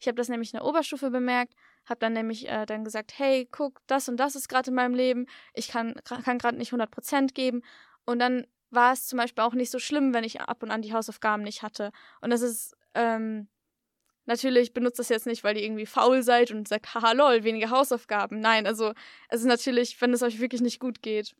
Ich 0.00 0.08
habe 0.08 0.16
das 0.16 0.28
nämlich 0.28 0.52
in 0.52 0.58
der 0.58 0.66
Oberstufe 0.66 1.10
bemerkt, 1.10 1.54
habe 1.86 2.00
dann 2.00 2.12
nämlich 2.12 2.48
äh, 2.48 2.66
dann 2.66 2.82
gesagt, 2.82 3.14
hey, 3.18 3.46
guck, 3.52 3.80
das 3.86 4.08
und 4.08 4.16
das 4.16 4.34
ist 4.34 4.48
gerade 4.48 4.70
in 4.70 4.74
meinem 4.74 4.94
Leben, 4.94 5.26
ich 5.54 5.68
kann, 5.68 5.94
kann 6.04 6.38
gerade 6.38 6.58
nicht 6.58 6.72
100% 6.72 7.32
geben. 7.34 7.62
Und 8.04 8.18
dann 8.18 8.48
war 8.70 8.92
es 8.92 9.06
zum 9.06 9.18
Beispiel 9.18 9.44
auch 9.44 9.54
nicht 9.54 9.70
so 9.70 9.78
schlimm, 9.78 10.12
wenn 10.12 10.24
ich 10.24 10.40
ab 10.40 10.64
und 10.64 10.72
an 10.72 10.82
die 10.82 10.92
Hausaufgaben 10.92 11.44
nicht 11.44 11.62
hatte. 11.62 11.92
Und 12.20 12.30
das 12.30 12.42
ist, 12.42 12.76
ähm, 12.94 13.48
natürlich 14.26 14.72
benutzt 14.72 14.98
das 14.98 15.08
jetzt 15.08 15.26
nicht, 15.26 15.44
weil 15.44 15.56
ihr 15.56 15.64
irgendwie 15.64 15.86
faul 15.86 16.22
seid 16.22 16.50
und 16.50 16.68
sagt, 16.68 16.94
haha, 16.94 17.12
lol, 17.12 17.44
weniger 17.44 17.70
Hausaufgaben. 17.70 18.40
Nein, 18.40 18.66
also 18.66 18.92
es 19.28 19.40
ist 19.40 19.46
natürlich, 19.46 20.00
wenn 20.00 20.12
es 20.12 20.22
euch 20.22 20.40
wirklich 20.40 20.60
nicht 20.60 20.80
gut 20.80 21.02
geht. 21.02 21.34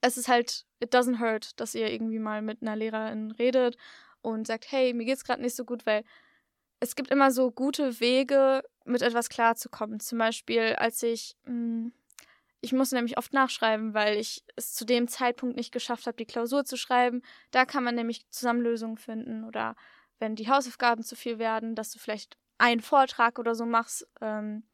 Es 0.00 0.16
ist 0.16 0.28
halt, 0.28 0.64
it 0.80 0.94
doesn't 0.94 1.20
hurt, 1.20 1.58
dass 1.60 1.74
ihr 1.74 1.90
irgendwie 1.90 2.18
mal 2.18 2.42
mit 2.42 2.62
einer 2.62 2.76
Lehrerin 2.76 3.32
redet 3.32 3.76
und 4.22 4.46
sagt, 4.46 4.70
hey, 4.70 4.92
mir 4.94 5.04
geht's 5.04 5.24
gerade 5.24 5.42
nicht 5.42 5.56
so 5.56 5.64
gut, 5.64 5.86
weil 5.86 6.04
es 6.80 6.94
gibt 6.94 7.10
immer 7.10 7.30
so 7.32 7.50
gute 7.50 8.00
Wege, 8.00 8.62
mit 8.84 9.02
etwas 9.02 9.28
klarzukommen. 9.28 10.00
Zum 10.00 10.18
Beispiel, 10.18 10.74
als 10.76 11.02
ich, 11.02 11.36
mh, 11.44 11.52
hm, 11.52 11.92
ich 12.60 12.72
musste 12.72 12.96
nämlich 12.96 13.18
oft 13.18 13.32
nachschreiben, 13.32 13.94
weil 13.94 14.16
ich 14.16 14.44
es 14.56 14.74
zu 14.74 14.84
dem 14.84 15.06
Zeitpunkt 15.06 15.56
nicht 15.56 15.70
geschafft 15.72 16.06
habe, 16.06 16.16
die 16.16 16.26
Klausur 16.26 16.64
zu 16.64 16.76
schreiben. 16.76 17.22
Da 17.52 17.64
kann 17.64 17.84
man 17.84 17.94
nämlich 17.94 18.28
Zusammenlösungen 18.30 18.96
finden 18.96 19.44
oder 19.44 19.76
wenn 20.18 20.36
die 20.36 20.48
Hausaufgaben 20.48 21.02
zu 21.02 21.16
viel 21.16 21.38
werden, 21.38 21.74
dass 21.74 21.90
du 21.90 21.98
vielleicht 21.98 22.36
einen 22.58 22.80
Vortrag 22.80 23.38
oder 23.38 23.54
so 23.54 23.64
machst 23.64 24.06
ähm, 24.20 24.64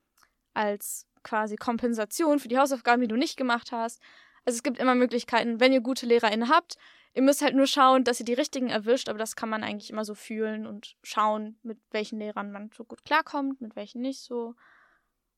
als 0.55 1.07
quasi 1.23 1.57
Kompensation 1.57 2.39
für 2.39 2.49
die 2.49 2.59
Hausaufgaben, 2.59 3.03
die 3.03 3.09
du 3.09 3.17
nicht 3.17 3.37
gemacht 3.37 3.73
hast. 3.73 4.01
Also 4.45 4.57
es 4.57 4.63
gibt 4.63 4.79
immer 4.79 4.95
Möglichkeiten, 4.95 5.61
wenn 5.61 5.73
ihr 5.73 5.81
gute 5.81 6.07
LehrerInnen 6.07 6.49
habt, 6.49 6.77
Ihr 7.15 7.23
müsst 7.23 7.43
halt 7.43 7.55
nur 7.55 7.69
schauen, 7.69 8.03
dass 8.03 8.19
ihr 8.19 8.27
die 8.27 8.35
richtigen 8.35 8.71
erwischt, 8.71 9.09
aber 9.09 9.19
das 9.21 9.37
kann 9.37 9.49
man 9.49 9.63
eigentlich 9.63 9.89
immer 9.89 10.05
so 10.05 10.17
fühlen 10.17 10.67
und 10.67 10.97
schauen, 11.05 11.57
mit 11.63 11.79
welchen 11.93 12.19
Lehrern 12.19 12.51
man 12.51 12.71
so 12.75 12.85
gut 12.85 13.05
klarkommt, 13.05 13.61
mit 13.61 13.77
welchen 13.77 14.03
nicht 14.03 14.21
so. 14.21 14.57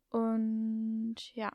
Und 0.08 1.16
ja. 1.34 1.52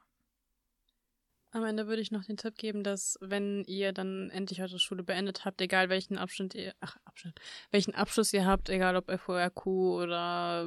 Am 1.54 1.66
Ende 1.66 1.88
würde 1.88 2.02
ich 2.02 2.12
noch 2.12 2.24
den 2.24 2.38
Tipp 2.38 2.58
geben, 2.58 2.82
dass 2.82 3.18
wenn 3.20 3.66
ihr 3.66 3.92
dann 3.92 4.30
endlich 4.30 4.62
eure 4.62 4.80
Schule 4.80 5.04
beendet 5.04 5.44
habt, 5.44 5.60
egal 5.60 5.90
welchen 5.90 6.18
Abschnitt 6.18 6.56
ihr, 6.56 6.74
ach, 6.80 6.96
Abschnitt, 7.04 7.36
welchen 7.72 7.94
Abschluss 7.94 8.32
ihr 8.32 8.46
habt, 8.46 8.70
egal 8.70 8.96
ob 8.96 9.12
FORQ 9.12 9.66
oder 9.66 10.66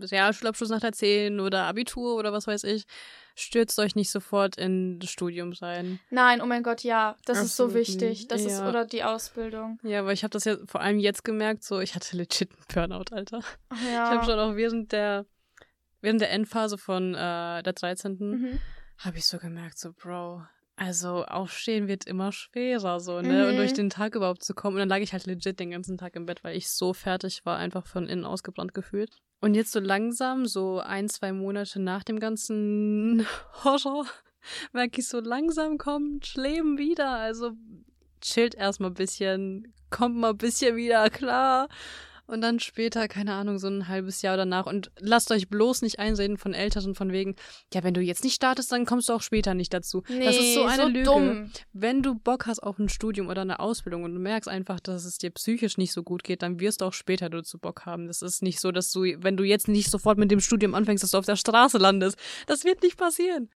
Realschulabschluss 0.00 0.70
nach 0.70 0.80
der 0.80 0.90
10 0.90 1.38
oder 1.38 1.64
Abitur 1.64 2.16
oder 2.16 2.32
was 2.32 2.48
weiß 2.48 2.64
ich, 2.64 2.84
stürzt 3.36 3.78
euch 3.78 3.94
nicht 3.94 4.10
sofort 4.10 4.56
in 4.56 4.98
das 4.98 5.10
Studium 5.10 5.54
sein. 5.54 6.00
Nein, 6.10 6.40
oh 6.40 6.46
mein 6.46 6.64
Gott, 6.64 6.82
ja, 6.82 7.14
das 7.26 7.38
Absolut. 7.38 7.46
ist 7.46 7.56
so 7.56 7.74
wichtig. 7.74 8.26
Das 8.26 8.42
ja. 8.42 8.48
ist, 8.48 8.60
oder 8.62 8.84
die 8.84 9.04
Ausbildung. 9.04 9.78
Ja, 9.84 10.04
weil 10.04 10.14
ich 10.14 10.24
habe 10.24 10.32
das 10.32 10.44
ja 10.46 10.56
vor 10.66 10.80
allem 10.80 10.98
jetzt 10.98 11.22
gemerkt, 11.22 11.62
so, 11.62 11.78
ich 11.78 11.94
hatte 11.94 12.16
legit 12.16 12.50
einen 12.50 12.88
Burnout, 12.88 13.14
Alter. 13.14 13.38
Ja. 13.84 14.10
Ich 14.10 14.18
habe 14.18 14.24
schon 14.24 14.38
auch 14.40 14.56
während 14.56 14.90
der, 14.90 15.26
während 16.00 16.20
der 16.20 16.32
Endphase 16.32 16.76
von 16.76 17.14
äh, 17.14 17.62
der 17.62 17.72
13. 17.72 18.16
Mhm 18.18 18.60
habe 18.98 19.18
ich 19.18 19.26
so 19.26 19.38
gemerkt, 19.38 19.78
so, 19.78 19.92
Bro, 19.92 20.42
also 20.76 21.24
aufstehen 21.24 21.86
wird 21.86 22.04
immer 22.04 22.32
schwerer, 22.32 22.98
so, 22.98 23.20
ne? 23.20 23.44
Mhm. 23.44 23.48
Und 23.50 23.56
durch 23.56 23.72
mhm. 23.72 23.76
den 23.76 23.90
Tag 23.90 24.14
überhaupt 24.14 24.42
zu 24.42 24.54
kommen. 24.54 24.76
Und 24.76 24.80
dann 24.80 24.88
lag 24.88 24.98
ich 24.98 25.12
halt 25.12 25.26
legit 25.26 25.60
den 25.60 25.70
ganzen 25.70 25.98
Tag 25.98 26.16
im 26.16 26.26
Bett, 26.26 26.42
weil 26.42 26.56
ich 26.56 26.68
so 26.68 26.92
fertig 26.92 27.46
war, 27.46 27.58
einfach 27.58 27.86
von 27.86 28.08
innen 28.08 28.24
ausgebrannt 28.24 28.74
gefühlt. 28.74 29.20
Und 29.40 29.54
jetzt 29.54 29.72
so 29.72 29.80
langsam, 29.80 30.46
so 30.46 30.80
ein, 30.80 31.08
zwei 31.08 31.32
Monate 31.32 31.80
nach 31.80 32.02
dem 32.02 32.18
ganzen 32.18 33.26
Horror, 33.64 34.06
merke 34.72 35.00
ich 35.00 35.08
so 35.08 35.20
langsam 35.20 35.78
kommt 35.78 36.34
Leben 36.34 36.76
wieder. 36.76 37.10
Also 37.10 37.52
chillt 38.20 38.54
erstmal 38.54 38.90
ein 38.90 38.94
bisschen, 38.94 39.72
kommt 39.90 40.16
mal 40.16 40.30
ein 40.30 40.38
bisschen 40.38 40.76
wieder 40.76 41.08
klar. 41.10 41.68
Und 42.26 42.40
dann 42.40 42.58
später, 42.58 43.06
keine 43.06 43.34
Ahnung, 43.34 43.58
so 43.58 43.68
ein 43.68 43.86
halbes 43.86 44.22
Jahr 44.22 44.38
danach. 44.38 44.64
Und 44.64 44.90
lasst 44.98 45.30
euch 45.30 45.48
bloß 45.48 45.82
nicht 45.82 45.98
einsehen 45.98 46.38
von 46.38 46.54
Eltern 46.54 46.94
von 46.94 47.12
wegen, 47.12 47.36
ja, 47.72 47.84
wenn 47.84 47.92
du 47.92 48.00
jetzt 48.00 48.24
nicht 48.24 48.34
startest, 48.34 48.72
dann 48.72 48.86
kommst 48.86 49.10
du 49.10 49.12
auch 49.12 49.20
später 49.20 49.52
nicht 49.52 49.74
dazu. 49.74 50.02
Nee, 50.08 50.24
das 50.24 50.36
ist 50.36 50.54
so 50.54 50.64
eine 50.64 50.82
so 50.84 50.88
Lüge. 50.88 51.04
Dumm. 51.04 51.50
Wenn 51.74 52.02
du 52.02 52.14
Bock 52.14 52.46
hast 52.46 52.62
auf 52.62 52.78
ein 52.78 52.88
Studium 52.88 53.28
oder 53.28 53.42
eine 53.42 53.60
Ausbildung 53.60 54.04
und 54.04 54.14
du 54.14 54.20
merkst 54.20 54.48
einfach, 54.48 54.80
dass 54.80 55.04
es 55.04 55.18
dir 55.18 55.30
psychisch 55.30 55.76
nicht 55.76 55.92
so 55.92 56.02
gut 56.02 56.24
geht, 56.24 56.40
dann 56.40 56.60
wirst 56.60 56.80
du 56.80 56.86
auch 56.86 56.94
später 56.94 57.28
dazu 57.28 57.58
Bock 57.58 57.84
haben. 57.84 58.06
Das 58.06 58.22
ist 58.22 58.42
nicht 58.42 58.58
so, 58.58 58.72
dass 58.72 58.90
du, 58.90 59.02
wenn 59.02 59.36
du 59.36 59.44
jetzt 59.44 59.68
nicht 59.68 59.90
sofort 59.90 60.16
mit 60.16 60.30
dem 60.30 60.40
Studium 60.40 60.74
anfängst, 60.74 61.02
dass 61.02 61.10
du 61.10 61.18
auf 61.18 61.26
der 61.26 61.36
Straße 61.36 61.76
landest. 61.76 62.18
Das 62.46 62.64
wird 62.64 62.82
nicht 62.82 62.96
passieren. 62.96 63.50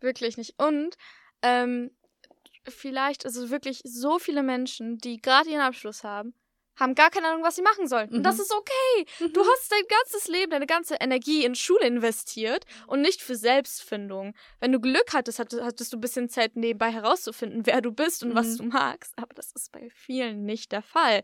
Wirklich 0.00 0.38
nicht. 0.38 0.54
Und 0.56 0.96
ähm, 1.42 1.90
vielleicht, 2.66 3.26
also 3.26 3.50
wirklich 3.50 3.82
so 3.84 4.18
viele 4.18 4.42
Menschen, 4.42 4.96
die 4.98 5.20
gerade 5.20 5.50
ihren 5.50 5.60
Abschluss 5.60 6.02
haben, 6.02 6.34
haben 6.76 6.94
gar 6.94 7.10
keine 7.10 7.28
Ahnung, 7.28 7.42
was 7.42 7.56
sie 7.56 7.62
machen 7.62 7.88
sollen. 7.88 8.10
Mhm. 8.10 8.16
Und 8.16 8.22
das 8.22 8.36
mhm. 8.36 8.42
ist 8.42 8.52
okay. 8.52 9.06
Mhm. 9.20 9.32
Du 9.32 9.40
hast 9.40 9.72
dein 9.72 9.82
ganzes 9.88 10.28
Leben, 10.28 10.50
deine 10.50 10.66
ganze 10.66 10.96
Energie 10.96 11.44
in 11.44 11.54
Schule 11.54 11.86
investiert 11.86 12.64
und 12.86 13.02
nicht 13.02 13.22
für 13.22 13.36
Selbstfindung. 13.36 14.34
Wenn 14.60 14.72
du 14.72 14.80
Glück 14.80 15.12
hattest, 15.12 15.38
hattest, 15.38 15.62
hattest 15.62 15.92
du 15.92 15.98
ein 15.98 16.00
bisschen 16.00 16.28
Zeit 16.28 16.56
nebenbei 16.56 16.90
herauszufinden, 16.90 17.66
wer 17.66 17.80
du 17.80 17.92
bist 17.92 18.22
und 18.22 18.30
mhm. 18.30 18.34
was 18.34 18.56
du 18.56 18.64
magst. 18.64 19.12
Aber 19.16 19.34
das 19.34 19.52
ist 19.52 19.72
bei 19.72 19.88
vielen 19.90 20.44
nicht 20.44 20.72
der 20.72 20.82
Fall. 20.82 21.22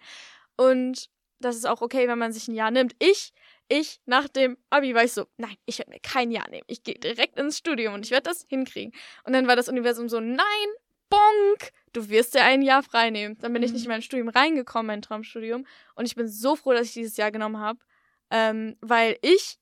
Und 0.57 1.09
das 1.43 1.57
ist 1.57 1.67
auch 1.67 1.83
okay, 1.83 2.09
wenn 2.09 2.19
man 2.19 2.33
sich 2.33 2.49
ein 2.49 2.55
Jahr 2.55 2.71
nimmt. 2.71 2.95
Ich, 2.99 3.33
ich 3.69 4.01
nach 4.07 4.29
dem 4.29 4.57
Abi 4.71 4.95
war 4.95 5.05
ich 5.05 5.12
so, 5.12 5.27
nein, 5.37 5.57
ich 5.67 5.79
werde 5.79 5.91
mir 5.91 6.01
kein 6.01 6.31
Jahr 6.31 6.49
nehmen. 6.49 6.65
Ich 6.69 6.83
gehe 6.83 6.95
direkt 6.95 7.38
ins 7.38 7.59
Studium 7.59 7.95
und 7.95 8.07
ich 8.07 8.11
werde 8.11 8.31
das 8.31 8.47
hinkriegen. 8.49 8.93
Und 9.25 9.33
dann 9.33 9.47
war 9.47 9.57
das 9.57 9.69
Universum 9.69 10.09
so, 10.09 10.21
nein, 10.21 10.69
bonk, 11.12 11.72
du 11.92 12.09
wirst 12.09 12.35
dir 12.35 12.42
ein 12.42 12.62
Jahr 12.62 12.83
frei 12.83 13.11
nehmen. 13.11 13.38
Dann 13.40 13.53
bin 13.53 13.62
ich 13.62 13.72
nicht 13.72 13.85
in 13.85 13.88
mhm. 13.88 13.94
mein 13.94 14.03
Studium 14.03 14.29
reingekommen, 14.29 14.87
mein 14.87 15.03
Traumstudium. 15.03 15.66
Und 15.94 16.07
ich 16.07 16.14
bin 16.14 16.27
so 16.27 16.57
froh, 16.57 16.72
dass 16.72 16.87
ich 16.87 16.94
dieses 16.94 17.16
Jahr 17.16 17.31
genommen 17.31 17.59
habe, 17.59 17.79
ähm, 18.31 18.77
weil 18.81 19.18
ich 19.20 19.59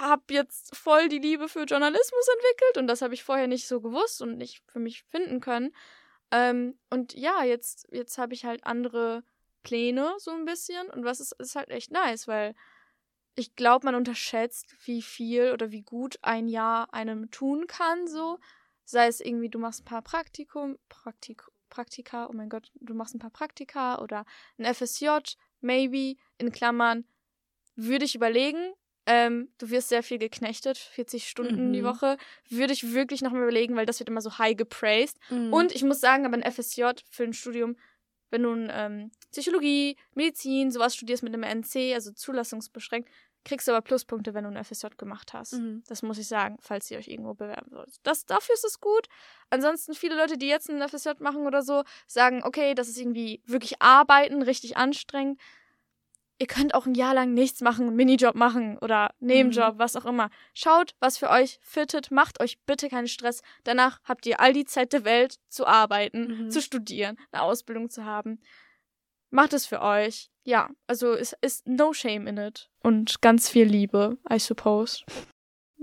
habe 0.00 0.22
jetzt 0.30 0.74
voll 0.74 1.08
die 1.08 1.18
Liebe 1.18 1.48
für 1.48 1.64
Journalismus 1.64 2.28
entwickelt 2.34 2.78
und 2.78 2.86
das 2.88 3.02
habe 3.02 3.14
ich 3.14 3.22
vorher 3.22 3.46
nicht 3.46 3.68
so 3.68 3.80
gewusst 3.80 4.22
und 4.22 4.38
nicht 4.38 4.62
für 4.66 4.80
mich 4.80 5.04
finden 5.04 5.40
können. 5.40 5.74
Ähm, 6.32 6.78
und 6.90 7.14
ja, 7.14 7.44
jetzt, 7.44 7.86
jetzt 7.92 8.18
habe 8.18 8.34
ich 8.34 8.44
halt 8.44 8.64
andere 8.64 9.22
Pläne 9.62 10.14
so 10.18 10.32
ein 10.32 10.44
bisschen 10.44 10.88
und 10.90 11.04
was 11.04 11.20
ist, 11.20 11.32
ist 11.38 11.54
halt 11.54 11.70
echt 11.70 11.92
nice, 11.92 12.26
weil 12.26 12.54
ich 13.36 13.56
glaube, 13.56 13.86
man 13.86 13.94
unterschätzt, 13.94 14.74
wie 14.84 15.02
viel 15.02 15.52
oder 15.52 15.70
wie 15.70 15.82
gut 15.82 16.18
ein 16.22 16.48
Jahr 16.48 16.92
einem 16.94 17.30
tun 17.30 17.66
kann, 17.66 18.06
so. 18.06 18.38
Sei 18.84 19.06
es 19.06 19.20
irgendwie, 19.20 19.48
du 19.48 19.58
machst 19.58 19.82
ein 19.82 19.84
paar 19.84 20.02
Praktikum, 20.02 20.78
Praktik, 20.88 21.42
Praktika, 21.70 22.28
oh 22.28 22.32
mein 22.32 22.48
Gott, 22.48 22.70
du 22.74 22.94
machst 22.94 23.14
ein 23.14 23.18
paar 23.18 23.30
Praktika 23.30 24.00
oder 24.00 24.24
ein 24.58 24.72
FSJ, 24.72 25.08
maybe, 25.60 26.16
in 26.38 26.52
Klammern, 26.52 27.04
würde 27.74 28.04
ich 28.04 28.14
überlegen. 28.14 28.72
Ähm, 29.06 29.50
du 29.58 29.68
wirst 29.68 29.90
sehr 29.90 30.02
viel 30.02 30.18
geknechtet, 30.18 30.78
40 30.78 31.28
Stunden 31.28 31.68
mhm. 31.68 31.72
die 31.74 31.84
Woche. 31.84 32.16
Würde 32.48 32.72
ich 32.72 32.94
wirklich 32.94 33.20
nochmal 33.20 33.42
überlegen, 33.42 33.76
weil 33.76 33.84
das 33.84 33.98
wird 33.98 34.08
immer 34.08 34.22
so 34.22 34.38
high 34.38 34.56
gepraised. 34.56 35.18
Mhm. 35.30 35.52
Und 35.52 35.72
ich 35.72 35.82
muss 35.82 36.00
sagen, 36.00 36.24
aber 36.24 36.36
ein 36.36 36.50
FSJ 36.50 36.84
für 37.10 37.24
ein 37.24 37.34
Studium 37.34 37.76
wenn 38.34 38.42
du 38.42 38.66
ähm, 38.68 39.12
Psychologie, 39.30 39.96
Medizin, 40.14 40.72
sowas 40.72 40.96
studierst 40.96 41.22
mit 41.22 41.32
einem 41.32 41.44
NC, 41.44 41.94
also 41.94 42.10
zulassungsbeschränkt, 42.10 43.08
kriegst 43.44 43.68
du 43.68 43.72
aber 43.72 43.82
Pluspunkte, 43.82 44.34
wenn 44.34 44.44
du 44.44 44.50
ein 44.50 44.64
FSJ 44.64 44.88
gemacht 44.96 45.32
hast. 45.32 45.54
Mhm. 45.54 45.82
Das 45.86 46.02
muss 46.02 46.18
ich 46.18 46.26
sagen, 46.28 46.56
falls 46.60 46.90
ihr 46.90 46.98
euch 46.98 47.08
irgendwo 47.08 47.34
bewerben 47.34 47.70
wollt. 47.72 47.94
Das, 48.02 48.24
dafür 48.26 48.54
ist 48.54 48.64
es 48.64 48.80
gut. 48.80 49.08
Ansonsten, 49.50 49.94
viele 49.94 50.16
Leute, 50.16 50.38
die 50.38 50.48
jetzt 50.48 50.70
ein 50.70 50.86
FSJ 50.88 51.10
machen 51.20 51.46
oder 51.46 51.62
so, 51.62 51.84
sagen, 52.06 52.42
okay, 52.42 52.74
das 52.74 52.88
ist 52.88 52.98
irgendwie 52.98 53.42
wirklich 53.46 53.80
Arbeiten, 53.82 54.42
richtig 54.42 54.76
anstrengend. 54.76 55.40
Ihr 56.38 56.48
könnt 56.48 56.74
auch 56.74 56.84
ein 56.84 56.96
Jahr 56.96 57.14
lang 57.14 57.32
nichts 57.32 57.60
machen, 57.60 57.86
einen 57.86 57.96
Minijob 57.96 58.34
machen 58.34 58.76
oder 58.78 59.14
Nebenjob, 59.20 59.78
was 59.78 59.94
auch 59.94 60.04
immer. 60.04 60.30
Schaut, 60.52 60.96
was 60.98 61.16
für 61.16 61.30
euch 61.30 61.60
fittet, 61.62 62.10
macht 62.10 62.40
euch 62.40 62.58
bitte 62.66 62.88
keinen 62.88 63.06
Stress. 63.06 63.40
Danach 63.62 64.00
habt 64.02 64.26
ihr 64.26 64.40
all 64.40 64.52
die 64.52 64.64
Zeit 64.64 64.92
der 64.92 65.04
Welt 65.04 65.38
zu 65.48 65.64
arbeiten, 65.64 66.46
Mhm. 66.46 66.50
zu 66.50 66.60
studieren, 66.60 67.16
eine 67.30 67.42
Ausbildung 67.42 67.88
zu 67.88 68.04
haben. 68.04 68.40
Macht 69.30 69.52
es 69.52 69.64
für 69.66 69.80
euch. 69.80 70.30
Ja, 70.44 70.68
also 70.86 71.12
es 71.14 71.34
ist 71.40 71.66
no 71.66 71.92
shame 71.92 72.26
in 72.26 72.36
it. 72.38 72.68
Und 72.82 73.22
ganz 73.22 73.48
viel 73.48 73.66
Liebe, 73.66 74.18
I 74.30 74.38
suppose. 74.38 75.02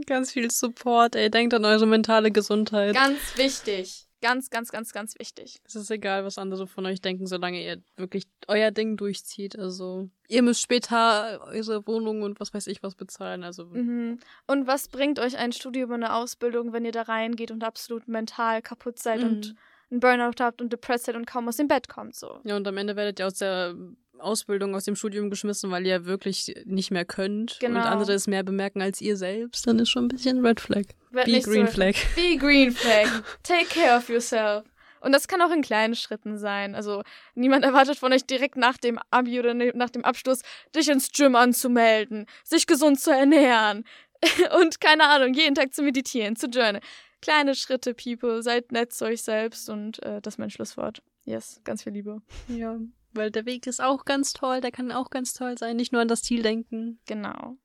Ganz 0.08 0.32
viel 0.32 0.50
Support, 0.50 1.16
ey. 1.16 1.30
Denkt 1.30 1.54
an 1.54 1.66
eure 1.66 1.86
mentale 1.86 2.32
Gesundheit. 2.32 2.96
Ganz 2.96 3.38
wichtig. 3.38 4.08
Ganz, 4.24 4.52
ganz, 4.52 4.72
ganz, 4.72 4.94
ganz 4.94 5.18
wichtig. 5.18 5.60
Es 5.66 5.76
ist 5.76 5.90
egal, 5.90 6.24
was 6.24 6.38
andere 6.38 6.68
von 6.68 6.86
euch 6.86 7.02
denken, 7.02 7.26
solange 7.26 7.64
ihr 7.64 7.82
wirklich 7.98 8.26
euer 8.48 8.70
Ding 8.70 8.96
durchzieht. 8.98 9.58
Also, 9.58 10.10
ihr 10.28 10.44
müsst 10.44 10.62
später 10.62 11.42
eure 11.48 11.86
Wohnung 11.88 12.22
und 12.22 12.40
was 12.40 12.54
weiß 12.54 12.68
ich 12.68 12.84
was 12.84 12.94
bezahlen. 12.94 13.44
Also, 13.44 13.66
Mhm. 13.66 14.20
Und 14.46 14.68
was 14.68 14.90
bringt 14.90 15.18
euch 15.20 15.38
ein 15.38 15.52
Studium 15.54 15.90
und 15.90 16.04
eine 16.04 16.14
Ausbildung, 16.14 16.72
wenn 16.72 16.86
ihr 16.86 16.92
da 16.92 17.02
reingeht 17.04 17.50
und 17.50 17.64
absolut 17.64 18.08
mental 18.08 18.62
kaputt 18.62 19.00
seid 19.00 19.22
Mhm. 19.22 19.26
und 19.28 19.56
einen 19.90 20.00
Burnout 20.00 20.40
habt 20.40 20.62
und 20.62 20.72
depressed 20.72 21.06
seid 21.08 21.16
und 21.16 21.26
kaum 21.26 21.48
aus 21.48 21.58
dem 21.58 21.68
Bett 21.68 21.90
kommt 21.90 22.16
so? 22.16 22.40
ja, 22.44 22.56
und 22.56 22.68
am 22.68 22.78
Ende 22.78 22.96
werdet 22.96 23.20
ihr 23.20 23.26
aus 23.28 23.36
der 23.40 23.76
Ausbildung, 24.22 24.76
aus 24.76 24.86
dem 24.86 24.96
Studium 24.96 25.30
geschmissen, 25.30 25.72
weil 25.72 25.86
ihr 25.86 26.06
wirklich 26.06 26.54
nicht 26.66 26.92
mehr 26.92 27.06
könnt. 27.06 27.58
Genau. 27.60 27.80
Und 27.80 27.86
andere 27.86 28.14
es 28.14 28.28
mehr 28.28 28.44
bemerken 28.44 28.82
als 28.82 29.02
ihr 29.02 29.18
selbst. 29.18 29.66
Dann 29.68 29.80
ist 29.80 29.90
schon 29.90 30.06
ein 30.06 30.10
bisschen 30.10 30.46
Red 30.46 30.60
Flag. 30.60 30.84
Werd 31.12 31.26
Be 31.26 31.40
Green 31.42 31.66
so- 31.68 31.72
Flag. 31.74 31.94
Be 32.16 32.38
Green 32.38 32.72
Flag. 32.74 33.08
Take 33.44 33.66
care 33.66 33.98
of 33.98 34.10
yourself. 34.10 34.64
Und 35.02 35.14
das 35.14 35.28
kann 35.28 35.42
auch 35.42 35.52
in 35.52 35.64
kleinen 35.64 35.96
Schritten 35.96 36.38
sein. 36.38 36.76
Also 36.76 37.02
niemand 37.34 37.66
erwartet 37.66 37.98
von 37.98 38.14
euch 38.14 38.26
direkt 38.26 38.56
nach 38.56 38.78
dem 38.78 39.00
Abi 39.10 39.40
oder 39.40 39.54
ne- 39.56 39.72
nach 39.74 39.90
dem 39.90 40.06
Abschluss, 40.06 40.42
dich 40.76 40.90
ins 40.90 41.12
Gym 41.12 41.36
anzumelden, 41.36 42.28
sich 42.44 42.68
gesund 42.68 43.00
zu 43.00 43.10
ernähren 43.12 43.84
und 44.62 44.80
keine 44.80 45.08
Ahnung, 45.10 45.34
jeden 45.34 45.56
Tag 45.56 45.74
zu 45.74 45.82
meditieren, 45.82 46.36
zu 46.36 46.46
journalen. 46.48 46.82
Kleine 47.20 47.56
Schritte, 47.56 47.96
People. 47.96 48.44
Seid 48.44 48.72
nett 48.72 48.94
zu 48.94 49.06
euch 49.06 49.24
selbst 49.24 49.70
und 49.70 50.02
äh, 50.04 50.22
das 50.22 50.36
ist 50.36 50.38
mein 50.38 50.50
Schlusswort. 50.52 51.02
Yes, 51.26 51.60
ganz 51.64 51.84
viel 51.84 51.94
Liebe. 51.94 52.22
Ja, 52.48 52.78
weil 53.14 53.32
der 53.32 53.46
Weg 53.46 53.68
ist 53.68 53.82
auch 53.82 54.06
ganz 54.06 54.34
toll. 54.34 54.62
Der 54.62 54.72
kann 54.72 54.92
auch 54.92 55.10
ganz 55.10 55.34
toll 55.34 55.58
sein. 55.58 55.76
Nicht 55.78 55.92
nur 55.92 56.02
an 56.02 56.08
das 56.08 56.22
Ziel 56.24 56.42
denken, 56.44 57.00
Genau. 57.06 57.58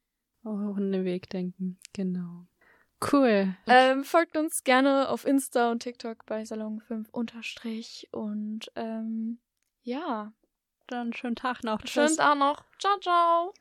auch 0.45 0.77
an 0.77 0.93
den 0.93 1.05
Weg 1.05 1.29
denken. 1.31 1.79
Genau. 1.93 2.47
Cool. 3.13 3.55
Ähm, 3.67 4.05
folgt 4.05 4.37
uns 4.39 4.65
gerne 4.65 5.09
auf 5.11 5.27
Insta 5.27 5.71
und 5.71 5.81
TikTok 5.83 6.25
bei 6.25 6.43
Salon5 6.43 7.11
unterstrich 7.11 8.09
und 8.11 8.71
ähm, 8.75 9.39
ja, 9.83 10.33
Dann 10.87 11.13
schönen 11.13 11.37
Tag 11.37 11.63
noch. 11.65 11.81
schönen 11.87 12.07
Tschüss. 12.09 12.17
Tag 12.17 12.39
noch. 12.39 12.65
Ciao, 12.79 12.99
ciao. 13.01 13.53